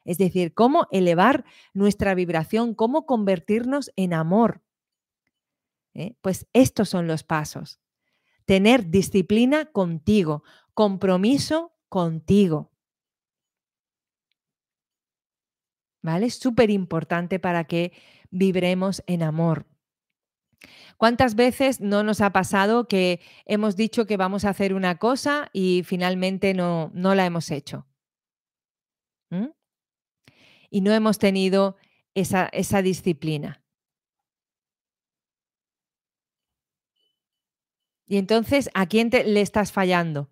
Es 0.03 0.17
decir, 0.17 0.53
cómo 0.53 0.87
elevar 0.91 1.45
nuestra 1.73 2.13
vibración, 2.13 2.73
cómo 2.73 3.05
convertirnos 3.05 3.89
en 3.95 4.13
amor. 4.13 4.63
¿eh? 5.93 6.17
Pues 6.19 6.45
estos 6.51 6.89
son 6.89 7.07
los 7.07 7.23
pasos. 7.23 7.79
Tener 8.45 8.89
disciplina 8.89 9.65
contigo, 9.65 10.43
compromiso 10.73 11.73
contigo. 11.89 12.71
¿Vale? 16.01 16.27
Es 16.27 16.35
súper 16.35 16.69
importante 16.69 17.39
para 17.39 17.63
que 17.63 17.91
vibremos 18.29 19.03
en 19.07 19.23
amor. 19.23 19.65
¿Cuántas 20.97 21.35
veces 21.35 21.81
no 21.81 22.03
nos 22.03 22.21
ha 22.21 22.31
pasado 22.31 22.87
que 22.87 23.19
hemos 23.45 23.75
dicho 23.75 24.05
que 24.05 24.17
vamos 24.17 24.45
a 24.45 24.49
hacer 24.49 24.73
una 24.73 24.97
cosa 24.97 25.49
y 25.51 25.83
finalmente 25.83 26.53
no, 26.53 26.91
no 26.93 27.15
la 27.15 27.25
hemos 27.25 27.51
hecho? 27.51 27.87
¿Mm? 29.29 29.47
Y 30.69 30.81
no 30.81 30.93
hemos 30.93 31.17
tenido 31.17 31.77
esa, 32.13 32.45
esa 32.53 32.81
disciplina. 32.81 33.64
Y 38.07 38.17
entonces, 38.17 38.69
¿a 38.73 38.85
quién 38.85 39.09
te, 39.09 39.23
le 39.23 39.41
estás 39.41 39.71
fallando? 39.71 40.29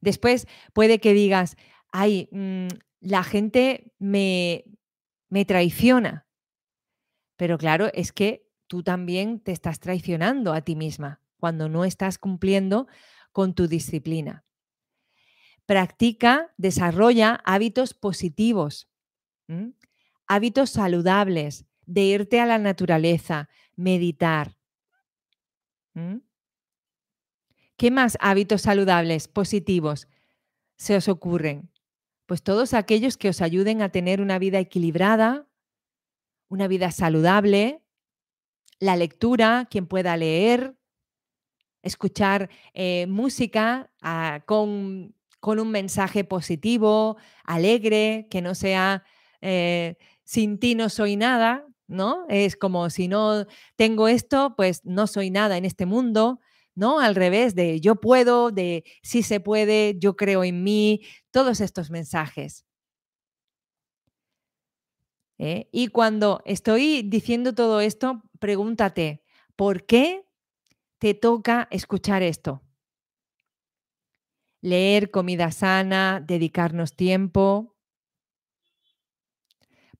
Después 0.00 0.46
puede 0.72 0.98
que 0.98 1.14
digas, 1.14 1.56
ay, 1.92 2.28
mm, 2.32 2.68
la 3.00 3.22
gente 3.22 3.92
me, 3.98 4.64
me 5.28 5.44
traiciona. 5.44 6.26
Pero 7.36 7.58
claro, 7.58 7.90
es 7.92 8.12
que 8.12 8.48
tú 8.66 8.82
también 8.82 9.40
te 9.40 9.52
estás 9.52 9.80
traicionando 9.80 10.52
a 10.52 10.62
ti 10.62 10.76
misma 10.76 11.20
cuando 11.38 11.68
no 11.68 11.84
estás 11.84 12.18
cumpliendo 12.18 12.86
con 13.32 13.54
tu 13.54 13.68
disciplina. 13.68 14.44
Practica, 15.66 16.52
desarrolla 16.56 17.40
hábitos 17.44 17.94
positivos, 17.94 18.88
hábitos 20.26 20.70
saludables, 20.70 21.66
de 21.86 22.02
irte 22.02 22.40
a 22.40 22.46
la 22.46 22.58
naturaleza, 22.58 23.48
meditar. 23.76 24.56
¿Qué 27.76 27.90
más 27.90 28.16
hábitos 28.20 28.62
saludables, 28.62 29.26
positivos 29.26 30.06
se 30.76 30.96
os 30.96 31.08
ocurren? 31.08 31.70
Pues 32.26 32.42
todos 32.42 32.72
aquellos 32.72 33.16
que 33.16 33.28
os 33.28 33.42
ayuden 33.42 33.82
a 33.82 33.90
tener 33.90 34.20
una 34.20 34.38
vida 34.38 34.60
equilibrada, 34.60 35.48
una 36.48 36.68
vida 36.68 36.92
saludable, 36.92 37.82
la 38.78 38.96
lectura, 38.96 39.66
quien 39.70 39.86
pueda 39.86 40.16
leer, 40.16 40.76
escuchar 41.82 42.48
eh, 42.74 43.06
música 43.08 43.90
ah, 44.02 44.42
con, 44.46 45.14
un 45.42 45.70
mensaje 45.70 46.24
positivo, 46.24 47.16
alegre, 47.44 48.28
que 48.30 48.40
no 48.40 48.54
sea 48.54 49.04
eh, 49.40 49.96
sin 50.22 50.58
ti 50.58 50.74
no 50.74 50.88
soy 50.88 51.16
nada, 51.16 51.66
¿no? 51.86 52.24
Es 52.28 52.56
como 52.56 52.88
si 52.88 53.08
no 53.08 53.46
tengo 53.76 54.08
esto, 54.08 54.54
pues 54.56 54.84
no 54.84 55.06
soy 55.06 55.30
nada 55.30 55.58
en 55.58 55.64
este 55.66 55.84
mundo, 55.86 56.40
¿no? 56.74 57.00
Al 57.00 57.14
revés 57.14 57.54
de 57.54 57.80
yo 57.80 57.96
puedo, 57.96 58.50
de 58.50 58.84
sí 59.02 59.22
se 59.22 59.40
puede, 59.40 59.96
yo 59.98 60.16
creo 60.16 60.44
en 60.44 60.62
mí, 60.62 61.02
todos 61.30 61.60
estos 61.60 61.90
mensajes. 61.90 62.64
¿eh? 65.38 65.68
Y 65.72 65.88
cuando 65.88 66.42
estoy 66.44 67.02
diciendo 67.02 67.54
todo 67.54 67.80
esto, 67.80 68.22
pregúntate, 68.38 69.22
¿por 69.56 69.84
qué 69.86 70.26
te 70.98 71.14
toca 71.14 71.68
escuchar 71.70 72.22
esto? 72.22 72.62
Leer 74.60 75.10
comida 75.10 75.50
sana, 75.52 76.22
dedicarnos 76.26 76.96
tiempo. 76.96 77.76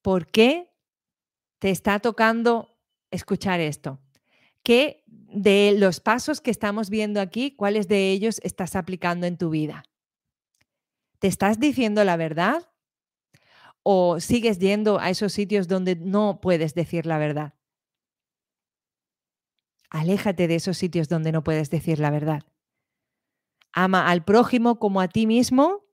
¿Por 0.01 0.27
qué 0.27 0.71
te 1.59 1.71
está 1.71 1.99
tocando 1.99 2.79
escuchar 3.11 3.61
esto? 3.61 4.01
¿Qué 4.63 5.05
de 5.35 5.75
los 5.77 6.01
pasos 6.01 6.41
que 6.41 6.51
estamos 6.51 6.91
viendo 6.91 7.21
aquí, 7.21 7.51
cuáles 7.57 7.89
de 7.89 8.11
ellos 8.11 8.41
estás 8.45 8.77
aplicando 8.77 9.27
en 9.27 9.37
tu 9.37 9.51
vida? 9.51 9.83
¿Te 11.19 11.27
estás 11.27 11.59
diciendo 11.59 12.05
la 12.05 12.17
verdad? 12.17 12.71
¿O 13.83 14.21
sigues 14.21 14.59
yendo 14.59 14.99
a 15.01 15.11
esos 15.11 15.33
sitios 15.33 15.67
donde 15.69 15.97
no 15.97 16.41
puedes 16.41 16.75
decir 16.75 17.05
la 17.05 17.19
verdad? 17.19 17.55
Aléjate 19.91 20.49
de 20.49 20.55
esos 20.55 20.79
sitios 20.79 21.09
donde 21.09 21.33
no 21.33 21.45
puedes 21.45 21.69
decir 21.69 21.99
la 21.99 22.11
verdad. 22.11 22.43
Ama 23.73 24.09
al 24.09 24.25
prójimo 24.25 24.79
como 24.79 25.01
a 25.01 25.09
ti 25.09 25.27
mismo, 25.27 25.85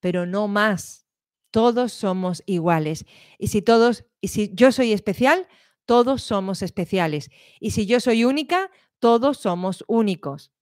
pero 0.00 0.26
no 0.26 0.48
más. 0.48 1.06
Todos 1.50 1.92
somos 1.92 2.42
iguales. 2.46 3.04
Y 3.38 3.48
si 3.48 3.62
todos, 3.62 4.04
y 4.20 4.28
si 4.28 4.52
yo 4.54 4.72
soy 4.72 4.92
especial, 4.92 5.46
todos 5.86 6.22
somos 6.22 6.62
especiales. 6.62 7.30
Y 7.60 7.70
si 7.70 7.86
yo 7.86 8.00
soy 8.00 8.24
única, 8.24 8.70
todos 8.98 9.38
somos 9.38 9.84
únicos. 9.86 10.52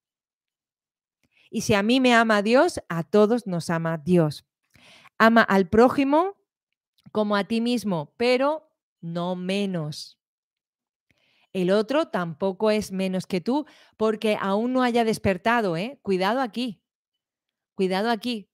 Y 1.49 1.61
si 1.61 1.73
a 1.73 1.83
mí 1.83 1.99
me 1.99 2.13
ama 2.13 2.41
Dios, 2.41 2.81
a 2.89 3.03
todos 3.03 3.47
nos 3.47 3.69
ama 3.69 3.97
Dios. 3.97 4.45
Ama 5.17 5.41
al 5.41 5.69
prójimo 5.69 6.35
como 7.11 7.35
a 7.35 7.45
ti 7.45 7.61
mismo, 7.61 8.13
pero 8.17 8.69
no 9.01 9.35
menos. 9.35 10.19
El 11.53 11.71
otro 11.71 12.09
tampoco 12.09 12.69
es 12.69 12.91
menos 12.91 13.25
que 13.25 13.41
tú 13.41 13.65
porque 13.95 14.37
aún 14.39 14.73
no 14.73 14.83
haya 14.83 15.03
despertado, 15.03 15.77
¿eh? 15.77 15.99
Cuidado 16.03 16.41
aquí. 16.41 16.83
Cuidado 17.73 18.11
aquí. 18.11 18.49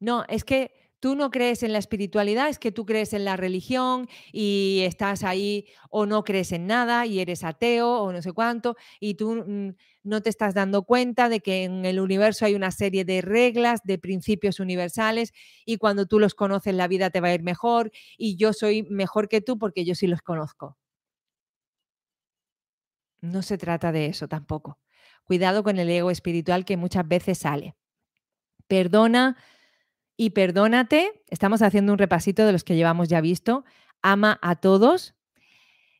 No, 0.00 0.24
es 0.28 0.44
que 0.44 0.72
tú 1.00 1.16
no 1.16 1.30
crees 1.30 1.62
en 1.62 1.72
la 1.72 1.78
espiritualidad, 1.78 2.48
es 2.48 2.58
que 2.58 2.72
tú 2.72 2.84
crees 2.86 3.12
en 3.14 3.24
la 3.24 3.36
religión 3.36 4.08
y 4.32 4.82
estás 4.84 5.24
ahí 5.24 5.66
o 5.90 6.06
no 6.06 6.22
crees 6.22 6.52
en 6.52 6.66
nada 6.66 7.06
y 7.06 7.20
eres 7.20 7.42
ateo 7.42 8.00
o 8.02 8.12
no 8.12 8.22
sé 8.22 8.32
cuánto 8.32 8.76
y 9.00 9.14
tú 9.14 9.44
mm, 9.46 9.70
no 10.02 10.22
te 10.22 10.30
estás 10.30 10.54
dando 10.54 10.82
cuenta 10.84 11.28
de 11.28 11.40
que 11.40 11.64
en 11.64 11.84
el 11.86 12.00
universo 12.00 12.44
hay 12.44 12.54
una 12.54 12.70
serie 12.70 13.04
de 13.04 13.22
reglas, 13.22 13.80
de 13.84 13.98
principios 13.98 14.60
universales 14.60 15.32
y 15.64 15.78
cuando 15.78 16.06
tú 16.06 16.18
los 16.20 16.34
conoces 16.34 16.74
la 16.74 16.86
vida 16.88 17.10
te 17.10 17.20
va 17.20 17.28
a 17.28 17.34
ir 17.34 17.42
mejor 17.42 17.90
y 18.16 18.36
yo 18.36 18.52
soy 18.52 18.82
mejor 18.84 19.28
que 19.28 19.40
tú 19.40 19.58
porque 19.58 19.84
yo 19.84 19.94
sí 19.94 20.06
los 20.06 20.22
conozco. 20.22 20.76
No 23.22 23.42
se 23.42 23.58
trata 23.58 23.92
de 23.92 24.06
eso 24.06 24.28
tampoco. 24.28 24.78
Cuidado 25.24 25.62
con 25.62 25.78
el 25.78 25.90
ego 25.90 26.10
espiritual 26.10 26.64
que 26.64 26.76
muchas 26.76 27.06
veces 27.06 27.38
sale. 27.38 27.76
Perdona 28.66 29.36
y 30.20 30.30
perdónate. 30.30 31.22
Estamos 31.30 31.62
haciendo 31.62 31.94
un 31.94 31.98
repasito 31.98 32.44
de 32.44 32.52
los 32.52 32.62
que 32.62 32.76
llevamos 32.76 33.08
ya 33.08 33.22
visto. 33.22 33.64
Ama 34.02 34.38
a 34.42 34.56
todos. 34.56 35.14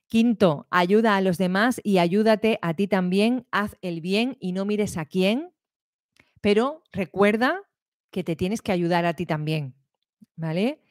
Quinto, 0.08 0.66
ayuda 0.70 1.16
a 1.16 1.22
los 1.22 1.38
demás 1.38 1.80
y 1.82 1.96
ayúdate 1.96 2.58
a 2.60 2.74
ti 2.74 2.86
también. 2.86 3.46
Haz 3.50 3.78
el 3.80 4.02
bien 4.02 4.36
y 4.38 4.52
no 4.52 4.66
mires 4.66 4.98
a 4.98 5.06
quién. 5.06 5.54
Pero 6.42 6.82
recuerda 6.92 7.62
que 8.10 8.22
te 8.22 8.36
tienes 8.36 8.60
que 8.60 8.72
ayudar 8.72 9.06
a 9.06 9.14
ti 9.14 9.24
también. 9.24 9.74
¿Vale? 10.36 10.82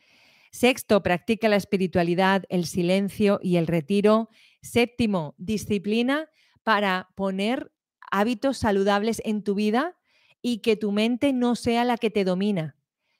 Sexto, 0.49 1.03
practica 1.03 1.49
la 1.49 1.57
espiritualidad, 1.57 2.45
el 2.49 2.65
silencio 2.65 3.39
y 3.43 3.57
el 3.57 3.67
retiro. 3.67 4.29
Séptimo, 4.63 5.35
disciplina 5.37 6.31
para 6.63 7.09
poner 7.13 7.71
hábitos 8.09 8.57
saludables 8.57 9.21
en 9.23 9.43
tu 9.43 9.53
vida 9.53 9.99
y 10.41 10.63
que 10.63 10.75
tu 10.75 10.91
mente 10.91 11.31
no 11.31 11.53
sea 11.53 11.85
la 11.85 11.97
que 11.97 12.09
te 12.09 12.23
domina 12.23 12.75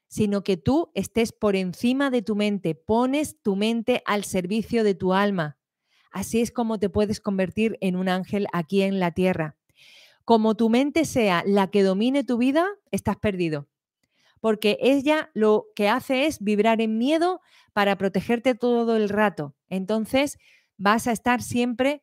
sino 0.09 0.43
que 0.43 0.57
tú 0.57 0.91
estés 0.95 1.31
por 1.31 1.55
encima 1.55 2.09
de 2.09 2.23
tu 2.23 2.35
mente, 2.35 2.75
pones 2.75 3.39
tu 3.41 3.55
mente 3.55 4.01
al 4.05 4.25
servicio 4.25 4.83
de 4.83 4.95
tu 4.95 5.13
alma. 5.13 5.57
Así 6.11 6.41
es 6.41 6.51
como 6.51 6.79
te 6.79 6.89
puedes 6.89 7.21
convertir 7.21 7.77
en 7.79 7.95
un 7.95 8.09
ángel 8.09 8.47
aquí 8.51 8.81
en 8.81 8.99
la 8.99 9.11
tierra. 9.11 9.55
Como 10.25 10.55
tu 10.55 10.69
mente 10.69 11.05
sea 11.05 11.43
la 11.45 11.69
que 11.69 11.83
domine 11.83 12.23
tu 12.23 12.37
vida, 12.37 12.67
estás 12.91 13.17
perdido. 13.17 13.69
Porque 14.41 14.77
ella 14.81 15.29
lo 15.35 15.67
que 15.75 15.89
hace 15.89 16.25
es 16.25 16.39
vibrar 16.39 16.81
en 16.81 16.97
miedo 16.97 17.41
para 17.73 17.97
protegerte 17.97 18.55
todo 18.55 18.95
el 18.97 19.09
rato. 19.09 19.55
Entonces 19.69 20.39
vas 20.77 21.07
a 21.07 21.11
estar 21.11 21.43
siempre 21.43 22.01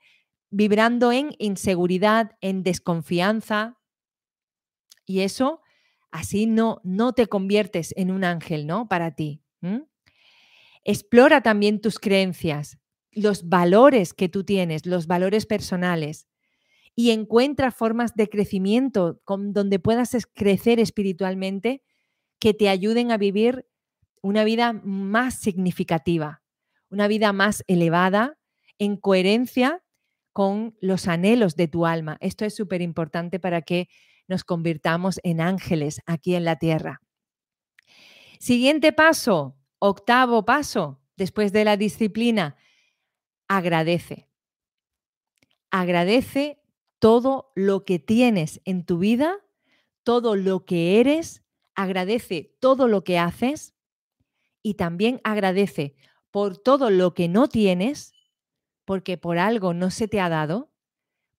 vibrando 0.51 1.11
en 1.11 1.35
inseguridad, 1.39 2.37
en 2.41 2.63
desconfianza. 2.63 3.79
Y 5.05 5.21
eso 5.21 5.61
así 6.11 6.47
no, 6.47 6.81
no 6.85 7.13
te 7.13 7.27
conviertes 7.27 7.93
en 7.97 8.11
un 8.11 8.25
ángel, 8.25 8.67
¿no? 8.67 8.89
Para 8.89 9.15
ti. 9.15 9.43
Explora 10.85 11.41
también 11.41 11.81
tus 11.81 11.99
creencias, 11.99 12.79
los 13.13 13.49
valores 13.49 14.15
que 14.15 14.29
tú 14.29 14.45
tienes, 14.45 14.87
los 14.87 15.07
valores 15.07 15.47
personales 15.47 16.27
y 16.95 17.11
encuentra 17.11 17.71
formas 17.71 18.15
de 18.15 18.29
crecimiento 18.29 19.21
con, 19.25 19.53
donde 19.53 19.79
puedas 19.79 20.17
crecer 20.35 20.81
espiritualmente 20.81 21.83
que 22.39 22.55
te 22.55 22.69
ayuden 22.69 23.11
a 23.11 23.19
vivir 23.19 23.67
una 24.23 24.45
vida 24.45 24.73
más 24.73 25.35
significativa, 25.35 26.43
una 26.89 27.07
vida 27.07 27.33
más 27.33 27.65
elevada, 27.67 28.39
en 28.79 28.97
coherencia 28.97 29.83
con 30.33 30.77
los 30.81 31.09
anhelos 31.09 31.57
de 31.57 31.69
tu 31.69 31.87
alma. 31.87 32.19
Esto 32.21 32.45
es 32.45 32.55
súper 32.55 32.83
importante 32.83 33.41
para 33.41 33.63
que 33.63 33.89
nos 34.29 34.45
convirtamos 34.45 35.21
en 35.23 35.41
ángeles 35.41 36.01
aquí 36.07 36.35
en 36.35 36.45
la 36.45 36.57
tierra. 36.57 37.01
Siguiente 38.39 38.93
paso, 38.93 39.57
octavo 39.79 40.45
paso, 40.45 41.01
después 41.17 41.53
de 41.53 41.65
la 41.65 41.77
disciplina, 41.77 42.57
agradece. 43.49 44.29
Agradece 45.71 46.61
todo 46.99 47.53
lo 47.55 47.85
que 47.85 47.99
tienes 47.99 48.61
en 48.65 48.85
tu 48.85 48.99
vida, 48.99 49.39
todo 50.03 50.37
lo 50.37 50.65
que 50.65 51.01
eres, 51.01 51.43
agradece 51.75 52.57
todo 52.61 52.89
lo 52.89 53.05
que 53.05 53.19
haces 53.19 53.75
y 54.63 54.75
también 54.75 55.21
agradece 55.25 55.95
por 56.31 56.59
todo 56.59 56.91
lo 56.91 57.15
que 57.15 57.29
no 57.29 57.49
tienes, 57.49 58.13
porque 58.85 59.17
por 59.17 59.39
algo 59.39 59.75
no 59.75 59.91
se 59.91 60.09
te 60.09 60.21
ha 60.21 60.29
dado. 60.29 60.73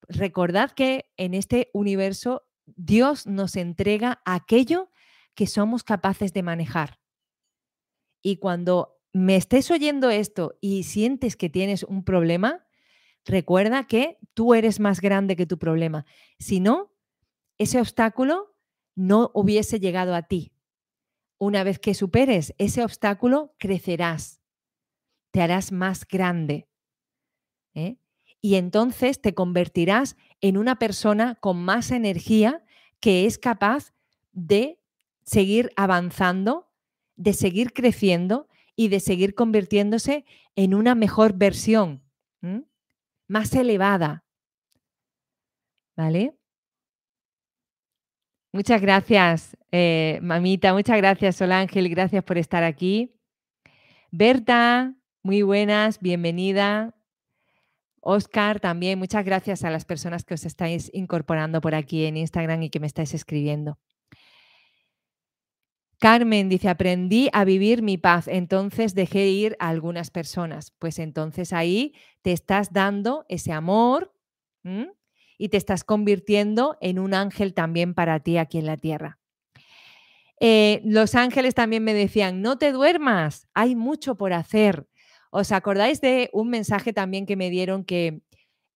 Recordad 0.07 0.71
que 0.71 1.11
en 1.17 1.33
este 1.33 1.69
universo 1.73 2.46
Dios 2.75 3.25
nos 3.27 3.55
entrega 3.55 4.21
aquello 4.25 4.91
que 5.33 5.47
somos 5.47 5.83
capaces 5.83 6.33
de 6.33 6.43
manejar. 6.43 6.99
Y 8.21 8.37
cuando 8.37 8.99
me 9.13 9.35
estés 9.35 9.71
oyendo 9.71 10.09
esto 10.09 10.57
y 10.61 10.83
sientes 10.83 11.35
que 11.35 11.49
tienes 11.49 11.83
un 11.83 12.03
problema, 12.03 12.65
recuerda 13.25 13.85
que 13.85 14.19
tú 14.33 14.53
eres 14.53 14.79
más 14.79 15.01
grande 15.01 15.35
que 15.35 15.45
tu 15.45 15.57
problema. 15.57 16.05
Si 16.39 16.59
no, 16.59 16.93
ese 17.57 17.79
obstáculo 17.79 18.55
no 18.95 19.31
hubiese 19.33 19.79
llegado 19.79 20.15
a 20.15 20.23
ti. 20.23 20.51
Una 21.37 21.63
vez 21.63 21.79
que 21.79 21.93
superes 21.93 22.53
ese 22.57 22.83
obstáculo, 22.83 23.55
crecerás, 23.59 24.41
te 25.31 25.41
harás 25.41 25.71
más 25.71 26.07
grande. 26.07 26.67
¿eh? 27.73 27.97
Y 28.41 28.55
entonces 28.55 29.21
te 29.21 29.33
convertirás 29.33 30.15
en 30.41 30.57
una 30.57 30.77
persona 30.77 31.35
con 31.35 31.63
más 31.63 31.91
energía 31.91 32.63
que 32.99 33.25
es 33.25 33.37
capaz 33.37 33.93
de 34.31 34.79
seguir 35.23 35.71
avanzando, 35.75 36.71
de 37.15 37.33
seguir 37.33 37.73
creciendo 37.73 38.47
y 38.75 38.89
de 38.89 38.99
seguir 38.99 39.35
convirtiéndose 39.35 40.25
en 40.55 40.73
una 40.73 40.95
mejor 40.95 41.33
versión, 41.33 42.03
más 43.27 43.53
elevada. 43.53 44.23
¿Vale? 45.95 46.37
Muchas 48.53 48.81
gracias, 48.81 49.57
eh, 49.71 50.19
mamita. 50.21 50.73
Muchas 50.73 50.97
gracias, 50.97 51.35
Sol 51.35 51.51
Ángel. 51.51 51.89
Gracias 51.89 52.23
por 52.23 52.37
estar 52.37 52.63
aquí. 52.63 53.13
Berta, 54.11 54.95
muy 55.21 55.41
buenas, 55.41 55.99
bienvenida. 55.99 56.96
Oscar, 58.09 58.61
también 58.61 58.97
muchas 58.97 59.25
gracias 59.25 59.65
a 59.65 59.69
las 59.69 59.83
personas 59.83 60.23
que 60.23 60.33
os 60.33 60.45
estáis 60.45 60.89
incorporando 60.93 61.59
por 61.59 61.75
aquí 61.75 62.05
en 62.05 62.15
Instagram 62.15 62.63
y 62.63 62.69
que 62.69 62.79
me 62.79 62.87
estáis 62.87 63.13
escribiendo. 63.13 63.77
Carmen 65.99 66.47
dice, 66.47 66.69
aprendí 66.69 67.27
a 67.33 67.43
vivir 67.43 67.81
mi 67.81 67.97
paz, 67.97 68.29
entonces 68.29 68.95
dejé 68.95 69.27
ir 69.27 69.57
a 69.59 69.67
algunas 69.67 70.09
personas. 70.09 70.71
Pues 70.79 70.99
entonces 70.99 71.51
ahí 71.51 71.95
te 72.21 72.31
estás 72.31 72.71
dando 72.71 73.25
ese 73.27 73.51
amor 73.51 74.13
y 75.37 75.49
te 75.49 75.57
estás 75.57 75.83
convirtiendo 75.83 76.77
en 76.79 76.99
un 76.99 77.13
ángel 77.13 77.53
también 77.53 77.93
para 77.93 78.21
ti 78.21 78.37
aquí 78.37 78.57
en 78.57 78.67
la 78.67 78.77
tierra. 78.77 79.19
Eh, 80.39 80.81
los 80.85 81.13
ángeles 81.15 81.55
también 81.55 81.83
me 81.83 81.93
decían, 81.93 82.41
no 82.41 82.57
te 82.57 82.71
duermas, 82.71 83.49
hay 83.53 83.75
mucho 83.75 84.15
por 84.15 84.31
hacer. 84.31 84.87
¿Os 85.31 85.51
acordáis 85.51 86.01
de 86.01 86.29
un 86.33 86.49
mensaje 86.49 86.93
también 86.93 87.25
que 87.25 87.35
me 87.35 87.49
dieron 87.49 87.83
que 87.83 88.21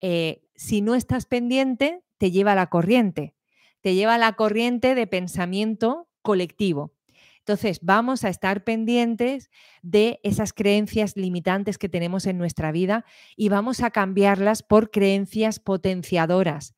eh, 0.02 0.44
si 0.56 0.82
no 0.82 0.96
estás 0.96 1.26
pendiente, 1.26 2.04
te 2.18 2.32
lleva 2.32 2.56
la 2.56 2.68
corriente? 2.68 3.34
Te 3.82 3.96
lleva 3.96 4.18
la 4.18 4.34
corriente 4.34 4.96
de 4.96 5.08
pensamiento 5.08 6.08
colectivo. 6.22 6.94
Entonces, 7.40 7.80
vamos 7.82 8.24
a 8.24 8.30
estar 8.30 8.64
pendientes 8.64 9.50
de 9.82 10.20
esas 10.22 10.54
creencias 10.54 11.18
limitantes 11.18 11.80
que 11.80 11.90
tenemos 11.90 12.28
en 12.28 12.38
nuestra 12.38 12.72
vida 12.72 13.04
y 13.36 13.50
vamos 13.50 13.82
a 13.82 13.90
cambiarlas 13.90 14.62
por 14.62 14.92
creencias 14.92 15.60
potenciadoras. 15.60 16.76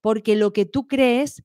Porque 0.00 0.36
lo 0.36 0.52
que 0.52 0.64
tú 0.64 0.86
crees, 0.86 1.42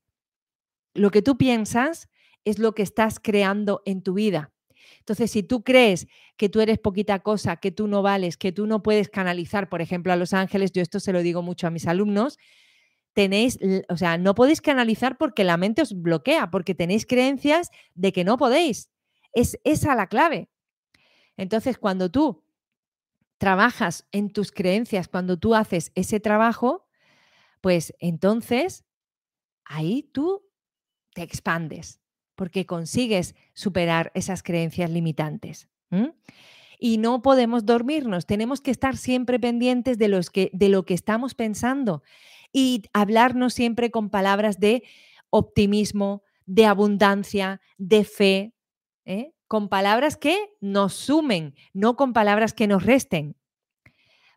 lo 0.94 1.10
que 1.10 1.22
tú 1.22 1.36
piensas, 1.36 2.08
es 2.44 2.60
lo 2.60 2.72
que 2.72 2.82
estás 2.82 3.18
creando 3.18 3.82
en 3.84 4.02
tu 4.02 4.14
vida. 4.14 4.52
Entonces, 5.02 5.32
si 5.32 5.42
tú 5.42 5.64
crees 5.64 6.06
que 6.36 6.48
tú 6.48 6.60
eres 6.60 6.78
poquita 6.78 7.18
cosa, 7.18 7.56
que 7.56 7.72
tú 7.72 7.88
no 7.88 8.02
vales, 8.02 8.36
que 8.36 8.52
tú 8.52 8.68
no 8.68 8.82
puedes 8.84 9.08
canalizar, 9.08 9.68
por 9.68 9.82
ejemplo, 9.82 10.12
a 10.12 10.16
los 10.16 10.32
ángeles, 10.32 10.70
yo 10.70 10.80
esto 10.80 11.00
se 11.00 11.12
lo 11.12 11.22
digo 11.22 11.42
mucho 11.42 11.66
a 11.66 11.70
mis 11.70 11.88
alumnos, 11.88 12.38
tenéis, 13.14 13.58
o 13.88 13.96
sea, 13.96 14.16
no 14.16 14.36
podéis 14.36 14.60
canalizar 14.60 15.18
porque 15.18 15.42
la 15.42 15.56
mente 15.56 15.82
os 15.82 16.00
bloquea, 16.00 16.50
porque 16.50 16.76
tenéis 16.76 17.04
creencias 17.04 17.70
de 17.94 18.12
que 18.12 18.22
no 18.22 18.36
podéis. 18.36 18.90
Es 19.32 19.58
esa 19.64 19.96
la 19.96 20.06
clave. 20.06 20.48
Entonces, 21.36 21.78
cuando 21.78 22.10
tú 22.10 22.44
trabajas 23.38 24.06
en 24.12 24.32
tus 24.32 24.52
creencias, 24.52 25.08
cuando 25.08 25.36
tú 25.36 25.56
haces 25.56 25.90
ese 25.96 26.20
trabajo, 26.20 26.86
pues 27.60 27.92
entonces 27.98 28.84
ahí 29.64 30.04
tú 30.12 30.44
te 31.14 31.22
expandes, 31.22 32.01
porque 32.34 32.66
consigues 32.66 33.34
superar 33.54 34.10
esas 34.14 34.42
creencias 34.42 34.90
limitantes. 34.90 35.68
Y 36.78 36.98
no 36.98 37.22
podemos 37.22 37.66
dormirnos, 37.66 38.26
tenemos 38.26 38.60
que 38.60 38.70
estar 38.70 38.96
siempre 38.96 39.38
pendientes 39.38 39.98
de, 39.98 40.08
lo 40.08 40.84
que 40.84 40.94
estamos 40.94 41.34
pensando 41.34 42.02
y 42.52 42.82
hablarnos 42.92 43.54
siempre 43.54 43.90
con 43.90 44.10
palabras 44.10 44.58
de 44.58 44.82
optimismo, 45.30 46.22
de 46.46 46.66
abundancia, 46.66 47.60
de 47.78 48.04
fe, 48.04 48.54
¿eh? 49.04 49.32
con 49.48 49.68
palabras 49.68 50.16
que 50.16 50.50
nos 50.60 50.94
sumen, 50.94 51.54
no 51.72 51.96
con 51.96 52.12
palabras 52.12 52.52
que 52.54 52.66
nos 52.66 52.84
resten. 52.84 53.36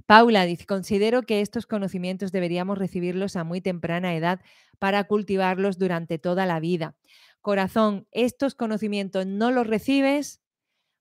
Paula 0.05 0.45
dice, 0.45 0.65
considero 0.65 1.23
que 1.23 1.41
estos 1.41 1.65
conocimientos 1.65 2.31
deberíamos 2.31 2.77
recibirlos 2.77 3.35
a 3.35 3.43
muy 3.43 3.59
temprana 3.59 4.15
edad 4.15 4.39
para 4.77 5.05
cultivarlos 5.05 5.79
durante 5.79 6.19
toda 6.19 6.45
la 6.45 6.59
vida. 6.59 6.95
Corazón, 7.41 8.07
estos 8.11 8.53
conocimientos 8.53 9.25
no 9.25 9.51
los 9.51 9.65
recibes 9.65 10.41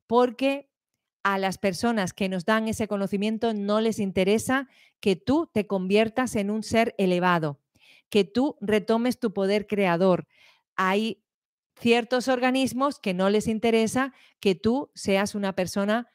porque 0.06 0.70
a 1.22 1.38
las 1.38 1.58
personas 1.58 2.12
que 2.12 2.28
nos 2.28 2.44
dan 2.46 2.68
ese 2.68 2.88
conocimiento 2.88 3.54
no 3.54 3.80
les 3.80 3.98
interesa 3.98 4.68
que 5.00 5.16
tú 5.16 5.50
te 5.52 5.66
conviertas 5.66 6.36
en 6.36 6.50
un 6.50 6.62
ser 6.62 6.94
elevado, 6.98 7.60
que 8.10 8.24
tú 8.24 8.56
retomes 8.60 9.18
tu 9.18 9.32
poder 9.34 9.66
creador. 9.66 10.26
Hay 10.76 11.22
ciertos 11.80 12.28
organismos 12.28 12.98
que 13.00 13.14
no 13.14 13.30
les 13.30 13.48
interesa 13.48 14.14
que 14.40 14.54
tú 14.54 14.90
seas 14.94 15.34
una 15.34 15.54
persona 15.54 16.08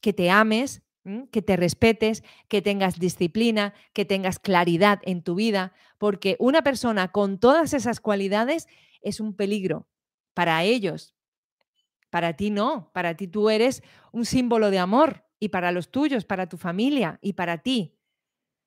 que 0.00 0.12
te 0.12 0.30
ames, 0.30 0.82
que 1.30 1.42
te 1.42 1.56
respetes, 1.56 2.22
que 2.48 2.62
tengas 2.62 2.98
disciplina, 2.98 3.74
que 3.92 4.04
tengas 4.04 4.38
claridad 4.38 5.00
en 5.02 5.22
tu 5.22 5.34
vida, 5.34 5.72
porque 5.98 6.36
una 6.38 6.62
persona 6.62 7.12
con 7.12 7.38
todas 7.38 7.74
esas 7.74 8.00
cualidades 8.00 8.68
es 9.02 9.20
un 9.20 9.34
peligro 9.34 9.88
para 10.34 10.62
ellos, 10.64 11.14
para 12.10 12.34
ti 12.34 12.50
no, 12.50 12.90
para 12.92 13.16
ti 13.16 13.28
tú 13.28 13.50
eres 13.50 13.82
un 14.12 14.24
símbolo 14.24 14.70
de 14.70 14.78
amor 14.78 15.24
y 15.38 15.48
para 15.48 15.72
los 15.72 15.90
tuyos, 15.90 16.24
para 16.24 16.48
tu 16.48 16.56
familia 16.56 17.18
y 17.22 17.32
para 17.32 17.58
ti. 17.58 17.96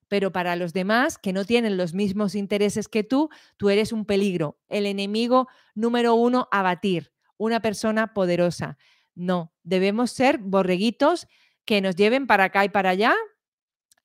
Pero 0.08 0.32
para 0.32 0.56
los 0.56 0.74
demás 0.74 1.18
que 1.18 1.34
no 1.34 1.46
tienen 1.46 1.78
los 1.78 1.94
mismos 1.94 2.36
intereses 2.36 2.88
que 2.88 3.04
tú, 3.04 3.30
tú 3.58 3.70
eres 3.70 3.92
un 3.92 4.06
peligro, 4.06 4.58
el 4.68 4.86
enemigo 4.86 5.48
número 5.76 6.16
uno 6.16 6.48
a 6.52 6.62
batir, 6.62 7.12
una 7.38 7.62
persona 7.62 8.14
poderosa. 8.14 8.78
No, 9.16 9.54
debemos 9.64 10.12
ser 10.12 10.38
borreguitos 10.40 11.28
que 11.66 11.82
nos 11.82 11.96
lleven 11.96 12.28
para 12.28 12.46
acá 12.46 12.66
y 12.66 12.70
para 12.70 12.90
allá, 12.92 13.16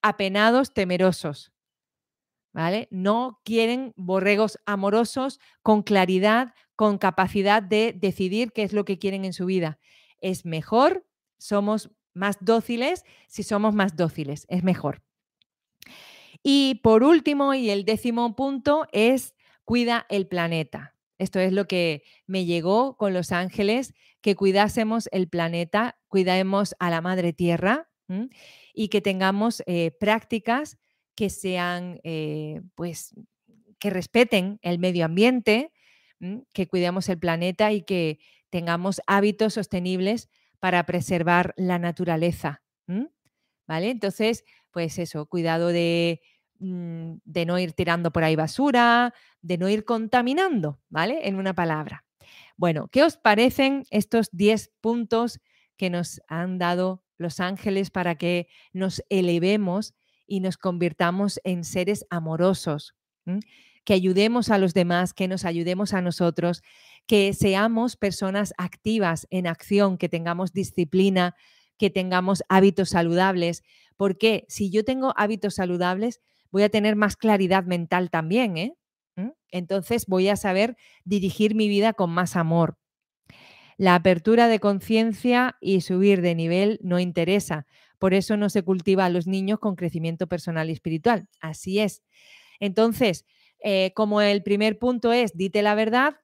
apenados, 0.01 0.73
temerosos. 0.73 1.51
¿Vale? 2.51 2.87
No 2.89 3.39
quieren 3.45 3.93
borregos 3.95 4.57
amorosos 4.65 5.39
con 5.61 5.83
claridad, 5.83 6.53
con 6.75 6.97
capacidad 6.97 7.61
de 7.61 7.93
decidir 7.95 8.51
qué 8.51 8.63
es 8.63 8.73
lo 8.73 8.85
que 8.85 8.97
quieren 8.97 9.23
en 9.23 9.33
su 9.33 9.45
vida. 9.45 9.79
Es 10.19 10.45
mejor, 10.45 11.05
somos 11.37 11.91
más 12.13 12.37
dóciles 12.41 13.03
si 13.27 13.43
somos 13.43 13.75
más 13.75 13.95
dóciles, 13.95 14.45
es 14.49 14.63
mejor. 14.63 15.03
Y 16.41 16.79
por 16.83 17.03
último, 17.03 17.53
y 17.53 17.69
el 17.69 17.85
décimo 17.85 18.35
punto 18.35 18.87
es 18.91 19.35
cuida 19.63 20.05
el 20.09 20.27
planeta. 20.27 20.95
Esto 21.19 21.39
es 21.39 21.51
lo 21.51 21.67
que 21.67 22.03
me 22.25 22.45
llegó 22.45 22.97
con 22.97 23.13
los 23.13 23.31
ángeles, 23.31 23.93
que 24.21 24.35
cuidásemos 24.35 25.09
el 25.11 25.27
planeta, 25.27 25.99
cuidemos 26.07 26.75
a 26.79 26.89
la 26.89 27.01
madre 27.01 27.33
tierra 27.33 27.89
y 28.73 28.87
que 28.87 29.01
tengamos 29.01 29.61
eh, 29.67 29.91
prácticas 29.99 30.79
que 31.15 31.29
sean, 31.29 31.99
eh, 32.03 32.61
pues, 32.73 33.13
que 33.77 33.91
respeten 33.91 34.59
el 34.63 34.79
medio 34.79 35.05
ambiente, 35.05 35.71
que 36.53 36.67
cuidemos 36.67 37.07
el 37.09 37.19
planeta 37.19 37.71
y 37.71 37.83
que 37.83 38.19
tengamos 38.49 39.01
hábitos 39.05 39.53
sostenibles 39.53 40.29
para 40.59 40.85
preservar 40.85 41.53
la 41.55 41.79
naturaleza. 41.79 42.63
¿Vale? 43.67 43.91
Entonces, 43.91 44.45
pues 44.71 44.97
eso, 44.97 45.27
cuidado 45.27 45.67
de, 45.67 46.21
de 46.59 47.45
no 47.45 47.57
ir 47.57 47.73
tirando 47.73 48.11
por 48.11 48.23
ahí 48.23 48.35
basura, 48.35 49.13
de 49.41 49.57
no 49.57 49.69
ir 49.69 49.85
contaminando, 49.85 50.79
¿vale? 50.89 51.27
En 51.27 51.35
una 51.35 51.53
palabra. 51.53 52.03
Bueno, 52.57 52.89
¿qué 52.91 53.03
os 53.03 53.17
parecen 53.17 53.85
estos 53.89 54.29
10 54.31 54.71
puntos 54.81 55.39
que 55.77 55.89
nos 55.89 56.21
han 56.27 56.57
dado 56.57 57.03
los 57.17 57.39
ángeles 57.39 57.89
para 57.89 58.15
que 58.15 58.47
nos 58.73 59.01
elevemos 59.09 59.93
y 60.27 60.41
nos 60.41 60.57
convirtamos 60.57 61.39
en 61.45 61.63
seres 61.63 62.05
amorosos? 62.09 62.95
Que 63.85 63.93
ayudemos 63.93 64.49
a 64.49 64.57
los 64.57 64.73
demás, 64.73 65.13
que 65.13 65.29
nos 65.29 65.45
ayudemos 65.45 65.93
a 65.93 66.01
nosotros, 66.01 66.61
que 67.07 67.33
seamos 67.33 67.95
personas 67.95 68.53
activas 68.57 69.25
en 69.29 69.47
acción, 69.47 69.97
que 69.97 70.09
tengamos 70.09 70.51
disciplina, 70.51 71.35
que 71.77 71.89
tengamos 71.89 72.43
hábitos 72.49 72.89
saludables, 72.89 73.63
porque 73.95 74.45
si 74.49 74.69
yo 74.69 74.83
tengo 74.83 75.13
hábitos 75.15 75.55
saludables, 75.55 76.19
voy 76.51 76.63
a 76.63 76.69
tener 76.69 76.95
más 76.95 77.15
claridad 77.15 77.63
mental 77.65 78.09
también, 78.09 78.57
¿eh? 78.57 78.73
¿Mm? 79.15 79.29
Entonces 79.51 80.05
voy 80.07 80.29
a 80.29 80.35
saber 80.35 80.77
dirigir 81.03 81.55
mi 81.55 81.67
vida 81.67 81.93
con 81.93 82.11
más 82.11 82.35
amor. 82.35 82.77
La 83.77 83.95
apertura 83.95 84.47
de 84.47 84.59
conciencia 84.59 85.57
y 85.61 85.81
subir 85.81 86.21
de 86.21 86.35
nivel 86.35 86.79
no 86.83 86.99
interesa. 86.99 87.65
Por 87.97 88.13
eso 88.13 88.37
no 88.37 88.49
se 88.49 88.63
cultiva 88.63 89.05
a 89.05 89.09
los 89.09 89.27
niños 89.27 89.59
con 89.59 89.75
crecimiento 89.75 90.27
personal 90.27 90.69
y 90.69 90.73
espiritual. 90.73 91.27
Así 91.39 91.79
es. 91.79 92.03
Entonces, 92.59 93.25
eh, 93.63 93.93
como 93.95 94.21
el 94.21 94.43
primer 94.43 94.79
punto 94.79 95.13
es 95.13 95.35
dite 95.35 95.61
la 95.61 95.75
verdad, 95.75 96.17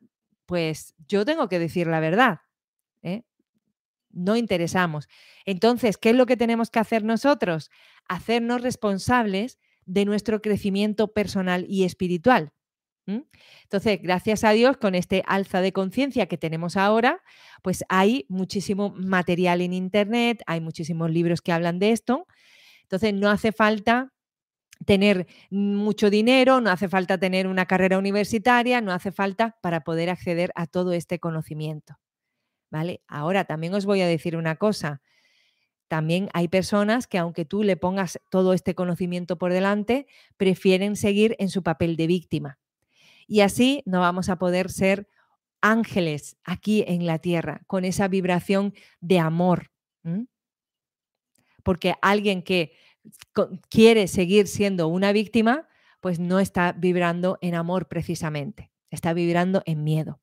pues 0.46 0.94
yo 1.08 1.26
tengo 1.26 1.48
que 1.48 1.60
decir 1.60 1.88
la 1.88 2.00
verdad. 2.00 2.40
¿eh? 3.04 3.24
no 4.16 4.36
interesamos. 4.36 5.08
Entonces, 5.46 5.98
¿qué 5.98 6.12
es 6.12 6.16
lo 6.16 6.26
que 6.26 6.38
tenemos 6.38 6.72
que 6.72 6.80
hacer 6.80 7.04
nosotros? 7.04 7.70
Hacernos 8.08 8.62
responsables 8.62 9.60
de 9.86 10.06
nuestro 10.06 10.42
crecimiento 10.42 11.14
personal 11.14 11.66
y 11.70 11.84
espiritual. 11.84 12.52
Entonces, 13.08 14.00
gracias 14.02 14.44
a 14.44 14.52
Dios, 14.52 14.78
con 14.78 14.96
este 14.96 15.24
alza 15.28 15.62
de 15.62 15.72
conciencia 15.72 16.26
que 16.26 16.40
tenemos 16.40 16.76
ahora, 16.76 17.22
pues 17.62 17.84
hay 17.88 18.26
muchísimo 18.30 18.96
material 18.98 19.62
en 19.62 19.74
Internet, 19.74 20.42
hay 20.48 20.60
muchísimos 20.60 21.12
libros 21.12 21.42
que 21.42 21.52
hablan 21.52 21.78
de 21.78 21.92
esto. 21.92 22.26
Entonces, 22.82 23.14
no 23.14 23.30
hace 23.30 23.52
falta 23.52 24.12
tener 24.86 25.28
mucho 25.52 26.10
dinero, 26.10 26.62
no 26.62 26.72
hace 26.72 26.90
falta 26.90 27.20
tener 27.20 27.48
una 27.48 27.68
carrera 27.68 28.00
universitaria, 28.00 28.82
no 28.82 28.92
hace 28.92 29.12
falta 29.12 29.58
para 29.62 29.82
poder 29.82 30.10
acceder 30.10 30.52
a 30.56 30.66
todo 30.66 30.94
este 30.94 31.20
conocimiento. 31.20 31.98
¿vale? 32.76 33.02
Ahora 33.08 33.46
también 33.46 33.74
os 33.74 33.86
voy 33.86 34.02
a 34.02 34.08
decir 34.08 34.36
una 34.36 34.58
cosa. 34.58 35.02
También 35.88 36.30
hay 36.34 36.48
personas 36.48 37.08
que 37.08 37.18
aunque 37.18 37.46
tú 37.46 37.64
le 37.64 37.78
pongas 37.78 38.20
todo 38.30 38.54
este 38.54 38.74
conocimiento 38.74 39.38
por 39.38 39.54
delante, 39.54 40.08
prefieren 40.38 40.96
seguir 40.96 41.36
en 41.40 41.50
su 41.50 41.64
papel 41.64 41.96
de 41.96 42.08
víctima. 42.08 42.60
Y 43.28 43.42
así 43.42 43.84
no 43.86 44.00
vamos 44.00 44.30
a 44.30 44.38
poder 44.38 44.72
ser 44.72 45.08
ángeles 45.62 46.38
aquí 46.44 46.84
en 46.88 47.06
la 47.06 47.20
tierra, 47.20 47.62
con 47.68 47.86
esa 47.86 48.08
vibración 48.08 48.74
de 49.00 49.20
amor. 49.20 49.72
Porque 51.64 51.96
alguien 52.02 52.44
que 52.44 52.74
quiere 53.70 54.08
seguir 54.08 54.48
siendo 54.48 54.88
una 54.88 55.12
víctima, 55.12 55.68
pues 56.02 56.20
no 56.20 56.40
está 56.40 56.72
vibrando 56.72 57.40
en 57.42 57.56
amor 57.56 57.88
precisamente, 57.88 58.72
está 58.92 59.14
vibrando 59.14 59.64
en 59.66 59.84
miedo. 59.84 60.20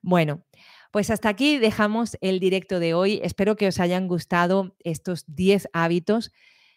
Bueno, 0.00 0.44
pues 0.90 1.10
hasta 1.10 1.28
aquí 1.28 1.58
dejamos 1.58 2.16
el 2.20 2.40
directo 2.40 2.80
de 2.80 2.94
hoy. 2.94 3.20
Espero 3.22 3.56
que 3.56 3.68
os 3.68 3.80
hayan 3.80 4.08
gustado 4.08 4.74
estos 4.84 5.24
10 5.28 5.68
hábitos, 5.72 6.32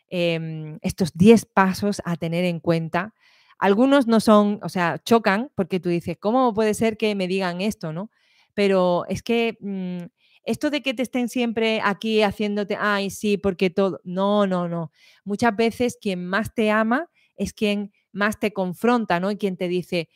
em, 0.09 0.79
estos 0.81 1.13
10 1.13 1.45
pasos 1.45 2.01
a 2.05 2.17
tener 2.17 2.45
en 2.45 2.59
cuenta. 2.59 3.13
Algunos 3.59 4.07
no 4.07 4.19
son, 4.19 4.59
o 4.63 4.69
sea, 4.69 4.99
chocan 5.03 5.51
porque 5.55 5.79
tú 5.79 5.89
dices, 5.89 6.17
¿cómo 6.19 6.53
puede 6.53 6.73
ser 6.73 6.97
que 6.97 7.15
me 7.15 7.27
digan 7.27 7.61
esto, 7.61 7.93
no? 7.93 8.11
Pero 8.53 9.05
es 9.07 9.23
que 9.23 9.57
mm, 9.61 10.05
esto 10.43 10.69
de 10.71 10.81
que 10.81 10.93
te 10.93 11.03
estén 11.03 11.29
siempre 11.29 11.79
aquí 11.83 12.21
haciéndote, 12.23 12.75
ay, 12.79 13.09
sí, 13.11 13.37
porque 13.37 13.69
todo, 13.69 14.01
no, 14.03 14.47
no, 14.47 14.67
no. 14.67 14.91
Muchas 15.23 15.55
veces 15.55 15.97
quien 16.01 16.25
más 16.27 16.53
te 16.53 16.71
ama 16.71 17.07
es 17.37 17.53
quien 17.53 17.93
más 18.11 18.39
te 18.39 18.51
confronta, 18.53 19.19
¿no? 19.19 19.31
Y 19.31 19.37
quien 19.37 19.55
te 19.57 19.67
dice, 19.67 20.09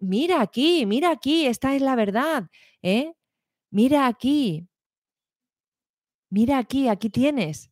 mira 0.00 0.40
aquí, 0.42 0.86
mira 0.86 1.10
aquí, 1.10 1.46
esta 1.46 1.74
es 1.76 1.82
la 1.82 1.96
verdad, 1.96 2.50
¿eh? 2.82 3.12
Mira 3.72 4.06
aquí, 4.06 4.68
mira 6.30 6.58
aquí, 6.58 6.88
aquí 6.88 7.10
tienes. 7.10 7.70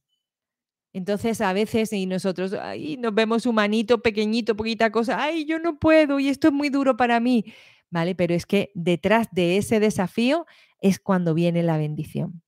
Entonces 0.92 1.40
a 1.40 1.52
veces 1.52 1.92
y 1.92 2.06
nosotros 2.06 2.52
ahí 2.54 2.96
nos 2.96 3.14
vemos 3.14 3.46
humanito, 3.46 4.02
pequeñito, 4.02 4.56
poquita 4.56 4.90
cosa, 4.90 5.22
ay, 5.22 5.44
yo 5.44 5.60
no 5.60 5.78
puedo 5.78 6.18
y 6.18 6.28
esto 6.28 6.48
es 6.48 6.54
muy 6.54 6.68
duro 6.68 6.96
para 6.96 7.20
mí, 7.20 7.44
¿vale? 7.90 8.14
Pero 8.16 8.34
es 8.34 8.44
que 8.46 8.72
detrás 8.74 9.28
de 9.32 9.56
ese 9.56 9.78
desafío 9.78 10.46
es 10.80 10.98
cuando 10.98 11.34
viene 11.34 11.62
la 11.62 11.78
bendición. 11.78 12.42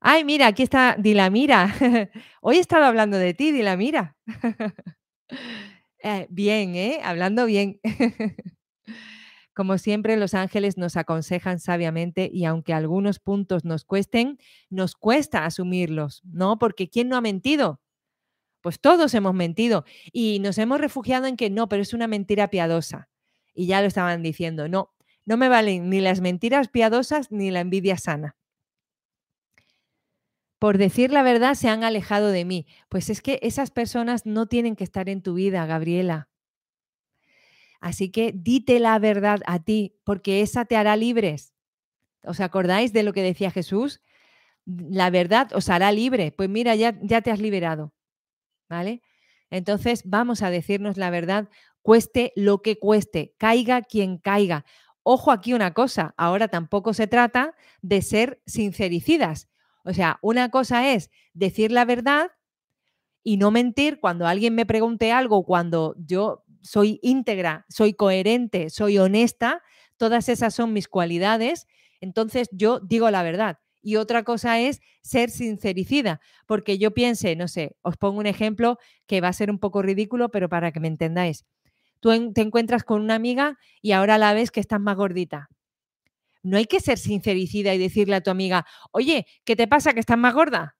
Ay, 0.00 0.24
mira, 0.24 0.48
aquí 0.48 0.64
está 0.64 0.96
Dilamira. 0.98 1.74
Hoy 2.42 2.56
he 2.56 2.60
estado 2.60 2.84
hablando 2.86 3.18
de 3.18 3.34
ti, 3.34 3.52
Dilamira. 3.52 4.16
eh, 6.02 6.26
bien, 6.30 6.74
¿eh? 6.74 7.00
Hablando 7.04 7.46
bien. 7.46 7.80
Como 9.54 9.76
siempre, 9.78 10.16
los 10.16 10.34
ángeles 10.34 10.78
nos 10.78 10.96
aconsejan 10.96 11.58
sabiamente 11.60 12.30
y 12.32 12.44
aunque 12.46 12.72
algunos 12.72 13.18
puntos 13.18 13.64
nos 13.64 13.84
cuesten, 13.84 14.38
nos 14.70 14.94
cuesta 14.96 15.44
asumirlos, 15.44 16.22
¿no? 16.24 16.58
Porque 16.58 16.88
¿quién 16.88 17.08
no 17.08 17.16
ha 17.16 17.20
mentido? 17.20 17.80
Pues 18.62 18.80
todos 18.80 19.14
hemos 19.14 19.34
mentido 19.34 19.84
y 20.12 20.38
nos 20.40 20.58
hemos 20.58 20.80
refugiado 20.80 21.26
en 21.26 21.36
que 21.36 21.50
no, 21.50 21.68
pero 21.68 21.82
es 21.82 21.94
una 21.94 22.06
mentira 22.08 22.48
piadosa. 22.48 23.08
Y 23.54 23.66
ya 23.66 23.80
lo 23.82 23.88
estaban 23.88 24.22
diciendo, 24.22 24.68
no, 24.68 24.92
no 25.26 25.36
me 25.36 25.48
valen 25.48 25.90
ni 25.90 26.00
las 26.00 26.20
mentiras 26.20 26.68
piadosas 26.68 27.30
ni 27.30 27.50
la 27.50 27.60
envidia 27.60 27.98
sana. 27.98 28.36
Por 30.58 30.78
decir 30.78 31.10
la 31.12 31.22
verdad 31.22 31.54
se 31.54 31.68
han 31.68 31.84
alejado 31.84 32.28
de 32.28 32.44
mí. 32.44 32.66
Pues 32.88 33.10
es 33.10 33.20
que 33.20 33.38
esas 33.42 33.70
personas 33.70 34.26
no 34.26 34.46
tienen 34.46 34.76
que 34.76 34.84
estar 34.84 35.08
en 35.08 35.20
tu 35.20 35.34
vida, 35.34 35.66
Gabriela. 35.66 36.28
Así 37.82 38.10
que 38.10 38.32
dite 38.32 38.78
la 38.78 38.96
verdad 39.00 39.40
a 39.44 39.58
ti, 39.58 39.98
porque 40.04 40.40
esa 40.40 40.64
te 40.64 40.76
hará 40.76 40.94
libres. 40.94 41.52
¿Os 42.22 42.40
acordáis 42.40 42.92
de 42.92 43.02
lo 43.02 43.12
que 43.12 43.22
decía 43.22 43.50
Jesús? 43.50 44.00
La 44.64 45.10
verdad 45.10 45.50
os 45.52 45.68
hará 45.68 45.90
libre. 45.90 46.30
Pues 46.30 46.48
mira, 46.48 46.76
ya, 46.76 46.96
ya 47.02 47.22
te 47.22 47.32
has 47.32 47.40
liberado. 47.40 47.92
¿Vale? 48.68 49.02
Entonces 49.50 50.02
vamos 50.04 50.42
a 50.42 50.50
decirnos 50.50 50.96
la 50.96 51.10
verdad, 51.10 51.48
cueste 51.82 52.32
lo 52.36 52.62
que 52.62 52.78
cueste, 52.78 53.34
caiga 53.36 53.82
quien 53.82 54.16
caiga. 54.16 54.64
Ojo 55.02 55.32
aquí 55.32 55.52
una 55.52 55.74
cosa, 55.74 56.14
ahora 56.16 56.46
tampoco 56.46 56.94
se 56.94 57.08
trata 57.08 57.56
de 57.82 58.00
ser 58.00 58.40
sincericidas. 58.46 59.48
O 59.84 59.92
sea, 59.92 60.20
una 60.22 60.50
cosa 60.50 60.92
es 60.92 61.10
decir 61.34 61.72
la 61.72 61.84
verdad 61.84 62.30
y 63.24 63.36
no 63.36 63.50
mentir 63.50 64.00
cuando 64.00 64.26
alguien 64.26 64.54
me 64.54 64.66
pregunte 64.66 65.10
algo, 65.10 65.44
cuando 65.44 65.96
yo 65.98 66.41
soy 66.62 66.98
íntegra, 67.02 67.66
soy 67.68 67.94
coherente, 67.94 68.70
soy 68.70 68.98
honesta, 68.98 69.62
todas 69.96 70.28
esas 70.28 70.54
son 70.54 70.72
mis 70.72 70.88
cualidades, 70.88 71.66
entonces 72.00 72.48
yo 72.52 72.80
digo 72.80 73.10
la 73.10 73.22
verdad. 73.22 73.58
Y 73.82 73.96
otra 73.96 74.22
cosa 74.22 74.60
es 74.60 74.80
ser 75.02 75.30
sincericida, 75.30 76.20
porque 76.46 76.78
yo 76.78 76.92
piense, 76.92 77.34
no 77.36 77.48
sé, 77.48 77.76
os 77.82 77.96
pongo 77.96 78.20
un 78.20 78.26
ejemplo 78.26 78.78
que 79.06 79.20
va 79.20 79.28
a 79.28 79.32
ser 79.32 79.50
un 79.50 79.58
poco 79.58 79.82
ridículo, 79.82 80.30
pero 80.30 80.48
para 80.48 80.70
que 80.72 80.80
me 80.80 80.88
entendáis. 80.88 81.44
Tú 82.00 82.32
te 82.32 82.40
encuentras 82.40 82.84
con 82.84 83.00
una 83.02 83.14
amiga 83.14 83.58
y 83.80 83.92
ahora 83.92 84.18
la 84.18 84.34
ves 84.34 84.50
que 84.50 84.60
estás 84.60 84.80
más 84.80 84.96
gordita. 84.96 85.48
No 86.42 86.56
hay 86.56 86.66
que 86.66 86.80
ser 86.80 86.98
sincericida 86.98 87.74
y 87.74 87.78
decirle 87.78 88.16
a 88.16 88.20
tu 88.20 88.30
amiga, 88.30 88.66
oye, 88.92 89.26
¿qué 89.44 89.56
te 89.56 89.68
pasa 89.68 89.94
que 89.94 90.00
estás 90.00 90.18
más 90.18 90.34
gorda? 90.34 90.76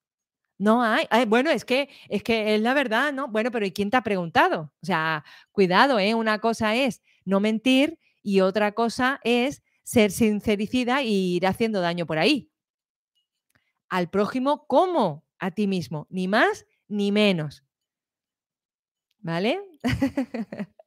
No 0.59 0.83
hay, 0.83 1.07
bueno, 1.27 1.51
es 1.51 1.65
que, 1.65 1.89
es 2.09 2.23
que 2.23 2.55
es 2.55 2.61
la 2.61 2.75
verdad, 2.75 3.13
¿no? 3.13 3.29
Bueno, 3.29 3.51
pero 3.51 3.67
¿y 3.67 3.73
quién 3.73 3.91
te 3.91 3.97
ha 3.97 4.03
preguntado? 4.03 4.73
O 4.83 4.87
sea, 4.87 5.25
cuidado, 5.51 5.99
¿eh? 5.99 6.15
Una 6.15 6.39
cosa 6.39 6.75
es 6.77 7.03
no 7.25 7.41
mentir 7.41 7.99
y 8.23 8.41
otra 8.41 8.73
cosa 8.73 9.21
es 9.25 9.63
ser 9.83 10.13
sincericida 10.13 11.03
y 11.03 11.37
ir 11.37 11.47
haciendo 11.47 11.81
daño 11.81 12.07
por 12.07 12.19
ahí. 12.19 12.49
Al 13.89 14.11
prójimo 14.11 14.67
como 14.67 15.25
a 15.39 15.53
ti 15.53 15.67
mismo, 15.69 16.07
ni 16.11 16.27
más 16.27 16.67
ni 16.89 17.13
menos. 17.13 17.63
¿Vale? 19.21 19.61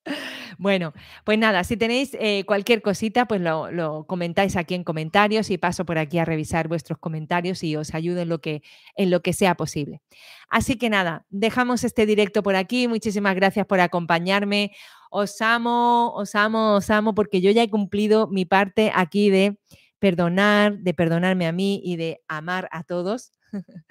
Bueno, 0.58 0.94
pues 1.24 1.38
nada, 1.38 1.64
si 1.64 1.78
tenéis 1.78 2.16
eh, 2.20 2.44
cualquier 2.46 2.82
cosita, 2.82 3.26
pues 3.26 3.42
lo, 3.42 4.06
comentáis 4.08 4.56
aquí 4.56 4.76
en 4.76 4.84
comentarios 4.84 5.50
y 5.50 5.58
paso 5.58 5.86
por 5.86 5.98
aquí 5.98 6.18
a 6.20 6.26
revisar 6.26 6.68
vuestros 6.68 7.00
comentarios 7.00 7.64
y 7.64 7.76
os 7.76 7.94
ayudo 7.94 8.22
en 8.22 8.30
lo 8.30 8.40
que, 8.40 8.62
en 8.96 9.10
lo 9.10 9.22
que 9.22 9.34
sea 9.34 9.56
posible. 9.56 10.02
Así 10.50 10.78
que 10.78 10.90
nada, 10.90 11.26
dejamos 11.30 11.84
este 11.84 12.06
directo 12.06 12.44
por 12.44 12.56
aquí. 12.56 12.88
Muchísimas 12.88 13.36
gracias 13.36 13.66
por 13.66 13.80
acompañarme. 13.80 14.72
Os 15.12 15.42
amo, 15.42 16.14
os 16.16 16.36
amo, 16.36 16.76
os 16.76 16.90
amo, 16.90 17.16
porque 17.16 17.42
yo 17.42 17.52
ya 17.52 17.64
he 17.64 17.70
cumplido 17.70 18.28
mi 18.28 18.46
parte 18.46 18.92
aquí 18.94 19.30
de 19.30 19.58
perdonar, 20.00 20.78
de 20.80 20.94
perdonarme 20.94 21.48
a 21.48 21.52
mí 21.52 21.82
y 21.84 21.96
de 21.96 22.22
amar 22.28 22.70
a 22.72 22.84
todos. 22.84 23.32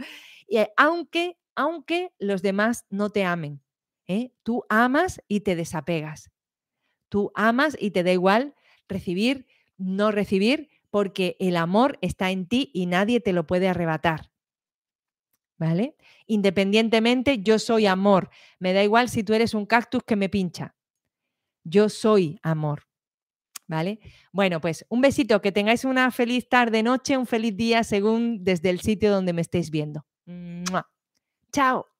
y 0.49 0.59
aunque, 0.77 1.37
aunque 1.57 2.11
los 2.19 2.43
demás 2.43 2.85
no 2.91 3.11
te 3.11 3.25
amen, 3.25 3.64
¿eh? 4.07 4.33
Tú 4.43 4.65
amas 4.69 5.23
y 5.29 5.41
te 5.41 5.57
desapegas. 5.57 6.31
Tú 7.09 7.33
amas 7.35 7.77
y 7.79 7.91
te 7.91 8.03
da 8.03 8.13
igual 8.13 8.55
recibir, 8.89 9.47
no 9.77 10.11
recibir, 10.11 10.71
porque 10.91 11.37
el 11.41 11.57
amor 11.57 11.99
está 12.03 12.31
en 12.31 12.47
ti 12.47 12.71
y 12.73 12.87
nadie 12.87 13.21
te 13.21 13.33
lo 13.33 13.47
puede 13.47 13.69
arrebatar. 13.69 14.31
¿Vale? 15.57 15.97
Independientemente, 16.27 17.39
yo 17.43 17.59
soy 17.59 17.87
amor. 17.87 18.31
Me 18.59 18.73
da 18.73 18.83
igual 18.83 19.09
si 19.09 19.23
tú 19.23 19.35
eres 19.35 19.55
un 19.55 19.67
cactus 19.67 20.03
que 20.05 20.17
me 20.17 20.29
pincha. 20.29 20.75
Yo 21.65 21.89
soy 21.89 22.39
amor. 22.43 22.85
¿Vale? 23.67 23.99
Bueno, 24.31 24.61
pues 24.61 24.85
un 24.89 25.01
besito, 25.01 25.41
que 25.41 25.51
tengáis 25.51 25.85
una 25.85 26.11
feliz 26.11 26.49
tarde, 26.49 26.83
noche, 26.83 27.17
un 27.17 27.27
feliz 27.27 27.57
día 27.57 27.83
según 27.83 28.45
desde 28.45 28.71
el 28.71 28.81
sitio 28.81 29.11
donde 29.11 29.33
me 29.33 29.41
estéis 29.41 29.71
viendo. 29.71 30.05
Chao. 31.53 31.94